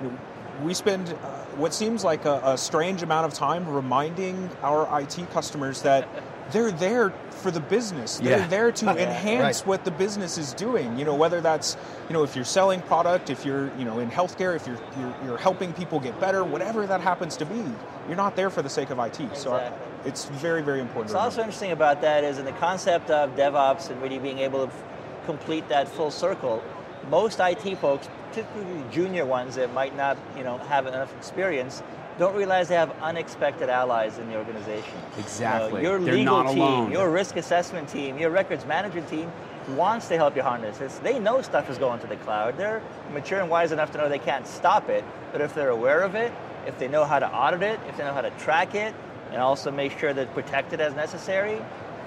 you 0.03 0.09
know, 0.09 0.19
we 0.63 0.75
spend 0.75 1.09
uh, 1.11 1.15
what 1.57 1.73
seems 1.75 2.05
like 2.05 2.25
a, 2.25 2.41
a 2.45 2.59
strange 2.59 3.03
amount 3.03 3.27
of 3.27 3.35
time 3.35 3.69
reminding 3.69 4.51
our 4.63 5.01
IT 5.01 5.19
customers 5.33 5.83
that 5.83 6.09
they're 6.53 6.71
there 6.73 7.11
for 7.31 7.51
the 7.51 7.61
business. 7.61 8.19
They're 8.19 8.39
Yeah. 8.39 8.47
there 8.49 8.73
to 8.73 8.89
enhance 9.03 9.61
Right. 9.61 9.67
what 9.67 9.85
the 9.85 9.91
business 9.91 10.39
is 10.39 10.53
doing. 10.55 10.99
You 10.99 11.05
know, 11.05 11.15
whether 11.15 11.41
that's 11.41 11.77
you 12.09 12.13
know 12.15 12.23
if 12.25 12.35
you're 12.35 12.45
selling 12.45 12.81
product, 12.83 13.31
if 13.31 13.45
you're 13.45 13.71
you 13.77 13.85
know 13.85 13.99
in 13.99 14.11
healthcare, 14.11 14.57
if 14.57 14.67
you're 14.67 14.79
you're, 14.99 15.15
you're 15.25 15.39
helping 15.39 15.73
people 15.73 16.01
get 16.01 16.19
better, 16.21 16.43
whatever 16.45 16.87
that 16.87 17.01
happens 17.01 17.37
to 17.39 17.45
be, 17.47 17.63
you're 18.07 18.17
not 18.17 18.35
there 18.35 18.51
for 18.51 18.63
the 18.63 18.71
sake 18.71 18.91
of 18.91 18.99
IT. 18.99 19.37
So 19.37 19.55
I, 19.55 19.73
it's 20.05 20.25
very 20.27 20.63
very 20.63 20.81
important. 20.81 21.15
What's 21.15 21.25
also 21.25 21.41
interesting 21.43 21.73
about 21.73 22.01
that 22.01 22.25
is 22.25 22.39
in 22.39 22.45
the 22.45 22.53
concept 22.53 23.11
of 23.11 23.37
DevOps 23.37 23.91
and 23.91 24.01
really 24.03 24.19
being 24.19 24.39
able 24.39 24.67
to 24.67 24.73
f- 24.73 24.83
complete 25.27 25.69
that 25.69 25.87
full 25.89 26.11
circle. 26.11 26.63
most 27.11 27.39
IT 27.41 27.77
folks, 27.79 28.09
particularly 28.29 28.85
junior 28.91 29.25
ones 29.27 29.57
that 29.57 29.73
might 29.73 29.97
not, 29.97 30.17
you 30.37 30.45
know, 30.45 30.59
have 30.59 30.87
enough 30.87 31.15
experience, 31.17 31.83
don't 32.19 32.35
realize 32.35 32.69
they 32.69 32.75
have 32.75 32.91
unexpected 33.01 33.69
allies 33.69 34.19
in 34.19 34.29
the 34.29 34.37
organization. 34.37 34.99
Exactly. 35.19 35.83
You 35.83 35.89
know, 35.89 35.91
your 35.91 36.01
They're 36.01 36.15
legal 36.15 36.45
team, 36.45 36.59
alone. 36.59 36.93
your 36.93 37.11
risk 37.11 37.37
assessment 37.37 37.89
team, 37.89 38.19
your 38.19 38.31
records 38.31 38.67
management 38.67 39.09
team 39.09 39.31
wants 39.77 40.09
to 40.09 40.17
help 40.17 40.35
you 40.35 40.43
harness 40.43 40.79
this. 40.79 40.99
They 40.99 41.19
know 41.19 41.43
stuff 41.43 41.71
is 41.71 41.79
going 41.79 42.01
to 42.01 42.07
the 42.07 42.17
cloud. 42.17 42.57
They're 42.57 42.83
mature 43.13 43.41
and 43.41 43.51
wise 43.51 43.71
enough 43.71 43.93
to 43.93 43.99
know 43.99 44.09
they 44.09 44.19
can't 44.19 44.47
stop 44.47 44.89
it, 44.89 45.05
but 45.31 45.41
if 45.41 45.55
they're 45.55 45.69
aware 45.71 46.01
of 46.01 46.15
it, 46.15 46.33
if 46.67 46.79
they 46.79 46.89
know 46.89 47.05
how 47.05 47.19
to 47.19 47.29
audit 47.31 47.63
it, 47.63 47.81
if 47.89 47.97
they 47.97 48.05
know 48.05 48.15
how 48.15 48.23
to 48.23 48.31
track 48.31 48.75
it, 48.75 48.95
and 49.31 49.41
also 49.41 49.71
make 49.71 49.97
sure 49.99 50.13
that 50.13 50.33
protect 50.35 50.73
it 50.73 50.81
as 50.81 50.95
necessary, 50.95 51.61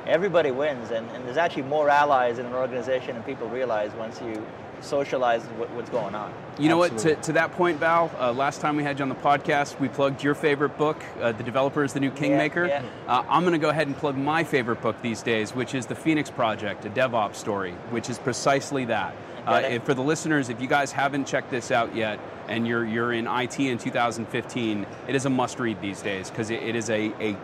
everybody 0.07 0.51
wins. 0.51 0.91
And, 0.91 1.09
and 1.11 1.25
there's 1.25 1.37
actually 1.37 1.63
more 1.63 1.87
allies 1.89 2.39
in 2.39 2.45
an 2.45 2.53
organization 2.53 3.13
than 3.13 3.23
people 3.23 3.47
realize 3.47 3.91
once 3.93 4.19
you 4.21 4.45
socialize 4.81 5.43
what, 5.57 5.69
what's 5.71 5.89
going 5.89 6.15
on. 6.15 6.33
You 6.59 6.69
know 6.69 6.77
what? 6.77 6.97
To, 6.99 7.15
to 7.15 7.33
that 7.33 7.53
point, 7.53 7.79
Val, 7.79 8.11
uh, 8.19 8.31
last 8.33 8.61
time 8.61 8.75
we 8.75 8.83
had 8.83 8.99
you 8.99 9.03
on 9.03 9.09
the 9.09 9.15
podcast, 9.15 9.79
we 9.79 9.87
plugged 9.87 10.23
your 10.23 10.35
favorite 10.35 10.77
book, 10.77 11.01
uh, 11.21 11.31
The 11.31 11.43
Developer 11.43 11.83
is 11.83 11.93
the 11.93 11.99
New 11.99 12.11
Kingmaker. 12.11 12.65
yeah. 12.67 12.83
Uh, 13.07 13.23
I'm 13.29 13.43
going 13.43 13.53
to 13.53 13.59
go 13.59 13.69
ahead 13.69 13.87
and 13.87 13.95
plug 13.95 14.17
my 14.17 14.43
favorite 14.43 14.81
book 14.81 15.01
these 15.01 15.21
days, 15.21 15.55
which 15.55 15.73
is 15.73 15.85
The 15.85 15.95
Phoenix 15.95 16.29
Project, 16.29 16.85
a 16.85 16.89
DevOps 16.89 17.35
story, 17.35 17.71
which 17.91 18.09
is 18.09 18.19
precisely 18.19 18.85
that. 18.85 19.15
Uh, 19.45 19.61
if- 19.63 19.83
for 19.83 19.93
the 19.93 20.03
listeners, 20.03 20.49
if 20.49 20.61
you 20.61 20.67
guys 20.67 20.91
haven't 20.91 21.25
checked 21.25 21.49
this 21.51 21.71
out 21.71 21.95
yet, 21.95 22.19
and 22.47 22.67
you're 22.67 22.85
you're 22.85 23.13
in 23.13 23.27
IT 23.27 23.59
in 23.59 23.77
2015, 23.77 24.85
it 25.07 25.15
is 25.15 25.25
a 25.25 25.29
must-read 25.29 25.79
these 25.81 26.01
days 26.01 26.29
because 26.29 26.49
it, 26.49 26.61
it 26.61 26.75
is 26.75 26.89
a, 26.89 27.13
a 27.21 27.37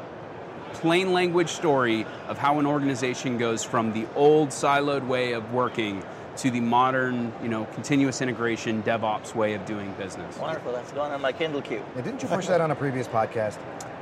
plain 0.74 1.14
language 1.14 1.50
story 1.50 2.06
of 2.28 2.38
how 2.38 2.60
an 2.60 2.66
organization 2.66 3.38
goes 3.38 3.64
from 3.64 3.94
the 3.94 4.06
old 4.16 4.50
siloed 4.50 5.08
way 5.08 5.32
of 5.32 5.54
working 5.54 6.04
to 6.38 6.52
the 6.52 6.60
modern, 6.60 7.34
you 7.42 7.50
know, 7.50 7.66
continuous 7.74 8.22
integration 8.22 8.84
DevOps 8.84 9.34
way 9.36 9.54
of 9.54 9.66
doing 9.66 9.92
business. 9.94 10.38
Wonderful. 10.38 10.72
That's 10.72 10.92
going 10.92 11.12
on 11.12 11.22
my 11.22 11.32
Kindle 11.32 11.62
queue. 11.62 11.84
Now, 11.96 12.02
didn't 12.02 12.22
you 12.22 12.30
push 12.30 12.48
that 12.48 12.62
on 12.62 12.72
a 12.72 12.76
previous 12.76 13.08
podcast? 13.08 13.58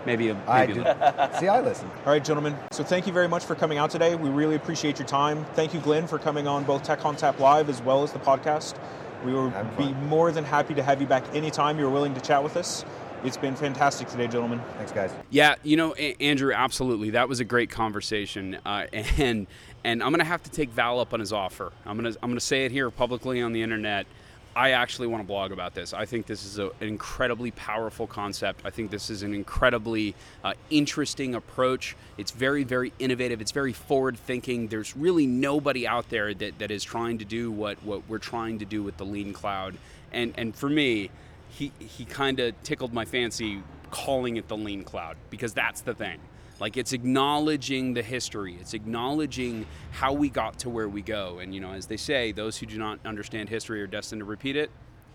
Maybe 0.06 0.30
a, 0.30 0.36
I 0.48 0.67
maybe 0.67 0.74
did. 0.76 0.86
a- 0.86 1.36
See, 1.39 1.48
I 1.48 1.62
listen. 1.62 1.89
All 2.06 2.12
right, 2.12 2.24
gentlemen. 2.24 2.56
So 2.71 2.84
thank 2.84 3.08
you 3.08 3.13
very 3.13 3.28
much 3.28 3.43
for 3.45 3.56
coming 3.56 3.78
out 3.80 3.89
today. 3.89 4.15
We 4.15 4.30
really 4.30 4.56
appreciate 4.56 5.00
your 5.00 5.08
time. 5.08 5.45
Thank 5.54 5.74
you, 5.74 5.80
Glenn, 5.80 6.06
for 6.08 6.19
coming 6.19 6.48
on 6.48 6.63
both 6.63 6.84
Tech 6.84 7.04
on 7.06 7.15
Tap 7.15 7.39
Live 7.39 7.69
as 7.69 7.82
well 7.82 8.04
as 8.04 8.12
the 8.12 8.19
podcast. 8.19 8.76
We 9.24 9.34
will 9.34 9.50
be 9.78 9.93
more 9.93 10.32
than 10.32 10.43
happy 10.43 10.76
to 10.76 10.84
have 10.84 11.02
you 11.02 11.08
back 11.08 11.24
anytime 11.34 11.80
you're 11.80 11.89
willing 11.89 12.13
to 12.13 12.21
chat 12.21 12.43
with 12.43 12.56
us. 12.58 12.86
It's 13.24 13.38
been 13.38 13.56
fantastic 13.56 14.08
today, 14.08 14.28
gentlemen. 14.28 14.62
Thanks, 14.78 14.91
guys. 14.91 15.12
Yeah, 15.32 15.56
you 15.63 15.78
know, 15.78 15.95
A- 15.98 16.15
Andrew, 16.21 16.54
absolutely. 16.54 17.10
That 17.12 17.28
was 17.28 17.39
a 17.39 17.43
great 17.45 17.71
conversation, 17.71 18.60
uh, 18.63 18.86
and 18.93 19.48
and 19.86 20.02
I'm 20.02 20.12
gonna 20.12 20.24
have 20.24 20.41
to 20.43 20.50
take 20.50 20.71
Val 20.71 21.00
up 21.00 21.13
on 21.13 21.19
his 21.19 21.32
offer. 21.32 21.71
I'm 21.86 21.95
gonna 21.95 22.15
I'm 22.21 22.32
gonna 22.32 22.39
say 22.39 22.65
it 22.65 22.71
here 22.71 22.89
publicly 22.89 23.41
on 23.41 23.54
the 23.54 23.62
internet. 23.62 24.08
I 24.56 24.71
actually 24.71 25.08
want 25.08 25.21
to 25.21 25.28
blog 25.28 25.52
about 25.52 25.76
this. 25.76 25.93
I 25.93 26.06
think 26.06 26.26
this 26.28 26.45
is 26.45 26.60
a, 26.60 26.67
an 26.80 26.88
incredibly 26.88 27.52
powerful 27.52 28.08
concept. 28.08 28.62
I 28.63 28.69
think 28.69 28.89
this 28.89 29.10
is 29.10 29.21
an 29.21 29.34
incredibly 29.34 30.15
uh, 30.45 30.54
interesting 30.69 31.36
approach. 31.36 31.95
It's 32.17 32.32
very, 32.32 32.63
very 32.63 32.93
innovative. 32.98 33.41
It's 33.41 33.52
very 33.52 33.74
forward 33.74 34.17
thinking. 34.17 34.69
There's 34.69 34.95
really 34.95 35.28
nobody 35.28 35.86
out 35.86 36.10
there 36.10 36.34
that, 36.34 36.58
that 36.60 36.71
is 36.71 36.86
trying 36.86 37.17
to 37.17 37.26
do 37.26 37.52
what, 37.52 37.84
what 37.84 38.04
we're 38.08 38.17
trying 38.17 38.60
to 38.60 38.65
do 38.65 38.82
with 38.82 38.95
the 38.95 39.04
Lean 39.04 39.34
Cloud. 39.34 39.76
And, 40.13 40.34
and 40.38 40.56
for 40.56 40.69
me, 40.69 41.10
he, 41.50 41.74
he 41.80 42.06
kind 42.06 42.39
of 42.39 42.56
tickled 42.63 42.93
my 42.93 43.04
fancy 43.04 43.62
calling 43.91 44.38
it 44.38 44.48
the 44.48 44.56
Lean 44.56 44.86
Cloud 44.86 45.17
because 45.30 45.54
that's 45.54 45.82
the 45.82 45.93
thing. 45.93 46.19
Like 46.59 46.77
it's 46.77 46.93
acknowledging 46.93 47.93
the 47.93 48.01
history, 48.01 48.57
it's 48.59 48.73
acknowledging 48.73 49.65
how 49.91 50.13
we 50.13 50.29
got 50.29 50.59
to 50.59 50.69
where 50.69 50.87
we 50.87 51.01
go. 51.01 51.39
And 51.39 51.53
you 51.53 51.59
know, 51.59 51.71
as 51.71 51.87
they 51.87 51.97
say, 51.97 52.31
those 52.31 52.57
who 52.57 52.65
do 52.65 52.77
not 52.77 52.99
understand 53.05 53.49
history 53.49 53.81
are 53.81 53.87
destined 53.87 54.21
to 54.21 54.25
repeat 54.25 54.55
it. 54.55 54.71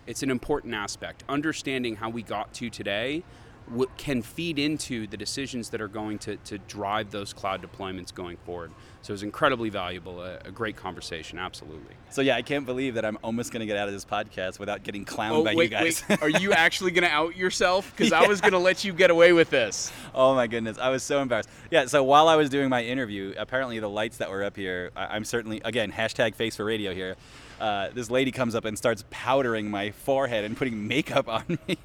It's 0.07 0.23
an 0.23 0.31
important 0.31 0.73
aspect. 0.73 1.23
Understanding 1.29 1.95
how 1.95 2.09
we 2.09 2.21
got 2.21 2.53
to 2.55 2.69
today 2.69 3.23
w- 3.71 3.89
can 3.97 4.21
feed 4.21 4.59
into 4.59 5.07
the 5.07 5.17
decisions 5.17 5.69
that 5.71 5.81
are 5.81 5.87
going 5.87 6.19
to, 6.19 6.37
to 6.37 6.57
drive 6.59 7.09
those 7.11 7.33
cloud 7.33 7.61
deployments 7.61 8.13
going 8.13 8.37
forward. 8.37 8.71
So 9.01 9.13
it's 9.13 9.23
incredibly 9.23 9.69
valuable, 9.69 10.21
a, 10.21 10.37
a 10.45 10.51
great 10.51 10.75
conversation, 10.75 11.39
absolutely. 11.39 11.95
So 12.11 12.21
yeah, 12.21 12.35
I 12.35 12.43
can't 12.43 12.67
believe 12.67 12.93
that 12.93 13.03
I'm 13.05 13.17
almost 13.23 13.51
going 13.51 13.61
to 13.61 13.65
get 13.65 13.75
out 13.75 13.87
of 13.87 13.93
this 13.95 14.05
podcast 14.05 14.59
without 14.59 14.83
getting 14.83 15.05
clowned 15.05 15.31
Oh, 15.31 15.43
by 15.43 15.55
wait, 15.55 15.71
you 15.71 15.77
guys. 15.77 16.03
wait. 16.07 16.21
Are 16.21 16.29
you 16.29 16.53
actually 16.65 16.91
going 16.91 17.05
to 17.09 17.13
out 17.13 17.35
yourself? 17.35 17.91
Because 17.97 18.13
I 18.13 18.27
was 18.27 18.41
going 18.41 18.53
to 18.53 18.59
let 18.59 18.83
you 18.83 18.93
get 18.93 19.09
away 19.09 19.33
with 19.33 19.49
this. 19.49 19.91
oh 20.13 20.35
my 20.35 20.45
goodness, 20.45 20.77
I 20.77 20.89
was 20.89 21.01
so 21.01 21.19
embarrassed. 21.19 21.49
Yeah, 21.71 21.85
so 21.87 22.03
while 22.03 22.27
I 22.27 22.35
was 22.35 22.49
doing 22.49 22.69
my 22.69 22.83
interview, 22.83 23.33
apparently 23.37 23.79
the 23.79 23.89
lights 23.89 24.17
that 24.17 24.29
were 24.29 24.43
up 24.43 24.55
here, 24.55 24.91
I- 24.95 25.15
I'm 25.15 25.23
certainly 25.25 25.61
again 25.65 25.91
hashtag 25.91 26.35
face 26.35 26.55
for 26.55 26.63
radio 26.65 26.93
here. 26.93 27.15
Uh, 27.61 27.89
this 27.93 28.09
lady 28.09 28.31
comes 28.31 28.55
up 28.55 28.65
and 28.65 28.75
starts 28.75 29.03
powdering 29.11 29.69
my 29.69 29.91
forehead 29.91 30.43
and 30.43 30.57
putting 30.57 30.87
makeup 30.87 31.27
on 31.29 31.59
me, 31.67 31.77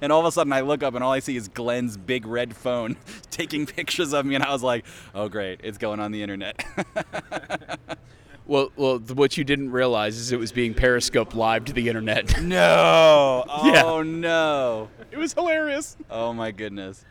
and 0.00 0.10
all 0.12 0.18
of 0.18 0.26
a 0.26 0.32
sudden 0.32 0.52
I 0.52 0.62
look 0.62 0.82
up 0.82 0.94
and 0.96 1.04
all 1.04 1.12
I 1.12 1.20
see 1.20 1.36
is 1.36 1.46
Glenn's 1.46 1.96
big 1.96 2.26
red 2.26 2.56
phone 2.56 2.96
taking 3.30 3.64
pictures 3.64 4.12
of 4.12 4.26
me, 4.26 4.34
and 4.34 4.42
I 4.42 4.52
was 4.52 4.64
like, 4.64 4.84
"Oh 5.14 5.28
great, 5.28 5.60
it's 5.62 5.78
going 5.78 6.00
on 6.00 6.10
the 6.12 6.22
internet." 6.22 6.62
Well, 8.44 8.70
well, 8.76 8.98
what 8.98 9.36
you 9.36 9.44
didn't 9.44 9.70
realize 9.70 10.16
is 10.16 10.32
it 10.32 10.38
was 10.38 10.50
being 10.50 10.74
periscoped 10.74 11.32
live 11.34 11.64
to 11.66 11.72
the 11.72 11.88
internet. 11.88 12.42
no, 12.42 13.44
oh 13.48 13.70
Yeah. 14.02 14.02
no, 14.04 14.88
it 15.12 15.16
was 15.16 15.32
hilarious. 15.32 15.96
oh 16.10 16.32
my 16.32 16.50
goodness, 16.50 17.04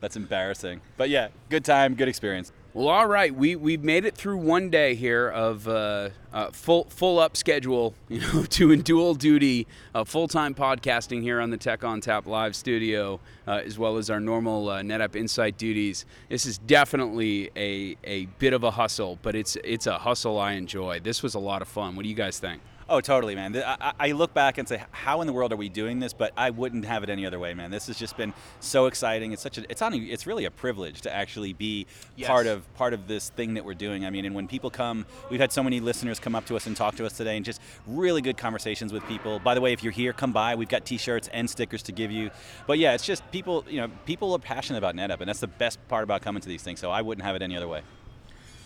that's 0.00 0.16
embarrassing. 0.16 0.80
But 0.96 1.10
yeah, 1.10 1.28
good 1.50 1.64
time, 1.66 1.94
good 1.94 2.08
experience. 2.08 2.52
Well, 2.74 2.88
all 2.88 3.06
right, 3.06 3.34
we 3.34 3.54
we've 3.54 3.84
made 3.84 4.06
it 4.06 4.14
through 4.14 4.38
one 4.38 4.70
day 4.70 4.94
here 4.94 5.28
of 5.28 5.68
uh, 5.68 6.08
uh, 6.32 6.50
full 6.52 6.84
full 6.84 7.18
up 7.18 7.36
schedule, 7.36 7.92
you 8.08 8.20
know, 8.20 8.44
to 8.44 8.74
dual 8.76 9.14
duty, 9.14 9.66
uh, 9.94 10.04
full 10.04 10.26
time 10.26 10.54
podcasting 10.54 11.20
here 11.20 11.38
on 11.38 11.50
the 11.50 11.58
Tech 11.58 11.84
on 11.84 12.00
Tap 12.00 12.26
live 12.26 12.56
studio, 12.56 13.20
uh, 13.46 13.60
as 13.62 13.78
well 13.78 13.98
as 13.98 14.08
our 14.08 14.20
normal 14.20 14.70
uh, 14.70 14.80
NetApp 14.80 15.16
Insight 15.16 15.58
duties. 15.58 16.06
This 16.30 16.46
is 16.46 16.56
definitely 16.56 17.50
a 17.56 17.98
a 18.04 18.24
bit 18.38 18.54
of 18.54 18.64
a 18.64 18.70
hustle, 18.70 19.18
but 19.20 19.34
it's 19.34 19.56
it's 19.56 19.86
a 19.86 19.98
hustle 19.98 20.38
I 20.38 20.52
enjoy. 20.52 20.98
This 21.00 21.22
was 21.22 21.34
a 21.34 21.40
lot 21.40 21.60
of 21.60 21.68
fun. 21.68 21.94
What 21.94 22.04
do 22.04 22.08
you 22.08 22.14
guys 22.14 22.38
think? 22.38 22.62
Oh, 22.92 23.00
totally, 23.00 23.34
man. 23.34 23.56
I, 23.56 23.94
I 23.98 24.12
look 24.12 24.34
back 24.34 24.58
and 24.58 24.68
say, 24.68 24.84
how 24.90 25.22
in 25.22 25.26
the 25.26 25.32
world 25.32 25.50
are 25.50 25.56
we 25.56 25.70
doing 25.70 25.98
this? 25.98 26.12
But 26.12 26.34
I 26.36 26.50
wouldn't 26.50 26.84
have 26.84 27.02
it 27.02 27.08
any 27.08 27.24
other 27.24 27.38
way, 27.38 27.54
man. 27.54 27.70
This 27.70 27.86
has 27.86 27.96
just 27.96 28.18
been 28.18 28.34
so 28.60 28.84
exciting. 28.84 29.32
It's 29.32 29.40
such 29.40 29.56
a, 29.56 29.64
it's 29.70 29.80
on, 29.80 29.94
it's 29.94 30.26
really 30.26 30.44
a 30.44 30.50
privilege 30.50 31.00
to 31.00 31.14
actually 31.14 31.54
be 31.54 31.86
part 32.22 32.46
of 32.46 32.70
part 32.74 32.92
of 32.92 33.08
this 33.08 33.30
thing 33.30 33.54
that 33.54 33.64
we're 33.64 33.72
doing. 33.72 34.04
I 34.04 34.10
mean, 34.10 34.26
and 34.26 34.34
when 34.34 34.46
people 34.46 34.68
come, 34.68 35.06
we've 35.30 35.40
had 35.40 35.52
so 35.52 35.62
many 35.62 35.80
listeners 35.80 36.20
come 36.20 36.34
up 36.34 36.44
to 36.48 36.54
us 36.54 36.66
and 36.66 36.76
talk 36.76 36.96
to 36.96 37.06
us 37.06 37.16
today, 37.16 37.36
and 37.36 37.46
just 37.46 37.62
really 37.86 38.20
good 38.20 38.36
conversations 38.36 38.92
with 38.92 39.02
people. 39.06 39.38
By 39.38 39.54
the 39.54 39.62
way, 39.62 39.72
if 39.72 39.82
you're 39.82 39.90
here, 39.90 40.12
come 40.12 40.32
by. 40.34 40.54
We've 40.54 40.68
got 40.68 40.84
T-shirts 40.84 41.30
and 41.32 41.48
stickers 41.48 41.82
to 41.84 41.92
give 41.92 42.10
you. 42.10 42.30
But 42.66 42.78
yeah, 42.78 42.92
it's 42.92 43.06
just 43.06 43.22
people, 43.32 43.64
you 43.70 43.80
know, 43.80 43.88
people 44.04 44.34
are 44.34 44.38
passionate 44.38 44.76
about 44.76 44.96
NetApp, 44.96 45.20
and 45.20 45.28
that's 45.30 45.40
the 45.40 45.46
best 45.46 45.78
part 45.88 46.04
about 46.04 46.20
coming 46.20 46.42
to 46.42 46.48
these 46.48 46.62
things. 46.62 46.78
So 46.78 46.90
I 46.90 47.00
wouldn't 47.00 47.24
have 47.24 47.36
it 47.36 47.40
any 47.40 47.56
other 47.56 47.68
way. 47.68 47.80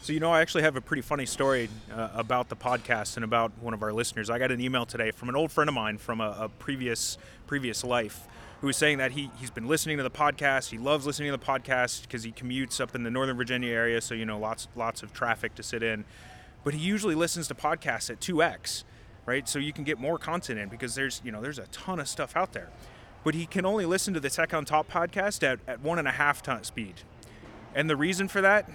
So 0.07 0.12
you 0.12 0.21
know, 0.21 0.31
I 0.31 0.40
actually 0.40 0.62
have 0.62 0.77
a 0.77 0.81
pretty 0.81 1.03
funny 1.03 1.27
story 1.27 1.69
uh, 1.92 2.11
about 2.14 2.49
the 2.49 2.55
podcast 2.55 3.16
and 3.16 3.25
about 3.25 3.51
one 3.61 3.75
of 3.75 3.83
our 3.83 3.92
listeners. 3.92 4.31
I 4.31 4.38
got 4.38 4.53
an 4.53 4.61
email 4.61 4.87
today 4.87 5.11
from 5.11 5.29
an 5.29 5.35
old 5.35 5.51
friend 5.51 5.69
of 5.69 5.75
mine 5.75 5.99
from 5.99 6.21
a, 6.21 6.37
a 6.42 6.49
previous 6.49 7.19
previous 7.49 7.83
life 7.83 8.29
who 8.61 8.69
was 8.69 8.77
saying 8.77 8.99
that 8.99 9.11
he 9.11 9.33
he's 9.40 9.51
been 9.51 9.66
listening 9.66 9.97
to 9.97 10.05
the 10.05 10.11
podcast. 10.11 10.71
He 10.71 10.79
loves 10.79 11.07
listening 11.07 11.33
to 11.33 11.37
the 11.37 11.45
podcast 11.45 12.03
because 12.03 12.23
he 12.23 12.31
commutes 12.31 12.81
up 12.81 12.95
in 12.95 13.03
the 13.03 13.11
Northern 13.11 13.37
Virginia 13.37 13.73
area, 13.73 14.01
so 14.01 14.14
you 14.14 14.25
know, 14.25 14.38
lots 14.38 14.69
lots 14.77 15.03
of 15.03 15.12
traffic 15.12 15.57
to 15.57 15.64
sit 15.64 15.83
in. 15.83 16.05
But 16.62 16.75
he 16.75 16.81
usually 16.81 17.16
listens 17.16 17.49
to 17.49 17.57
podcasts 17.57 18.09
at 18.09 18.21
2x, 18.21 18.85
right? 19.27 19.49
So 19.49 19.59
you 19.59 19.73
can 19.73 19.83
get 19.83 19.99
more 19.99 20.19
content 20.19 20.61
in 20.61 20.69
because 20.69 20.95
there's 20.95 21.21
you 21.25 21.33
know 21.33 21.42
there's 21.42 21.59
a 21.59 21.66
ton 21.73 21.99
of 21.99 22.07
stuff 22.07 22.37
out 22.37 22.53
there. 22.53 22.69
But 23.25 23.35
he 23.35 23.45
can 23.45 23.66
only 23.66 23.87
listen 23.87 24.14
to 24.14 24.21
the 24.21 24.31
Tech 24.31 24.55
on 24.55 24.66
Tap 24.66 24.88
podcast 24.88 25.42
at, 25.42 25.59
at 25.66 25.81
one 25.81 25.99
and 25.99 26.07
a 26.07 26.12
half 26.12 26.45
ton 26.45 26.62
speed. 26.62 26.95
And 27.75 27.90
the 27.90 27.97
reason 27.97 28.29
for 28.29 28.40
that, 28.40 28.71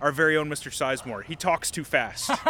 our 0.00 0.12
very 0.12 0.36
own 0.36 0.48
Mr. 0.50 0.70
Sizemore. 0.70 1.24
He 1.24 1.34
talks 1.36 1.70
too 1.70 1.84
fast. 1.84 2.30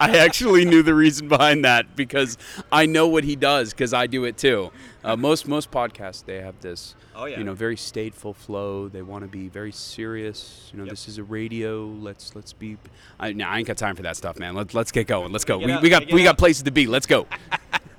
I 0.00 0.18
actually 0.18 0.64
knew 0.64 0.82
the 0.82 0.94
reason 0.94 1.28
behind 1.28 1.64
that 1.64 1.96
because 1.96 2.36
I 2.70 2.86
know 2.86 3.06
what 3.08 3.24
he 3.24 3.36
does 3.36 3.72
because 3.72 3.92
I 3.94 4.06
do 4.06 4.24
it 4.24 4.36
too. 4.36 4.70
Uh, 5.02 5.16
most 5.16 5.46
most 5.48 5.70
podcasts 5.70 6.24
they 6.24 6.40
have 6.40 6.60
this, 6.60 6.94
Oh, 7.14 7.26
yeah. 7.26 7.38
you 7.38 7.44
know, 7.44 7.54
very 7.54 7.76
stateful 7.76 8.34
flow. 8.34 8.88
They 8.88 9.02
want 9.02 9.22
to 9.22 9.28
be 9.28 9.48
very 9.48 9.72
serious. 9.72 10.70
You 10.72 10.78
know, 10.80 10.84
this 10.86 11.08
is 11.08 11.18
a 11.18 11.24
radio. 11.24 11.86
Let's 11.86 12.34
let's 12.34 12.52
be. 12.52 12.76
I, 13.18 13.32
nah, 13.32 13.48
I 13.48 13.58
ain't 13.58 13.66
got 13.68 13.76
time 13.76 13.96
for 13.96 14.02
that 14.02 14.16
stuff, 14.16 14.38
man. 14.38 14.54
Let's 14.54 14.74
let's 14.74 14.92
get 14.92 15.06
going. 15.06 15.32
Let's 15.32 15.44
go. 15.44 15.58
Get 15.58 15.66
We, 15.66 15.72
out, 15.72 15.82
we 15.82 15.88
got 15.90 16.12
we 16.12 16.20
out. 16.22 16.24
got 16.24 16.38
places 16.38 16.62
to 16.64 16.70
be. 16.70 16.86
Let's 16.86 17.06
go. 17.06 17.26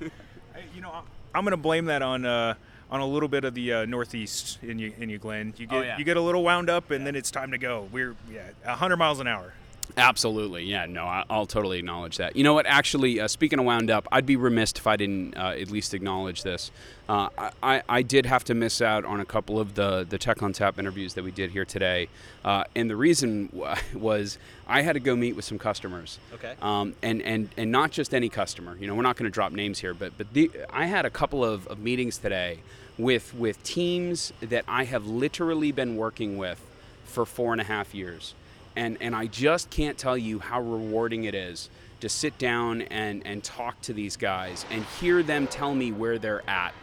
you 0.74 0.80
know, 0.80 0.92
I'm 1.34 1.44
going 1.44 1.52
to 1.52 1.56
blame 1.56 1.86
that 1.86 2.02
on 2.02 2.24
uh, 2.24 2.54
on 2.90 3.00
a 3.00 3.06
little 3.06 3.28
bit 3.28 3.44
of 3.44 3.54
the 3.54 3.72
uh, 3.72 3.84
Northeast 3.86 4.58
in 4.62 4.78
you, 4.78 4.92
in 4.98 5.08
you, 5.10 5.18
Glenn. 5.18 5.52
You 5.56 5.66
get 5.66 5.76
Oh, 5.76 5.82
yeah. 5.82 5.98
you 5.98 6.04
get 6.04 6.16
a 6.16 6.20
little 6.20 6.42
wound 6.44 6.70
up, 6.70 6.90
and 6.90 7.06
then 7.06 7.16
it's 7.16 7.30
time 7.30 7.50
to 7.50 7.58
go. 7.58 7.88
We're 7.92 8.14
yeah, 8.30 8.50
100 8.64 8.96
miles 8.96 9.20
an 9.20 9.26
hour. 9.26 9.52
Absolutely, 9.98 10.64
yeah. 10.64 10.84
No, 10.84 11.04
I- 11.04 11.24
I'll 11.30 11.46
totally 11.46 11.78
acknowledge 11.78 12.18
that. 12.18 12.36
You 12.36 12.44
know 12.44 12.52
what? 12.52 12.66
Actually, 12.66 13.18
uh, 13.18 13.28
speaking 13.28 13.58
of 13.58 13.64
wound 13.64 13.90
up, 13.90 14.06
I'd 14.12 14.26
be 14.26 14.36
remiss 14.36 14.72
if 14.76 14.86
I 14.86 14.96
didn't 14.96 15.34
uh, 15.38 15.54
at 15.58 15.70
least 15.70 15.94
acknowledge 15.94 16.42
this. 16.42 16.70
Uh, 17.08 17.28
I, 17.62 17.82
I- 17.88 18.02
did 18.02 18.26
have 18.26 18.44
to 18.44 18.54
miss 18.54 18.82
out 18.82 19.06
on 19.06 19.20
a 19.20 19.24
couple 19.24 19.58
of 19.58 19.74
the 19.74 20.06
the 20.08 20.18
Tech 20.18 20.42
on 20.42 20.52
Tap 20.52 20.78
interviews 20.78 21.14
that 21.14 21.24
we 21.24 21.30
did 21.30 21.50
here 21.50 21.64
today, 21.64 22.08
uh, 22.44 22.64
and 22.74 22.90
the 22.90 22.96
reason 22.96 23.46
w- 23.56 23.74
was 23.94 24.38
I 24.68 24.82
had 24.82 24.92
to 24.94 25.00
go 25.00 25.16
meet 25.16 25.34
with 25.34 25.46
some 25.46 25.58
customers. 25.58 26.18
Okay. 26.34 26.54
Um, 26.60 26.94
and 27.02 27.22
and 27.22 27.48
and 27.56 27.72
not 27.72 27.90
just 27.90 28.12
any 28.12 28.28
customer. 28.28 28.76
You 28.78 28.86
know, 28.88 28.94
we're 28.94 29.02
not 29.02 29.16
going 29.16 29.30
to 29.30 29.34
drop 29.34 29.52
names 29.52 29.78
here, 29.78 29.94
but 29.94 30.12
but 30.18 30.30
the, 30.34 30.50
I 30.70 30.84
had 30.86 31.06
a 31.06 31.10
couple 31.10 31.42
of, 31.42 31.66
of 31.68 31.78
meetings 31.78 32.18
today 32.18 32.58
with 32.98 33.32
with 33.34 33.62
teams 33.62 34.32
that 34.40 34.64
I 34.68 34.84
have 34.84 35.06
literally 35.06 35.72
been 35.72 35.96
working 35.96 36.36
with 36.36 36.60
for 37.06 37.24
four 37.24 37.52
and 37.52 37.62
a 37.62 37.64
half 37.64 37.94
years 37.94 38.34
and 38.76 38.98
and 39.00 39.16
I 39.16 39.26
just 39.26 39.70
can't 39.70 39.98
tell 39.98 40.16
you 40.16 40.38
how 40.38 40.60
rewarding 40.60 41.24
it 41.24 41.34
is 41.34 41.68
to 42.00 42.08
sit 42.08 42.38
down 42.38 42.82
and 42.82 43.26
and 43.26 43.42
talk 43.42 43.80
to 43.82 43.92
these 43.92 44.16
guys 44.16 44.64
and 44.70 44.84
hear 45.00 45.22
them 45.22 45.46
tell 45.46 45.74
me 45.74 45.92
where 45.92 46.18
they're 46.18 46.48
at 46.48 46.74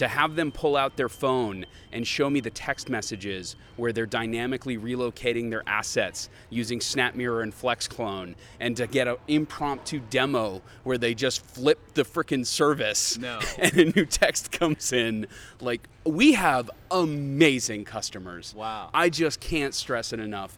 to 0.00 0.08
have 0.08 0.34
them 0.34 0.50
pull 0.50 0.78
out 0.78 0.96
their 0.96 1.10
phone 1.10 1.66
and 1.92 2.06
show 2.06 2.30
me 2.30 2.40
the 2.40 2.48
text 2.48 2.88
messages 2.88 3.54
where 3.76 3.92
they're 3.92 4.06
dynamically 4.06 4.78
relocating 4.78 5.50
their 5.50 5.62
assets 5.66 6.30
using 6.48 6.78
SnapMirror 6.78 7.42
and 7.42 7.52
FlexClone, 7.52 8.34
and 8.60 8.74
to 8.78 8.86
get 8.86 9.06
an 9.08 9.16
impromptu 9.28 10.00
demo 10.08 10.62
where 10.84 10.96
they 10.96 11.12
just 11.12 11.44
flip 11.44 11.78
the 11.92 12.02
frickin' 12.02 12.46
service 12.46 13.18
No. 13.18 13.40
and 13.58 13.76
a 13.76 13.84
new 13.94 14.06
text 14.06 14.52
comes 14.52 14.90
in. 14.90 15.26
Like, 15.60 15.86
we 16.06 16.32
have 16.32 16.70
amazing 16.90 17.84
customers. 17.84 18.54
Wow. 18.54 18.88
I 18.94 19.10
just 19.10 19.38
can't 19.38 19.74
stress 19.74 20.14
it 20.14 20.20
enough. 20.20 20.56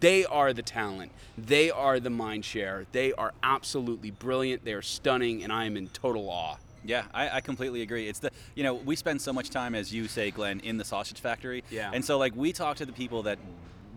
They 0.00 0.24
are 0.24 0.52
the 0.52 0.62
talent. 0.62 1.12
They 1.38 1.70
are 1.70 2.00
the 2.00 2.10
mind 2.10 2.44
share. 2.44 2.86
They 2.90 3.12
are 3.12 3.34
absolutely 3.40 4.10
brilliant. 4.10 4.64
They 4.64 4.72
are 4.72 4.82
stunning, 4.82 5.44
and 5.44 5.52
I 5.52 5.66
am 5.66 5.76
in 5.76 5.90
total 5.90 6.28
awe. 6.28 6.56
Yeah, 6.84 7.04
I, 7.12 7.36
I 7.36 7.40
completely 7.40 7.82
agree. 7.82 8.08
It's 8.08 8.20
the 8.20 8.30
you 8.54 8.62
know 8.62 8.74
we 8.74 8.96
spend 8.96 9.20
so 9.20 9.32
much 9.32 9.50
time, 9.50 9.74
as 9.74 9.92
you 9.92 10.08
say, 10.08 10.30
Glenn, 10.30 10.60
in 10.60 10.76
the 10.76 10.84
sausage 10.84 11.20
factory. 11.20 11.62
Yeah. 11.70 11.90
And 11.92 12.04
so 12.04 12.18
like 12.18 12.34
we 12.34 12.52
talk 12.52 12.76
to 12.78 12.86
the 12.86 12.92
people 12.92 13.22
that 13.24 13.38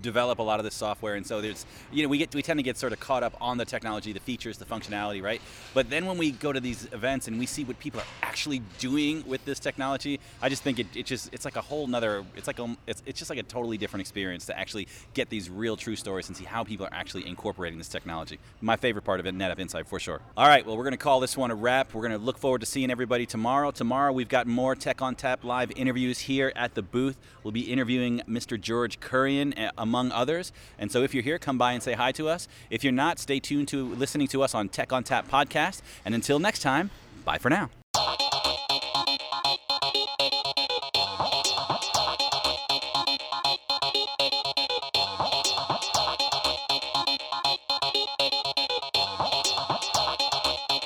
develop 0.03 0.37
a 0.37 0.43
lot 0.43 0.59
of 0.59 0.65
this 0.65 0.75
software, 0.75 1.15
and 1.15 1.25
so 1.25 1.41
there's 1.41 1.65
you 1.91 2.03
know 2.03 2.09
we 2.09 2.19
get 2.19 2.35
we 2.35 2.43
tend 2.43 2.59
to 2.59 2.63
get 2.63 2.77
sort 2.77 2.93
of 2.93 2.99
caught 2.99 3.23
up 3.23 3.35
on 3.41 3.57
the 3.57 3.65
technology, 3.65 4.13
the 4.13 4.19
features, 4.19 4.59
the 4.59 4.65
functionality, 4.65 5.23
right? 5.23 5.41
But 5.73 5.89
then 5.89 6.05
when 6.05 6.17
we 6.19 6.31
go 6.31 6.53
to 6.53 6.59
these 6.59 6.87
events 6.91 7.27
and 7.27 7.39
we 7.39 7.47
see 7.47 7.63
what 7.63 7.79
people 7.79 8.01
are 8.01 8.05
actually 8.21 8.61
doing 8.77 9.23
with 9.25 9.43
this 9.45 9.59
technology, 9.59 10.19
I 10.41 10.49
just 10.49 10.61
think 10.61 10.77
it, 10.77 10.87
it 10.95 11.05
just 11.07 11.33
it's 11.33 11.45
like 11.45 11.55
a 11.55 11.61
whole 11.61 11.87
nother 11.87 12.23
it's 12.35 12.45
like 12.45 12.59
a, 12.59 12.77
it's 12.85 13.01
it's 13.05 13.17
just 13.17 13.29
like 13.29 13.39
a 13.39 13.43
totally 13.43 13.77
different 13.77 14.01
experience 14.01 14.45
to 14.45 14.59
actually 14.59 14.87
get 15.13 15.29
these 15.29 15.49
real 15.49 15.75
true 15.75 15.95
stories 15.95 16.27
and 16.27 16.37
see 16.37 16.45
how 16.45 16.63
people 16.63 16.85
are 16.85 16.93
actually 16.93 17.25
incorporating 17.25 17.79
this 17.79 17.87
technology. 17.87 18.37
My 18.61 18.75
favorite 18.75 19.05
part 19.05 19.19
of 19.19 19.25
it, 19.25 19.35
NetApp 19.35 19.59
Insight 19.59 19.87
for 19.87 19.99
sure. 19.99 20.21
All 20.37 20.47
right, 20.47 20.65
well 20.65 20.77
we're 20.77 20.83
gonna 20.83 20.97
call 20.97 21.19
this 21.19 21.37
one 21.37 21.49
a 21.49 21.55
wrap. 21.55 21.93
We're 21.93 22.03
gonna 22.03 22.17
look 22.17 22.37
forward 22.37 22.59
to 22.59 22.67
seeing 22.67 22.91
everybody 22.91 23.25
tomorrow. 23.25 23.71
Tomorrow 23.71 24.11
we've 24.11 24.29
got 24.29 24.47
more 24.47 24.75
Tech 24.75 25.01
on 25.01 25.15
Tap 25.15 25.43
live 25.43 25.71
interviews 25.75 26.19
here 26.19 26.51
at 26.55 26.75
the 26.75 26.81
booth. 26.81 27.17
We'll 27.43 27.51
be 27.51 27.71
interviewing 27.71 28.21
Mr. 28.27 28.59
George 28.59 28.99
Kurian 28.99 29.57
uh, 29.57 29.71
among 29.93 30.12
others. 30.12 30.51
And 30.79 30.91
so 30.91 31.03
if 31.03 31.13
you're 31.13 31.21
here, 31.21 31.38
come 31.38 31.60
by 31.60 31.73
and 31.73 31.84
say 31.84 31.93
hi 31.93 32.12
to 32.13 32.27
us. 32.27 32.47
If 32.71 32.84
you're 32.84 32.91
not, 32.91 33.19
stay 33.19 33.39
tuned 33.39 33.67
to 33.67 33.93
listening 33.93 34.27
to 34.29 34.41
us 34.41 34.56
on 34.56 34.69
Tech 34.69 34.91
on 34.91 35.03
Tap 35.03 35.29
podcast. 35.29 35.84
And 36.03 36.15
until 36.15 36.39
next 36.39 36.63
time, 36.63 36.89
bye 37.23 37.38
for 37.38 37.51
now. 37.51 37.69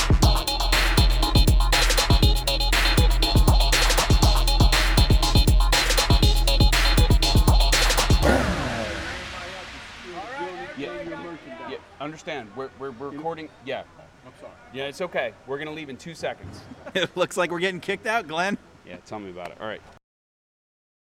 We're, 12.99 13.07
we're, 13.07 13.11
we're 13.11 13.17
recording. 13.17 13.49
Yeah. 13.65 13.83
Oh, 13.97 14.03
I'm 14.25 14.33
sorry. 14.39 14.51
Yeah, 14.73 14.85
it's 14.85 15.01
okay. 15.01 15.33
We're 15.47 15.57
going 15.57 15.67
to 15.67 15.73
leave 15.73 15.89
in 15.89 15.97
two 15.97 16.13
seconds. 16.13 16.61
it 16.93 17.15
looks 17.15 17.37
like 17.37 17.51
we're 17.51 17.59
getting 17.59 17.79
kicked 17.79 18.07
out, 18.07 18.27
Glenn. 18.27 18.57
Yeah, 18.85 18.97
tell 19.05 19.19
me 19.19 19.29
about 19.29 19.51
it. 19.51 19.57
All 19.59 19.67
right. 19.67 19.81